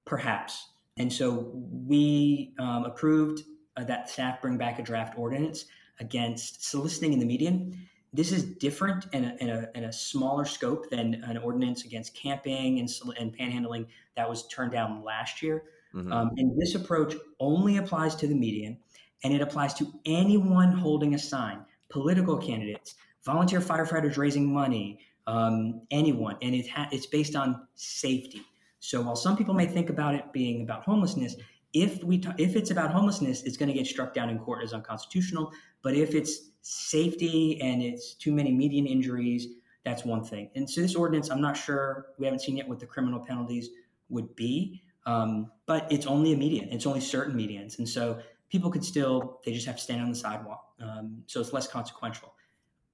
Perhaps. 0.06 0.70
And 0.98 1.12
so 1.12 1.52
we 1.54 2.54
um, 2.60 2.86
approved 2.86 3.42
uh, 3.76 3.84
that 3.86 4.10
staff 4.10 4.42
bring 4.42 4.58
back 4.58 4.80
a 4.80 4.84
draft 4.84 5.18
ordinance 5.18 5.66
against 6.00 6.64
soliciting 6.64 7.14
in 7.14 7.20
the 7.20 7.26
median. 7.26 7.88
This 8.16 8.32
is 8.32 8.44
different 8.44 9.08
in 9.12 9.26
a, 9.26 9.36
in 9.42 9.50
a, 9.50 9.70
in 9.76 9.84
a 9.86 9.94
smaller 9.94 10.46
scope 10.46 10.90
than 10.90 11.16
an 11.26 11.38
ordinance 11.38 11.84
against 11.84 12.16
camping 12.16 12.80
and, 12.80 12.90
and 13.20 13.38
panhandling 13.38 13.88
that 14.16 14.30
was 14.30 14.48
turned 14.48 14.72
down 14.72 15.04
last 15.04 15.42
year. 15.42 15.64
Mm-hmm. 15.94 16.14
Um, 16.14 16.32
and 16.38 16.60
this 16.60 16.76
approach 16.76 17.16
only 17.40 17.78
applies 17.78 18.16
to 18.16 18.28
the 18.28 18.36
median, 18.36 18.78
and 19.24 19.34
it 19.34 19.42
applies 19.42 19.74
to 19.76 19.88
anyone 20.06 20.72
holding 20.72 21.14
a 21.16 21.20
sign, 21.20 21.66
political 21.90 22.38
candidates, 22.38 22.96
volunteer 23.26 23.60
firefighters 23.60 24.18
raising 24.18 24.54
money, 24.54 25.00
um, 25.28 25.82
anyone, 25.92 26.38
and 26.42 26.56
it 26.56 26.70
ha- 26.70 26.90
it's 26.92 27.06
based 27.06 27.36
on 27.36 27.68
safety. 27.76 28.42
So 28.80 29.02
while 29.02 29.16
some 29.16 29.36
people 29.36 29.54
may 29.54 29.66
think 29.66 29.90
about 29.90 30.16
it 30.16 30.32
being 30.32 30.62
about 30.62 30.84
homelessness, 30.84 31.36
if 31.76 32.02
we 32.06 32.24
if 32.38 32.56
it's 32.56 32.72
about 32.72 32.92
homelessness, 32.92 33.44
it's 33.44 33.58
going 33.58 33.68
to 33.68 33.74
get 33.74 33.86
struck 33.86 34.14
down 34.14 34.30
in 34.30 34.40
court 34.40 34.64
as 34.64 34.72
unconstitutional. 34.72 35.52
But 35.84 35.94
if 35.94 36.16
it's 36.16 36.52
safety 36.62 37.60
and 37.62 37.84
it's 37.84 38.14
too 38.14 38.32
many 38.32 38.52
median 38.52 38.88
injuries, 38.88 39.48
that's 39.84 40.06
one 40.06 40.24
thing. 40.24 40.50
And 40.56 40.68
so 40.68 40.82
this 40.82 40.96
ordinance, 40.96 41.30
I'm 41.30 41.42
not 41.42 41.58
sure 41.58 42.08
we 42.18 42.26
haven't 42.26 42.40
seen 42.40 42.56
yet 42.56 42.68
what 42.68 42.80
the 42.80 42.86
criminal 42.86 43.20
penalties 43.20 43.70
would 44.08 44.34
be, 44.38 44.84
um, 45.06 45.52
but 45.66 45.86
it's 45.92 46.06
only 46.06 46.32
a 46.32 46.38
median. 46.38 46.70
It's 46.70 46.86
only 46.86 47.02
certain 47.02 47.38
medians, 47.38 47.78
and 47.78 47.88
so 47.88 48.20
people 48.50 48.72
could 48.72 48.86
still 48.86 49.42
they 49.46 49.52
just 49.52 49.68
have 49.68 49.76
to 49.76 49.82
stand 49.82 50.02
on 50.02 50.10
the 50.10 50.16
sidewalk. 50.16 50.64
Um, 50.82 51.24
so 51.28 51.42
it's 51.42 51.52
less 51.52 51.68
consequential. 51.68 52.34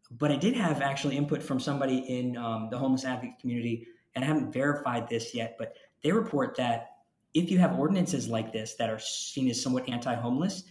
But 0.09 0.31
I 0.31 0.37
did 0.37 0.55
have 0.55 0.81
actually 0.81 1.17
input 1.17 1.43
from 1.43 1.59
somebody 1.59 1.99
in 1.99 2.35
um, 2.35 2.69
the 2.71 2.79
homeless 2.79 3.05
advocate 3.05 3.37
community, 3.39 3.87
and 4.15 4.25
I 4.25 4.27
haven't 4.27 4.51
verified 4.51 5.07
this 5.07 5.35
yet, 5.35 5.55
but 5.59 5.75
they 6.01 6.11
report 6.11 6.55
that 6.57 6.90
if 7.33 7.49
you 7.49 7.59
have 7.59 7.77
ordinances 7.79 8.27
like 8.27 8.51
this 8.51 8.75
that 8.75 8.89
are 8.89 8.99
seen 8.99 9.49
as 9.49 9.61
somewhat 9.61 9.87
anti 9.89 10.13
homeless, 10.15 10.63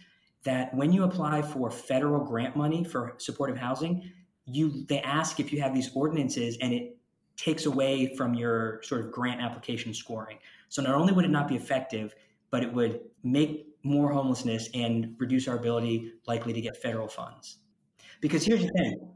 that 0.44 0.74
when 0.74 0.92
you 0.92 1.04
apply 1.04 1.42
for 1.42 1.70
federal 1.70 2.24
grant 2.24 2.56
money 2.56 2.84
for 2.84 3.14
supportive 3.18 3.56
housing, 3.56 4.10
you 4.46 4.84
they 4.88 5.00
ask 5.00 5.40
if 5.40 5.52
you 5.52 5.60
have 5.60 5.74
these 5.74 5.90
ordinances 5.94 6.56
and 6.60 6.72
it 6.72 6.96
takes 7.36 7.66
away 7.66 8.14
from 8.16 8.34
your 8.34 8.82
sort 8.82 9.04
of 9.04 9.12
grant 9.12 9.40
application 9.40 9.94
scoring. 9.94 10.38
So 10.68 10.82
not 10.82 10.94
only 10.94 11.12
would 11.12 11.24
it 11.24 11.30
not 11.30 11.48
be 11.48 11.56
effective, 11.56 12.14
but 12.50 12.62
it 12.62 12.72
would 12.72 13.00
make 13.22 13.66
more 13.82 14.12
homelessness 14.12 14.68
and 14.74 15.14
reduce 15.18 15.48
our 15.48 15.56
ability 15.56 16.12
likely 16.26 16.52
to 16.52 16.60
get 16.60 16.76
federal 16.76 17.08
funds. 17.08 17.58
Because 18.20 18.44
here's 18.44 18.62
the 18.62 18.72
thing 18.72 19.10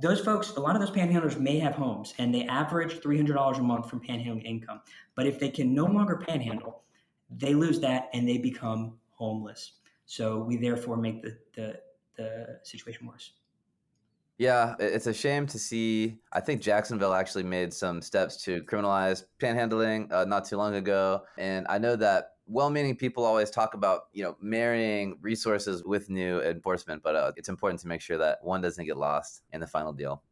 those 0.00 0.20
folks, 0.20 0.50
a 0.56 0.60
lot 0.60 0.76
of 0.76 0.82
those 0.82 0.90
panhandlers 0.90 1.38
may 1.38 1.58
have 1.58 1.74
homes 1.74 2.12
and 2.18 2.34
they 2.34 2.44
average 2.44 3.00
$300 3.00 3.58
a 3.58 3.62
month 3.62 3.88
from 3.88 4.00
panhandling 4.00 4.44
income. 4.44 4.80
But 5.14 5.26
if 5.26 5.38
they 5.38 5.48
can 5.48 5.74
no 5.74 5.84
longer 5.84 6.16
panhandle, 6.16 6.82
they 7.30 7.54
lose 7.54 7.80
that 7.80 8.08
and 8.12 8.28
they 8.28 8.38
become 8.38 8.94
homeless. 9.10 9.72
So 10.06 10.38
we 10.38 10.56
therefore 10.56 10.96
make 10.96 11.22
the, 11.22 11.36
the, 11.54 11.80
the 12.16 12.58
situation 12.62 13.06
worse. 13.06 13.32
Yeah, 14.38 14.74
it's 14.78 15.06
a 15.06 15.14
shame 15.14 15.46
to 15.46 15.58
see. 15.58 16.18
I 16.32 16.40
think 16.40 16.60
Jacksonville 16.60 17.14
actually 17.14 17.44
made 17.44 17.72
some 17.72 18.02
steps 18.02 18.36
to 18.44 18.62
criminalize 18.62 19.24
panhandling 19.40 20.12
uh, 20.12 20.26
not 20.26 20.44
too 20.44 20.58
long 20.58 20.74
ago. 20.74 21.22
And 21.38 21.66
I 21.70 21.78
know 21.78 21.96
that 21.96 22.36
well-meaning 22.46 22.96
people 22.96 23.24
always 23.24 23.50
talk 23.50 23.74
about 23.74 24.02
you 24.12 24.22
know 24.22 24.36
marrying 24.40 25.18
resources 25.20 25.82
with 25.84 26.08
new 26.08 26.40
enforcement 26.42 27.02
but 27.02 27.16
uh, 27.16 27.32
it's 27.36 27.48
important 27.48 27.80
to 27.80 27.88
make 27.88 28.00
sure 28.00 28.16
that 28.16 28.38
one 28.42 28.60
doesn't 28.60 28.86
get 28.86 28.96
lost 28.96 29.42
in 29.52 29.60
the 29.60 29.66
final 29.66 29.92
deal 29.92 30.22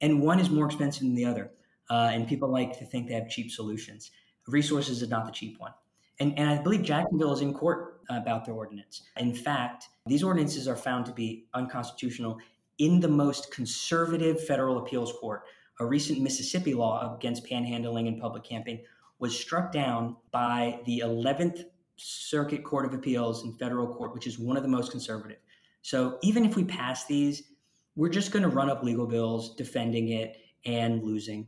and 0.00 0.20
one 0.20 0.38
is 0.38 0.50
more 0.50 0.66
expensive 0.66 1.02
than 1.02 1.14
the 1.14 1.24
other 1.24 1.50
uh, 1.90 2.10
and 2.12 2.28
people 2.28 2.50
like 2.50 2.78
to 2.78 2.84
think 2.84 3.08
they 3.08 3.14
have 3.14 3.28
cheap 3.28 3.50
solutions 3.50 4.10
resources 4.46 5.00
is 5.00 5.08
not 5.08 5.24
the 5.24 5.32
cheap 5.32 5.58
one 5.58 5.72
and, 6.20 6.38
and 6.38 6.48
i 6.48 6.62
believe 6.62 6.82
jacksonville 6.82 7.32
is 7.32 7.40
in 7.40 7.52
court 7.52 8.00
uh, 8.10 8.16
about 8.16 8.44
their 8.44 8.54
ordinance 8.54 9.02
in 9.16 9.34
fact 9.34 9.88
these 10.06 10.22
ordinances 10.22 10.68
are 10.68 10.76
found 10.76 11.04
to 11.04 11.12
be 11.12 11.46
unconstitutional 11.54 12.38
in 12.78 13.00
the 13.00 13.08
most 13.08 13.52
conservative 13.52 14.44
federal 14.44 14.78
appeals 14.78 15.12
court 15.20 15.42
a 15.80 15.84
recent 15.84 16.20
mississippi 16.20 16.74
law 16.74 17.16
against 17.16 17.44
panhandling 17.44 18.06
and 18.06 18.20
public 18.20 18.44
camping 18.44 18.80
was 19.18 19.38
struck 19.38 19.70
down 19.70 20.16
by 20.30 20.80
the 20.86 21.02
11th 21.04 21.64
Circuit 22.02 22.64
Court 22.64 22.86
of 22.86 22.94
Appeals 22.94 23.44
in 23.44 23.52
federal 23.52 23.86
court, 23.86 24.14
which 24.14 24.26
is 24.26 24.38
one 24.38 24.56
of 24.56 24.62
the 24.62 24.68
most 24.68 24.90
conservative. 24.90 25.36
So 25.82 26.18
even 26.22 26.44
if 26.44 26.56
we 26.56 26.64
pass 26.64 27.06
these, 27.06 27.42
we're 27.94 28.08
just 28.08 28.32
going 28.32 28.42
to 28.42 28.48
run 28.48 28.70
up 28.70 28.82
legal 28.82 29.06
bills 29.06 29.54
defending 29.56 30.10
it 30.10 30.38
and 30.64 31.02
losing. 31.02 31.46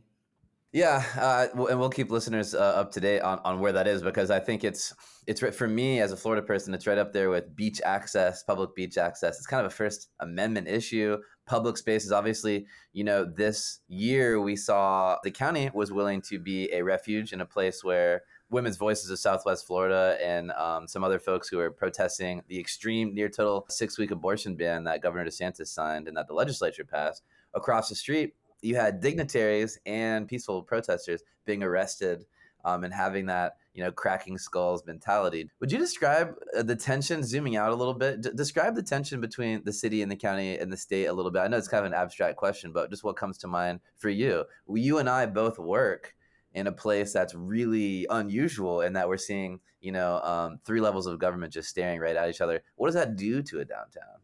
Yeah, 0.73 1.05
uh, 1.19 1.47
and 1.69 1.79
we'll 1.79 1.91
keep 1.91 2.09
listeners 2.09 2.55
uh, 2.55 2.57
up 2.57 2.91
to 2.93 2.99
date 2.99 3.19
on, 3.19 3.39
on 3.45 3.59
where 3.59 3.71
that 3.73 3.87
is 3.87 4.01
because 4.01 4.31
I 4.31 4.39
think 4.39 4.63
it's 4.63 4.91
it's 5.27 5.39
for 5.55 5.67
me 5.67 6.01
as 6.01 6.11
a 6.11 6.17
Florida 6.17 6.41
person, 6.41 6.73
it's 6.73 6.87
right 6.87 6.97
up 6.97 7.13
there 7.13 7.29
with 7.29 7.55
beach 7.55 7.79
access, 7.85 8.41
public 8.41 8.75
beach 8.75 8.97
access. 8.97 9.37
It's 9.37 9.45
kind 9.45 9.63
of 9.63 9.71
a 9.71 9.75
First 9.75 10.09
Amendment 10.19 10.67
issue. 10.67 11.19
Public 11.45 11.77
spaces, 11.77 12.11
obviously, 12.11 12.65
you 12.91 13.03
know, 13.03 13.23
this 13.23 13.81
year 13.87 14.41
we 14.41 14.55
saw 14.55 15.17
the 15.23 15.29
county 15.29 15.69
was 15.75 15.91
willing 15.91 16.23
to 16.23 16.39
be 16.39 16.73
a 16.73 16.81
refuge 16.81 17.33
in 17.33 17.41
a 17.41 17.45
place 17.45 17.83
where 17.83 18.23
Women's 18.49 18.77
Voices 18.77 19.11
of 19.11 19.19
Southwest 19.19 19.67
Florida 19.67 20.17
and 20.23 20.51
um, 20.53 20.87
some 20.87 21.03
other 21.03 21.19
folks 21.19 21.49
who 21.49 21.59
are 21.59 21.69
protesting 21.69 22.41
the 22.47 22.59
extreme 22.59 23.13
near 23.13 23.29
total 23.29 23.67
six 23.69 23.99
week 23.99 24.09
abortion 24.09 24.55
ban 24.55 24.85
that 24.85 25.03
Governor 25.03 25.25
DeSantis 25.25 25.67
signed 25.67 26.07
and 26.07 26.17
that 26.17 26.27
the 26.27 26.33
legislature 26.33 26.83
passed 26.83 27.21
across 27.53 27.89
the 27.89 27.95
street 27.95 28.33
you 28.63 28.75
had 28.75 29.01
dignitaries 29.01 29.77
and 29.85 30.27
peaceful 30.27 30.63
protesters 30.63 31.21
being 31.45 31.63
arrested 31.63 32.25
um, 32.65 32.83
and 32.83 32.93
having 32.93 33.25
that 33.25 33.57
you 33.73 33.83
know 33.83 33.91
cracking 33.91 34.37
skulls 34.37 34.85
mentality. 34.85 35.49
Would 35.59 35.71
you 35.71 35.77
describe 35.77 36.35
uh, 36.57 36.63
the 36.63 36.75
tension, 36.75 37.23
zooming 37.23 37.55
out 37.55 37.71
a 37.71 37.75
little 37.75 37.93
bit? 37.93 38.21
D- 38.21 38.29
describe 38.35 38.75
the 38.75 38.83
tension 38.83 39.19
between 39.19 39.63
the 39.63 39.73
city 39.73 40.01
and 40.01 40.11
the 40.11 40.15
county 40.15 40.57
and 40.57 40.71
the 40.71 40.77
state 40.77 41.05
a 41.05 41.13
little 41.13 41.31
bit. 41.31 41.41
I 41.41 41.47
know 41.47 41.57
it's 41.57 41.67
kind 41.67 41.85
of 41.85 41.91
an 41.91 41.97
abstract 41.97 42.37
question, 42.37 42.71
but 42.71 42.89
just 42.89 43.03
what 43.03 43.17
comes 43.17 43.37
to 43.39 43.47
mind 43.47 43.79
for 43.97 44.09
you? 44.09 44.45
You 44.67 44.99
and 44.99 45.09
I 45.09 45.25
both 45.25 45.59
work 45.59 46.15
in 46.53 46.67
a 46.67 46.71
place 46.71 47.11
that's 47.11 47.33
really 47.33 48.05
unusual, 48.09 48.81
and 48.81 48.95
that 48.95 49.07
we're 49.07 49.17
seeing 49.17 49.59
you 49.81 49.91
know 49.91 50.21
um, 50.21 50.59
three 50.63 50.79
levels 50.79 51.07
of 51.07 51.19
government 51.19 51.53
just 51.53 51.69
staring 51.69 51.99
right 51.99 52.15
at 52.15 52.29
each 52.29 52.41
other. 52.41 52.61
What 52.75 52.87
does 52.87 52.95
that 52.95 53.15
do 53.15 53.41
to 53.43 53.59
a 53.59 53.65
downtown? 53.65 54.19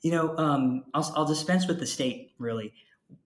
You 0.00 0.12
know, 0.12 0.36
um, 0.36 0.84
I'll, 0.94 1.12
I'll 1.16 1.24
dispense 1.24 1.66
with 1.66 1.80
the 1.80 1.86
state 1.86 2.32
really 2.38 2.72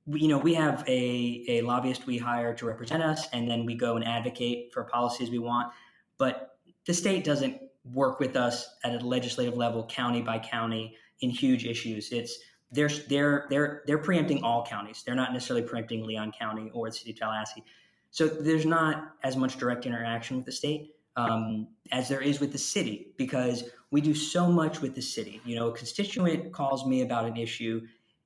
you 0.06 0.28
know, 0.28 0.38
we 0.38 0.54
have 0.54 0.84
a, 0.88 1.44
a 1.48 1.60
lobbyist 1.62 2.06
we 2.06 2.18
hire 2.18 2.54
to 2.54 2.66
represent 2.66 3.02
us, 3.02 3.28
and 3.32 3.48
then 3.48 3.64
we 3.64 3.74
go 3.74 3.96
and 3.96 4.06
advocate 4.06 4.72
for 4.72 4.84
policies 4.84 5.30
we 5.30 5.38
want. 5.38 5.72
But 6.18 6.56
the 6.86 6.94
state 6.94 7.24
doesn't 7.24 7.60
work 7.84 8.20
with 8.20 8.36
us 8.36 8.76
at 8.84 9.00
a 9.00 9.06
legislative 9.06 9.56
level, 9.56 9.86
county 9.86 10.22
by 10.22 10.38
county, 10.38 10.96
in 11.20 11.30
huge 11.30 11.64
issues. 11.64 12.10
It's 12.10 12.38
they're 12.70 12.88
they're 13.08 13.46
they're 13.48 13.82
they're 13.86 13.98
preempting 13.98 14.42
all 14.42 14.66
counties. 14.66 15.02
They're 15.04 15.14
not 15.14 15.32
necessarily 15.32 15.66
preempting 15.66 16.04
Leon 16.04 16.32
County 16.38 16.70
or 16.74 16.88
the 16.88 16.96
city 16.96 17.12
of 17.12 17.18
Tallahassee. 17.18 17.64
So 18.10 18.26
there's 18.26 18.66
not 18.66 19.14
as 19.22 19.36
much 19.36 19.56
direct 19.56 19.86
interaction 19.86 20.36
with 20.36 20.46
the 20.46 20.52
state 20.52 20.94
um, 21.16 21.68
as 21.92 22.08
there 22.08 22.20
is 22.20 22.40
with 22.40 22.52
the 22.52 22.58
city 22.58 23.12
because 23.16 23.64
we 23.90 24.00
do 24.00 24.14
so 24.14 24.50
much 24.50 24.80
with 24.80 24.94
the 24.94 25.02
city. 25.02 25.40
You 25.44 25.56
know, 25.56 25.68
a 25.68 25.72
constituent 25.72 26.52
calls 26.52 26.86
me 26.86 27.02
about 27.02 27.24
an 27.24 27.36
issue 27.36 27.82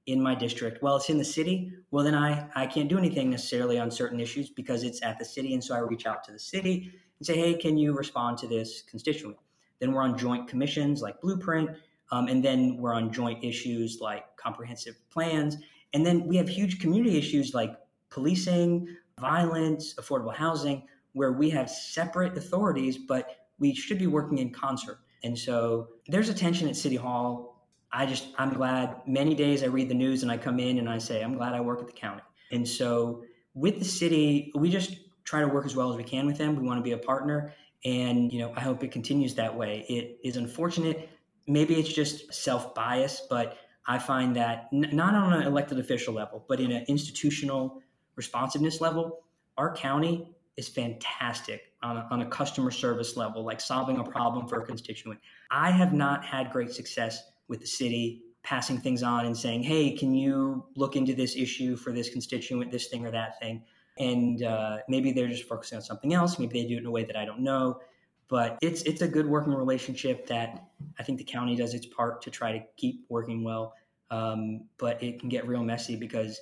in 0.06 0.22
my 0.22 0.34
district. 0.34 0.82
Well, 0.82 0.96
it's 0.96 1.10
in 1.10 1.18
the 1.18 1.24
city. 1.24 1.72
Well, 1.90 2.04
then 2.04 2.14
I, 2.14 2.48
I 2.54 2.66
can't 2.66 2.88
do 2.88 2.96
anything 2.96 3.30
necessarily 3.30 3.78
on 3.78 3.90
certain 3.90 4.20
issues 4.20 4.50
because 4.50 4.84
it's 4.84 5.02
at 5.02 5.18
the 5.18 5.24
city. 5.24 5.52
And 5.54 5.62
so 5.62 5.74
I 5.74 5.78
reach 5.80 6.06
out 6.06 6.22
to 6.24 6.32
the 6.32 6.38
city 6.38 6.92
and 7.18 7.26
say, 7.26 7.36
hey, 7.36 7.54
can 7.54 7.76
you 7.76 7.92
respond 7.92 8.38
to 8.38 8.46
this 8.46 8.82
constituent? 8.88 9.36
Then 9.80 9.92
we're 9.92 10.02
on 10.02 10.16
joint 10.16 10.48
commissions 10.48 11.02
like 11.02 11.20
Blueprint. 11.20 11.70
Um, 12.12 12.28
and 12.28 12.44
then 12.44 12.76
we're 12.76 12.94
on 12.94 13.12
joint 13.12 13.42
issues 13.42 13.98
like 14.00 14.24
comprehensive 14.36 14.94
plans. 15.10 15.56
And 15.92 16.06
then 16.06 16.26
we 16.26 16.36
have 16.36 16.48
huge 16.48 16.78
community 16.78 17.18
issues 17.18 17.52
like 17.52 17.76
policing, 18.10 18.86
violence, 19.20 19.94
affordable 19.94 20.34
housing, 20.34 20.84
where 21.14 21.32
we 21.32 21.50
have 21.50 21.68
separate 21.68 22.36
authorities, 22.36 22.96
but 22.96 23.36
we 23.58 23.74
should 23.74 23.98
be 23.98 24.06
working 24.06 24.38
in 24.38 24.52
concert. 24.52 24.98
And 25.24 25.36
so 25.36 25.88
there's 26.06 26.28
a 26.28 26.34
tension 26.34 26.68
at 26.68 26.76
City 26.76 26.96
Hall 26.96 27.55
I 27.96 28.04
just, 28.04 28.26
I'm 28.36 28.52
glad 28.52 29.00
many 29.06 29.34
days 29.34 29.62
I 29.62 29.68
read 29.68 29.88
the 29.88 29.94
news 29.94 30.22
and 30.22 30.30
I 30.30 30.36
come 30.36 30.60
in 30.60 30.78
and 30.78 30.86
I 30.86 30.98
say, 30.98 31.22
I'm 31.22 31.34
glad 31.34 31.54
I 31.54 31.62
work 31.62 31.80
at 31.80 31.86
the 31.86 31.94
county. 31.94 32.20
And 32.52 32.68
so 32.68 33.24
with 33.54 33.78
the 33.78 33.86
city, 33.86 34.52
we 34.54 34.68
just 34.68 34.98
try 35.24 35.40
to 35.40 35.48
work 35.48 35.64
as 35.64 35.74
well 35.74 35.90
as 35.90 35.96
we 35.96 36.04
can 36.04 36.26
with 36.26 36.36
them. 36.36 36.56
We 36.56 36.62
want 36.62 36.78
to 36.78 36.82
be 36.82 36.92
a 36.92 36.98
partner. 36.98 37.54
And, 37.86 38.30
you 38.30 38.40
know, 38.40 38.52
I 38.54 38.60
hope 38.60 38.84
it 38.84 38.92
continues 38.92 39.34
that 39.36 39.56
way. 39.56 39.86
It 39.88 40.18
is 40.22 40.36
unfortunate. 40.36 41.08
Maybe 41.46 41.76
it's 41.76 41.90
just 41.90 42.34
self 42.34 42.74
bias, 42.74 43.22
but 43.30 43.56
I 43.86 43.98
find 43.98 44.36
that 44.36 44.68
n- 44.74 44.90
not 44.92 45.14
on 45.14 45.32
an 45.32 45.46
elected 45.46 45.78
official 45.78 46.12
level, 46.12 46.44
but 46.46 46.60
in 46.60 46.72
an 46.72 46.84
institutional 46.88 47.80
responsiveness 48.14 48.82
level, 48.82 49.20
our 49.56 49.74
county 49.74 50.36
is 50.58 50.68
fantastic 50.68 51.72
on 51.82 51.96
a, 51.96 52.08
on 52.10 52.20
a 52.20 52.26
customer 52.26 52.70
service 52.70 53.16
level, 53.16 53.42
like 53.42 53.60
solving 53.60 53.96
a 53.98 54.04
problem 54.04 54.46
for 54.46 54.60
a 54.60 54.66
constituent. 54.66 55.18
I 55.50 55.70
have 55.70 55.94
not 55.94 56.22
had 56.26 56.52
great 56.52 56.72
success 56.72 57.22
with 57.48 57.60
the 57.60 57.66
city, 57.66 58.22
passing 58.42 58.78
things 58.78 59.02
on 59.02 59.26
and 59.26 59.36
saying, 59.36 59.62
hey, 59.62 59.90
can 59.90 60.14
you 60.14 60.64
look 60.76 60.94
into 60.94 61.14
this 61.14 61.36
issue 61.36 61.76
for 61.76 61.92
this 61.92 62.08
constituent, 62.08 62.70
this 62.70 62.86
thing 62.86 63.04
or 63.04 63.10
that 63.10 63.38
thing? 63.40 63.62
And 63.98 64.42
uh, 64.42 64.78
maybe 64.88 65.12
they're 65.12 65.28
just 65.28 65.48
focusing 65.48 65.76
on 65.76 65.82
something 65.82 66.14
else. 66.14 66.38
Maybe 66.38 66.62
they 66.62 66.68
do 66.68 66.76
it 66.76 66.80
in 66.80 66.86
a 66.86 66.90
way 66.90 67.04
that 67.04 67.16
I 67.16 67.24
don't 67.24 67.40
know. 67.40 67.80
But 68.28 68.58
it's 68.60 68.82
it's 68.82 69.02
a 69.02 69.08
good 69.08 69.26
working 69.26 69.54
relationship 69.54 70.26
that 70.26 70.64
I 70.98 71.02
think 71.02 71.18
the 71.18 71.24
county 71.24 71.54
does 71.54 71.74
its 71.74 71.86
part 71.86 72.22
to 72.22 72.30
try 72.30 72.52
to 72.52 72.64
keep 72.76 73.04
working 73.08 73.44
well. 73.44 73.74
Um, 74.10 74.64
but 74.78 75.02
it 75.02 75.20
can 75.20 75.28
get 75.28 75.46
real 75.46 75.62
messy 75.62 75.96
because 75.96 76.40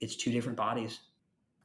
it's 0.00 0.16
two 0.16 0.32
different 0.32 0.56
bodies. 0.56 1.00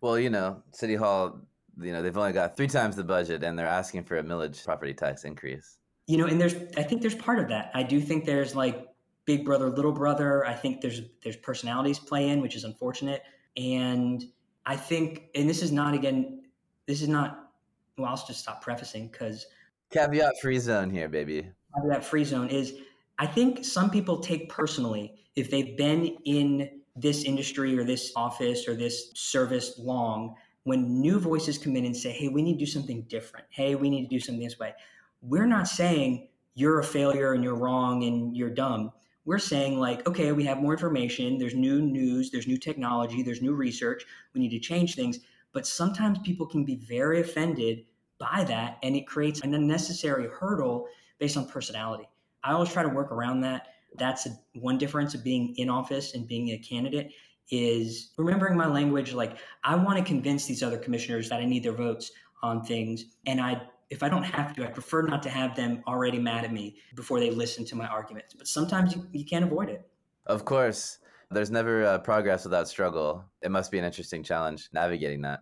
Well, 0.01 0.17
you 0.17 0.29
know, 0.29 0.63
City 0.71 0.95
Hall, 0.95 1.39
you 1.79 1.91
know, 1.91 2.01
they've 2.01 2.17
only 2.17 2.31
got 2.31 2.55
three 2.55 2.67
times 2.67 2.95
the 2.95 3.03
budget 3.03 3.43
and 3.43 3.57
they're 3.57 3.67
asking 3.67 4.03
for 4.03 4.17
a 4.17 4.23
millage 4.23 4.63
property 4.63 4.93
tax 4.93 5.23
increase 5.23 5.78
you 6.09 6.17
know, 6.17 6.25
and 6.25 6.41
there's 6.41 6.55
I 6.75 6.81
think 6.81 7.03
there's 7.03 7.13
part 7.13 7.37
of 7.37 7.49
that. 7.49 7.69
I 7.75 7.83
do 7.83 8.01
think 8.01 8.25
there's 8.25 8.55
like 8.55 8.87
big 9.25 9.45
brother, 9.45 9.69
little 9.69 9.91
brother. 9.91 10.43
I 10.43 10.55
think 10.55 10.81
there's 10.81 11.01
there's 11.23 11.35
personalities 11.35 11.99
play 11.99 12.29
in, 12.29 12.41
which 12.41 12.55
is 12.55 12.63
unfortunate. 12.63 13.21
And 13.55 14.23
I 14.65 14.75
think, 14.75 15.25
and 15.35 15.47
this 15.47 15.61
is 15.61 15.71
not 15.71 15.93
again, 15.93 16.41
this 16.87 17.03
is 17.03 17.09
not. 17.09 17.51
Well, 17.95 18.09
I'll 18.09 18.17
just 18.25 18.39
stop 18.39 18.63
prefacing 18.63 19.09
because 19.09 19.45
caveat 19.91 20.33
free 20.41 20.57
zone 20.57 20.89
here, 20.89 21.09
baby. 21.09 21.47
Caveat 21.75 22.03
free 22.03 22.23
zone 22.23 22.47
is. 22.47 22.73
I 23.19 23.27
think 23.27 23.63
some 23.63 23.91
people 23.91 24.17
take 24.17 24.49
personally 24.49 25.13
if 25.35 25.51
they've 25.51 25.77
been 25.77 26.17
in 26.25 26.81
this 26.95 27.23
industry 27.23 27.77
or 27.77 27.83
this 27.83 28.11
office 28.15 28.67
or 28.67 28.73
this 28.73 29.11
service 29.13 29.77
long 29.77 30.33
when 30.63 31.01
new 31.01 31.19
voices 31.19 31.59
come 31.59 31.75
in 31.75 31.85
and 31.85 31.95
say, 31.95 32.11
hey, 32.11 32.29
we 32.29 32.41
need 32.41 32.53
to 32.53 32.59
do 32.59 32.65
something 32.65 33.03
different. 33.03 33.45
Hey, 33.49 33.75
we 33.75 33.91
need 33.91 34.03
to 34.03 34.09
do 34.09 34.19
something 34.19 34.43
this 34.43 34.57
way 34.57 34.73
we're 35.21 35.47
not 35.47 35.67
saying 35.67 36.27
you're 36.53 36.79
a 36.79 36.83
failure 36.83 37.33
and 37.33 37.43
you're 37.43 37.55
wrong 37.55 38.03
and 38.03 38.35
you're 38.35 38.49
dumb. 38.49 38.91
We're 39.25 39.39
saying, 39.39 39.79
like, 39.79 40.07
okay, 40.07 40.31
we 40.31 40.43
have 40.45 40.59
more 40.59 40.73
information, 40.73 41.37
there's 41.37 41.53
new 41.53 41.81
news, 41.81 42.31
there's 42.31 42.47
new 42.47 42.57
technology, 42.57 43.21
there's 43.21 43.41
new 43.41 43.53
research, 43.53 44.03
we 44.33 44.41
need 44.41 44.49
to 44.49 44.59
change 44.59 44.95
things. 44.95 45.19
But 45.53 45.67
sometimes 45.67 46.19
people 46.19 46.45
can 46.45 46.63
be 46.63 46.75
very 46.75 47.21
offended 47.21 47.85
by 48.17 48.43
that, 48.45 48.77
and 48.83 48.95
it 48.95 49.07
creates 49.07 49.41
an 49.41 49.53
unnecessary 49.53 50.27
hurdle 50.27 50.87
based 51.19 51.37
on 51.37 51.47
personality. 51.47 52.07
I 52.43 52.53
always 52.53 52.71
try 52.71 52.83
to 52.83 52.89
work 52.89 53.11
around 53.11 53.41
that. 53.41 53.67
That's 53.95 54.25
a, 54.25 54.29
one 54.55 54.77
difference 54.77 55.13
of 55.13 55.23
being 55.23 55.55
in 55.57 55.69
office 55.69 56.13
and 56.13 56.27
being 56.27 56.49
a 56.49 56.57
candidate 56.57 57.11
is 57.51 58.11
remembering 58.17 58.57
my 58.57 58.67
language. 58.67 59.13
Like, 59.13 59.37
I 59.63 59.75
want 59.75 59.97
to 59.97 60.03
convince 60.03 60.45
these 60.45 60.63
other 60.63 60.77
commissioners 60.77 61.29
that 61.29 61.39
I 61.39 61.45
need 61.45 61.63
their 61.63 61.73
votes 61.73 62.11
on 62.41 62.63
things, 62.63 63.05
and 63.25 63.41
I 63.41 63.61
if 63.89 64.03
I 64.03 64.09
don't 64.09 64.23
have 64.23 64.55
to, 64.55 64.63
I 64.63 64.67
prefer 64.67 65.01
not 65.01 65.23
to 65.23 65.29
have 65.29 65.55
them 65.55 65.83
already 65.87 66.19
mad 66.19 66.45
at 66.45 66.53
me 66.53 66.77
before 66.95 67.19
they 67.19 67.31
listen 67.31 67.65
to 67.65 67.75
my 67.75 67.87
arguments. 67.87 68.33
But 68.33 68.47
sometimes 68.47 68.95
you, 68.95 69.07
you 69.11 69.25
can't 69.25 69.43
avoid 69.43 69.69
it. 69.69 69.87
Of 70.25 70.45
course. 70.45 70.99
There's 71.31 71.51
never 71.51 71.85
uh, 71.85 71.99
progress 71.99 72.43
without 72.43 72.67
struggle. 72.67 73.23
It 73.41 73.51
must 73.51 73.71
be 73.71 73.77
an 73.77 73.85
interesting 73.85 74.23
challenge 74.23 74.69
navigating 74.73 75.21
that. 75.21 75.41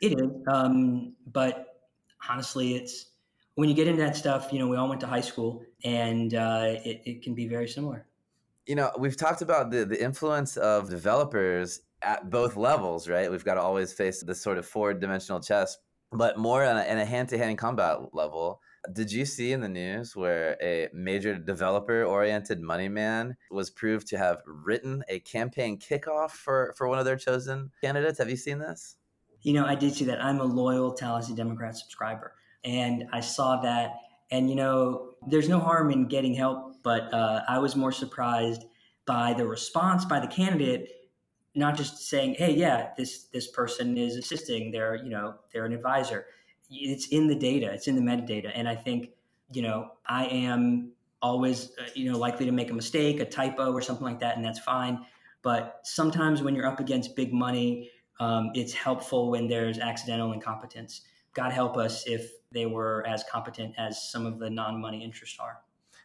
It 0.00 0.20
is. 0.20 0.30
Um, 0.46 1.14
but 1.26 1.66
honestly, 2.28 2.74
it's 2.74 3.06
when 3.54 3.68
you 3.68 3.74
get 3.74 3.86
into 3.86 4.02
that 4.02 4.16
stuff, 4.16 4.52
you 4.52 4.58
know, 4.58 4.68
we 4.68 4.76
all 4.76 4.88
went 4.88 5.00
to 5.02 5.06
high 5.06 5.20
school 5.20 5.62
and 5.84 6.34
uh, 6.34 6.76
it, 6.84 7.02
it 7.04 7.22
can 7.22 7.34
be 7.34 7.46
very 7.46 7.68
similar. 7.68 8.06
You 8.66 8.74
know, 8.74 8.90
we've 8.98 9.16
talked 9.16 9.42
about 9.42 9.70
the, 9.70 9.84
the 9.84 10.02
influence 10.02 10.56
of 10.56 10.88
developers 10.88 11.80
at 12.02 12.30
both 12.30 12.56
levels, 12.56 13.08
right? 13.08 13.30
We've 13.30 13.44
got 13.44 13.54
to 13.54 13.62
always 13.62 13.92
face 13.92 14.22
this 14.22 14.40
sort 14.40 14.58
of 14.58 14.66
four 14.66 14.94
dimensional 14.94 15.40
chess 15.40 15.78
but 16.12 16.38
more 16.38 16.64
on 16.64 16.76
a, 16.76 16.82
in 16.84 16.98
a 16.98 17.04
hand-to-hand 17.04 17.58
combat 17.58 18.14
level 18.14 18.60
Did 18.92 19.12
you 19.12 19.24
see 19.24 19.52
in 19.52 19.60
the 19.60 19.68
news 19.68 20.16
where 20.16 20.56
a 20.60 20.88
major 20.92 21.38
developer 21.38 22.02
oriented 22.02 22.60
money 22.60 22.88
man 22.88 23.36
was 23.50 23.70
proved 23.70 24.08
to 24.08 24.18
have 24.18 24.42
written 24.44 25.04
a 25.08 25.20
campaign 25.20 25.78
kickoff 25.78 26.30
for, 26.30 26.74
for 26.76 26.88
one 26.88 26.98
of 26.98 27.04
their 27.04 27.16
chosen 27.16 27.70
candidates? 27.80 28.18
Have 28.18 28.28
you 28.28 28.36
seen 28.36 28.58
this? 28.58 28.96
You 29.42 29.52
know, 29.52 29.64
I 29.64 29.76
did 29.76 29.94
see 29.94 30.04
that. 30.06 30.22
I'm 30.22 30.40
a 30.40 30.44
loyal 30.44 30.92
Tallahassee 30.92 31.34
Democrat 31.34 31.76
subscriber, 31.76 32.34
and 32.64 33.04
I 33.12 33.20
saw 33.20 33.60
that. 33.62 33.94
And, 34.32 34.50
you 34.50 34.56
know, 34.56 35.10
there's 35.28 35.48
no 35.48 35.60
harm 35.60 35.92
in 35.92 36.08
getting 36.08 36.34
help, 36.34 36.82
but 36.82 37.12
uh, 37.14 37.42
I 37.48 37.58
was 37.58 37.76
more 37.76 37.92
surprised 37.92 38.64
by 39.06 39.34
the 39.34 39.46
response 39.46 40.04
by 40.04 40.18
the 40.18 40.26
candidate 40.26 40.88
not 41.54 41.76
just 41.76 42.08
saying 42.08 42.34
hey 42.38 42.54
yeah 42.54 42.90
this 42.96 43.24
this 43.32 43.48
person 43.48 43.98
is 43.98 44.16
assisting 44.16 44.70
they're 44.70 44.96
you 44.96 45.10
know 45.10 45.34
they're 45.52 45.64
an 45.64 45.72
advisor. 45.72 46.26
It's 46.70 47.08
in 47.08 47.26
the 47.26 47.34
data 47.34 47.70
it's 47.70 47.86
in 47.86 47.96
the 47.96 48.00
metadata 48.00 48.50
and 48.54 48.66
i 48.66 48.74
think 48.74 49.10
you 49.52 49.60
know 49.60 49.90
i 50.06 50.24
am 50.24 50.92
always 51.20 51.72
uh, 51.78 51.84
you 51.94 52.10
know 52.10 52.16
likely 52.18 52.46
to 52.46 52.52
make 52.52 52.70
a 52.70 52.74
mistake 52.74 53.20
a 53.20 53.26
typo 53.26 53.72
or 53.72 53.82
something 53.82 54.06
like 54.06 54.20
that 54.20 54.36
and 54.36 54.44
that's 54.44 54.58
fine 54.58 55.04
but 55.42 55.80
sometimes 55.84 56.40
when 56.40 56.54
you're 56.54 56.66
up 56.66 56.80
against 56.80 57.14
big 57.14 57.30
money 57.30 57.90
um, 58.22 58.50
it's 58.54 58.72
helpful 58.72 59.30
when 59.30 59.48
there's 59.48 59.80
accidental 59.80 60.32
incompetence. 60.32 61.02
God 61.34 61.50
help 61.50 61.76
us 61.76 62.06
if 62.06 62.30
they 62.52 62.66
were 62.66 63.04
as 63.06 63.24
competent 63.30 63.74
as 63.78 64.10
some 64.10 64.26
of 64.26 64.38
the 64.38 64.48
non-money 64.48 65.02
interests 65.02 65.38
are 65.40 65.58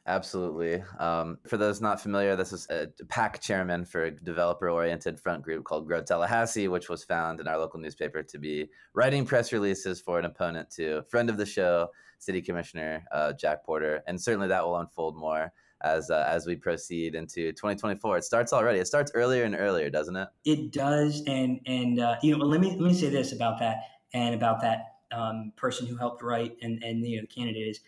Absolutely. 0.08 0.82
Um, 1.00 1.38
for 1.46 1.58
those 1.58 1.82
not 1.82 2.00
familiar, 2.00 2.38
this 2.38 2.54
is 2.54 2.66
a 2.70 2.88
PAC 3.10 3.42
chairman 3.42 3.84
for 3.84 4.06
a 4.06 4.12
developer 4.12 4.70
oriented 4.70 5.20
front 5.20 5.44
group 5.44 5.66
called 5.66 5.86
Grow 5.86 6.02
Tallahassee, 6.02 6.70
which 6.70 6.88
was 6.88 7.04
found 7.04 7.42
in 7.42 7.48
our 7.48 7.58
local 7.58 7.82
newspaper 7.82 8.24
to 8.24 8.40
be 8.40 8.70
writing 8.94 9.26
press 9.26 9.52
releases 9.52 10.00
for 10.00 10.18
an 10.18 10.24
opponent 10.24 10.72
to 10.72 11.04
friend 11.04 11.30
of 11.30 11.36
the 11.36 11.46
show, 11.46 11.90
City 12.20 12.42
Commissioner 12.42 13.04
uh, 13.12 13.34
Jack 13.34 13.66
Porter. 13.66 14.02
And 14.08 14.20
certainly 14.20 14.48
that 14.48 14.66
will 14.66 14.78
unfold 14.78 15.18
more 15.18 15.52
as 15.82 16.10
uh, 16.10 16.26
as 16.28 16.48
we 16.48 16.56
proceed 16.56 17.14
into 17.14 17.52
2024. 17.52 18.18
It 18.18 18.24
starts 18.24 18.54
already. 18.54 18.80
It 18.80 18.88
starts 18.88 19.12
earlier 19.14 19.44
and 19.44 19.56
earlier, 19.56 19.90
doesn't 19.90 20.16
it? 20.16 20.30
It 20.46 20.72
does. 20.72 21.22
And 21.28 21.60
and 21.66 22.00
uh, 22.00 22.16
you 22.24 22.38
know, 22.38 22.46
let 22.46 22.62
me 22.62 22.70
let 22.72 22.80
me 22.80 22.94
say 22.94 23.10
this 23.10 23.34
about 23.34 23.60
that 23.60 23.78
and 24.14 24.34
about 24.34 24.62
that 24.62 24.86
um, 25.12 25.52
person 25.56 25.86
who 25.86 25.98
helped 25.98 26.24
write 26.24 26.56
and 26.62 26.82
and 26.84 27.06
you 27.06 27.18
know 27.18 27.22
the 27.22 27.28
candidate 27.28 27.68
is 27.68 27.82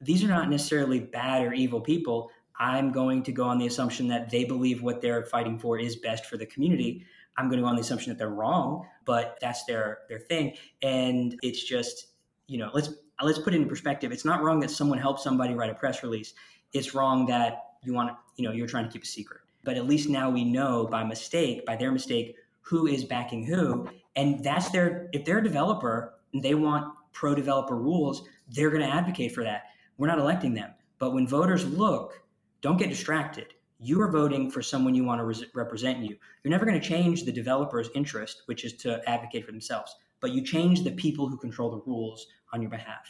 these 0.00 0.22
are 0.24 0.28
not 0.28 0.48
necessarily 0.50 1.00
bad 1.00 1.42
or 1.42 1.52
evil 1.52 1.80
people. 1.80 2.30
I'm 2.58 2.92
going 2.92 3.22
to 3.24 3.32
go 3.32 3.44
on 3.44 3.58
the 3.58 3.66
assumption 3.66 4.08
that 4.08 4.30
they 4.30 4.44
believe 4.44 4.82
what 4.82 5.00
they're 5.00 5.24
fighting 5.24 5.58
for 5.58 5.78
is 5.78 5.96
best 5.96 6.26
for 6.26 6.36
the 6.36 6.46
community. 6.46 7.04
I'm 7.36 7.48
going 7.48 7.58
to 7.58 7.62
go 7.62 7.68
on 7.68 7.76
the 7.76 7.82
assumption 7.82 8.10
that 8.10 8.18
they're 8.18 8.30
wrong, 8.30 8.86
but 9.04 9.38
that's 9.40 9.64
their 9.64 9.98
their 10.08 10.18
thing. 10.18 10.54
And 10.82 11.38
it's 11.42 11.62
just, 11.62 12.08
you 12.46 12.58
know, 12.58 12.70
let's 12.72 12.90
let's 13.22 13.38
put 13.38 13.54
it 13.54 13.60
in 13.60 13.68
perspective. 13.68 14.12
It's 14.12 14.24
not 14.24 14.42
wrong 14.42 14.60
that 14.60 14.70
someone 14.70 14.98
helps 14.98 15.22
somebody 15.22 15.54
write 15.54 15.70
a 15.70 15.74
press 15.74 16.02
release. 16.02 16.34
It's 16.72 16.94
wrong 16.94 17.26
that 17.26 17.62
you 17.82 17.92
want 17.92 18.16
you 18.36 18.44
know, 18.46 18.52
you're 18.52 18.66
trying 18.66 18.84
to 18.84 18.90
keep 18.90 19.02
a 19.02 19.06
secret. 19.06 19.40
But 19.64 19.76
at 19.76 19.86
least 19.86 20.08
now 20.08 20.30
we 20.30 20.44
know 20.44 20.86
by 20.86 21.04
mistake, 21.04 21.66
by 21.66 21.76
their 21.76 21.92
mistake, 21.92 22.36
who 22.60 22.86
is 22.86 23.04
backing 23.04 23.44
who. 23.44 23.88
And 24.14 24.42
that's 24.42 24.70
their 24.70 25.08
if 25.12 25.24
they're 25.24 25.38
a 25.38 25.44
developer 25.44 26.14
and 26.32 26.42
they 26.42 26.54
want 26.54 26.92
pro 27.12 27.34
developer 27.34 27.76
rules, 27.76 28.28
they're 28.48 28.70
going 28.70 28.82
to 28.82 28.94
advocate 28.94 29.32
for 29.32 29.44
that 29.44 29.64
we're 29.98 30.06
not 30.06 30.18
electing 30.18 30.54
them. 30.54 30.70
But 30.98 31.12
when 31.12 31.26
voters 31.26 31.64
look, 31.64 32.22
don't 32.60 32.78
get 32.78 32.88
distracted. 32.88 33.54
You 33.78 34.00
are 34.00 34.10
voting 34.10 34.50
for 34.50 34.62
someone 34.62 34.94
you 34.94 35.04
want 35.04 35.20
to 35.20 35.24
re- 35.24 35.50
represent 35.54 35.98
you. 35.98 36.16
You're 36.42 36.50
never 36.50 36.64
going 36.64 36.80
to 36.80 36.86
change 36.86 37.24
the 37.24 37.32
developer's 37.32 37.90
interest, 37.94 38.42
which 38.46 38.64
is 38.64 38.74
to 38.78 39.06
advocate 39.08 39.44
for 39.44 39.52
themselves, 39.52 39.94
but 40.20 40.30
you 40.30 40.42
change 40.42 40.82
the 40.82 40.92
people 40.92 41.28
who 41.28 41.36
control 41.36 41.70
the 41.70 41.82
rules 41.86 42.26
on 42.52 42.62
your 42.62 42.70
behalf. 42.70 43.06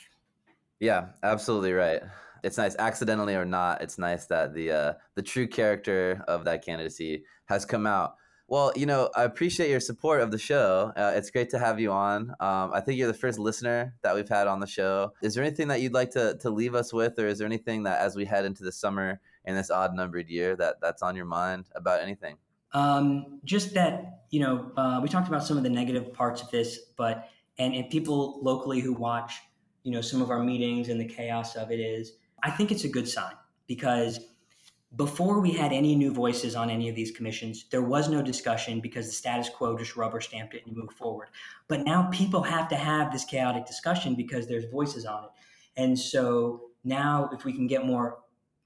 Yeah, 0.81 1.07
absolutely 1.23 1.73
right. 1.73 2.03
It's 2.43 2.59
nice, 2.59 2.77
accidentally 2.79 3.35
or 3.35 3.45
not. 3.45 3.81
It's 3.81 3.99
nice 3.99 4.27
that 4.27 4.55
the 4.55 4.71
uh, 4.71 4.93
the 5.15 5.23
true 5.23 5.47
character 5.47 6.23
of 6.29 6.45
that 6.45 6.65
candidacy 6.65 7.25
has 7.47 7.65
come 7.65 7.87
out. 7.87 8.17
Well, 8.49 8.73
you 8.77 8.87
know, 8.87 9.11
I 9.17 9.25
appreciate 9.25 9.71
your 9.71 9.81
support 9.81 10.21
of 10.21 10.31
the 10.31 10.39
show. 10.39 10.93
Uh, 10.97 11.15
it's 11.17 11.31
great 11.31 11.51
to 11.51 11.59
have 11.59 11.81
you 11.81 11.91
on. 11.91 12.31
Um, 12.39 12.71
I 12.73 12.81
think 12.81 12.97
you're 12.97 13.09
the 13.09 13.15
first 13.15 13.41
listener 13.41 13.95
that 14.03 14.15
we've 14.15 14.29
had 14.29 14.47
on 14.47 14.61
the 14.61 14.69
show. 14.69 15.13
Is 15.21 15.35
there 15.35 15.43
anything 15.43 15.67
that 15.69 15.81
you'd 15.81 15.95
like 15.95 16.13
to, 16.13 16.39
to 16.39 16.51
leave 16.51 16.77
us 16.77 16.93
with, 16.93 17.19
or 17.19 17.27
is 17.27 17.39
there 17.39 17.47
anything 17.47 17.83
that 17.85 18.01
as 18.01 18.15
we 18.15 18.25
head 18.25 18.45
into 18.45 18.63
the 18.63 18.71
summer 18.71 19.21
in 19.45 19.57
this 19.57 19.69
odd 19.71 19.95
numbered 19.95 20.29
year 20.29 20.55
that 20.57 20.77
that's 20.81 21.03
on 21.03 21.17
your 21.17 21.25
mind 21.25 21.67
about 21.75 22.01
anything? 22.01 22.37
Um, 22.73 23.41
just 23.45 23.75
that, 23.75 24.23
you 24.31 24.39
know, 24.39 24.71
uh, 24.77 25.01
we 25.03 25.09
talked 25.09 25.27
about 25.27 25.45
some 25.45 25.57
of 25.57 25.65
the 25.65 25.71
negative 25.71 26.13
parts 26.13 26.41
of 26.41 26.51
this, 26.51 26.79
but, 26.97 27.29
and, 27.59 27.75
and 27.75 27.91
people 27.91 28.39
locally 28.43 28.81
who 28.81 28.93
watch, 28.93 29.35
you 29.83 29.91
know, 29.91 30.01
some 30.01 30.23
of 30.23 30.31
our 30.31 30.43
meetings 30.43 30.89
and 30.89 31.01
the 31.01 31.05
chaos 31.05 31.57
of 31.57 31.73
it 31.73 31.81
is, 31.81 32.13
I 32.45 32.51
think 32.51 32.71
it's 32.71 32.85
a 32.85 32.89
good 32.89 33.09
sign 33.09 33.35
because 33.67 34.21
before 34.95 35.41
we 35.41 35.53
had 35.53 35.73
any 35.73 35.97
new 35.97 36.13
voices 36.13 36.55
on 36.55 36.71
any 36.71 36.89
of 36.89 36.95
these 36.95 37.11
commissions, 37.11 37.67
there 37.71 37.83
was 37.83 38.09
no 38.09 38.23
discussion 38.23 38.81
because 38.81 39.07
the 39.07 39.13
status 39.13 39.49
quo 39.49 39.77
just 39.77 39.97
rubber 39.97 40.21
stamped 40.21 40.55
it 40.55 40.65
and 40.65 40.77
moved 40.77 40.93
forward. 40.93 41.29
But 41.69 41.85
now 41.85 42.09
people 42.13 42.43
have 42.43 42.69
to 42.69 42.77
have 42.77 43.13
this 43.13 43.25
chaotic 43.25 43.67
discussion 43.67 44.15
because 44.15 44.47
there's 44.47 44.65
voices 44.67 45.05
on 45.05 45.25
it. 45.25 45.31
And 45.77 45.99
so 45.99 46.71
now, 46.85 47.29
if 47.33 47.45
we 47.45 47.53
can 47.53 47.67
get 47.67 47.85
more 47.85 48.19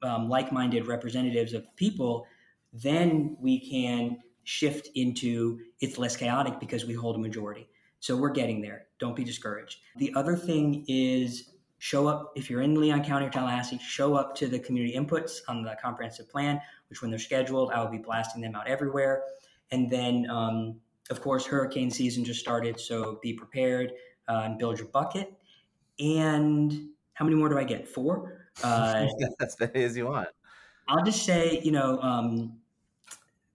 um, 0.02 0.28
like 0.28 0.52
minded 0.52 0.86
representatives 0.86 1.54
of 1.54 1.64
people, 1.76 2.26
then 2.72 3.36
we 3.40 3.58
can 3.58 4.18
shift 4.44 4.88
into 4.94 5.58
it's 5.80 5.98
less 5.98 6.16
chaotic 6.16 6.60
because 6.60 6.84
we 6.84 6.94
hold 6.94 7.16
a 7.16 7.18
majority. 7.18 7.68
So 8.00 8.16
we're 8.16 8.30
getting 8.30 8.60
there. 8.60 8.86
Don't 8.98 9.16
be 9.16 9.24
discouraged. 9.24 9.78
The 9.96 10.12
other 10.14 10.36
thing 10.36 10.84
is 10.88 11.49
show 11.80 12.06
up 12.06 12.32
if 12.36 12.50
you're 12.50 12.60
in 12.60 12.78
Leon 12.78 13.02
County 13.02 13.26
or 13.26 13.30
Tallahassee, 13.30 13.78
show 13.78 14.14
up 14.14 14.36
to 14.36 14.46
the 14.46 14.58
community 14.58 14.94
inputs 14.94 15.40
on 15.48 15.62
the 15.62 15.74
comprehensive 15.82 16.28
plan, 16.28 16.60
which 16.90 17.00
when 17.00 17.10
they're 17.10 17.18
scheduled, 17.18 17.72
I 17.72 17.82
will 17.82 17.90
be 17.90 17.98
blasting 17.98 18.42
them 18.42 18.54
out 18.54 18.68
everywhere. 18.68 19.24
And 19.72 19.90
then, 19.90 20.28
um, 20.28 20.76
of 21.08 21.22
course, 21.22 21.46
hurricane 21.46 21.90
season 21.90 22.22
just 22.22 22.38
started, 22.38 22.78
so 22.78 23.18
be 23.22 23.32
prepared 23.32 23.92
uh, 24.28 24.42
and 24.44 24.58
build 24.58 24.78
your 24.78 24.88
bucket. 24.88 25.32
And 25.98 26.90
how 27.14 27.24
many 27.24 27.34
more 27.36 27.48
do 27.48 27.58
I 27.58 27.64
get? 27.64 27.88
Four? 27.88 28.36
Uh, 28.64 29.06
as 29.40 29.56
many 29.58 29.84
as 29.84 29.96
you 29.96 30.06
want. 30.06 30.28
I'll 30.88 31.04
just 31.04 31.24
say, 31.24 31.60
you 31.62 31.70
know, 31.70 31.98
um, 32.00 32.58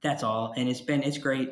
that's 0.01 0.23
all. 0.23 0.53
And 0.55 0.69
it's 0.69 0.81
been, 0.81 1.03
it's 1.03 1.17
great 1.17 1.51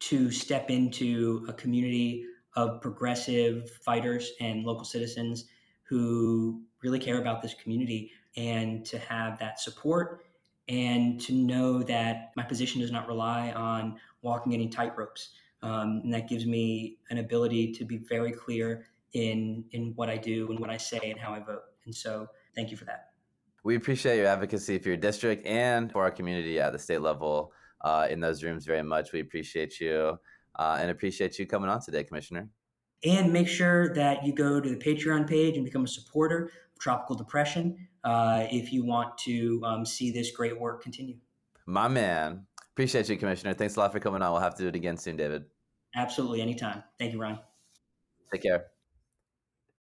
to 0.00 0.30
step 0.30 0.70
into 0.70 1.46
a 1.48 1.54
community 1.54 2.26
of 2.54 2.80
progressive 2.82 3.70
fighters 3.82 4.30
and 4.40 4.62
local 4.62 4.84
citizens 4.84 5.46
who 5.88 6.62
really 6.82 6.98
care 6.98 7.20
about 7.20 7.42
this 7.42 7.54
community 7.54 8.12
and 8.36 8.84
to 8.86 8.98
have 8.98 9.38
that 9.38 9.60
support 9.60 10.24
and 10.68 11.20
to 11.20 11.32
know 11.32 11.82
that 11.82 12.32
my 12.36 12.42
position 12.42 12.80
does 12.80 12.90
not 12.90 13.06
rely 13.06 13.52
on 13.52 13.96
walking 14.22 14.52
any 14.52 14.68
tightropes. 14.68 15.28
Um, 15.62 16.00
and 16.04 16.12
that 16.12 16.28
gives 16.28 16.44
me 16.44 16.98
an 17.10 17.18
ability 17.18 17.72
to 17.72 17.84
be 17.84 17.98
very 17.98 18.32
clear 18.32 18.86
in 19.12 19.64
in 19.72 19.92
what 19.94 20.10
I 20.10 20.16
do 20.16 20.50
and 20.50 20.58
what 20.58 20.68
I 20.68 20.76
say 20.76 21.10
and 21.10 21.18
how 21.18 21.32
I 21.32 21.38
vote. 21.38 21.62
And 21.86 21.94
so, 21.94 22.28
thank 22.54 22.70
you 22.70 22.76
for 22.76 22.84
that. 22.84 23.10
We 23.64 23.76
appreciate 23.76 24.18
your 24.18 24.26
advocacy 24.26 24.78
for 24.78 24.88
your 24.88 24.96
district 24.96 25.46
and 25.46 25.90
for 25.90 26.02
our 26.02 26.10
community 26.10 26.60
at 26.60 26.72
the 26.72 26.78
state 26.78 27.00
level 27.00 27.52
uh, 27.80 28.06
in 28.10 28.20
those 28.20 28.42
rooms 28.42 28.64
very 28.64 28.82
much. 28.82 29.12
We 29.12 29.20
appreciate 29.20 29.80
you 29.80 30.18
uh, 30.56 30.78
and 30.80 30.90
appreciate 30.90 31.38
you 31.38 31.46
coming 31.46 31.70
on 31.70 31.80
today, 31.80 32.04
Commissioner. 32.04 32.48
And 33.04 33.32
make 33.32 33.48
sure 33.48 33.94
that 33.94 34.24
you 34.24 34.32
go 34.32 34.60
to 34.60 34.68
the 34.68 34.76
Patreon 34.76 35.28
page 35.28 35.56
and 35.56 35.64
become 35.64 35.84
a 35.84 35.88
supporter 35.88 36.46
of 36.46 36.78
Tropical 36.80 37.14
Depression 37.14 37.88
uh, 38.04 38.46
if 38.50 38.72
you 38.72 38.84
want 38.84 39.18
to 39.18 39.60
um, 39.64 39.86
see 39.86 40.10
this 40.10 40.30
great 40.30 40.58
work 40.58 40.82
continue. 40.82 41.16
My 41.66 41.88
man. 41.88 42.46
Appreciate 42.72 43.08
you, 43.08 43.16
Commissioner. 43.16 43.54
Thanks 43.54 43.76
a 43.76 43.80
lot 43.80 43.92
for 43.92 44.00
coming 44.00 44.22
on. 44.22 44.32
We'll 44.32 44.40
have 44.40 44.54
to 44.56 44.62
do 44.62 44.68
it 44.68 44.76
again 44.76 44.96
soon, 44.96 45.16
David. 45.16 45.44
Absolutely. 45.94 46.40
Anytime. 46.40 46.82
Thank 46.98 47.12
you, 47.12 47.20
Ryan. 47.20 47.38
Take 48.32 48.42
care. 48.42 48.66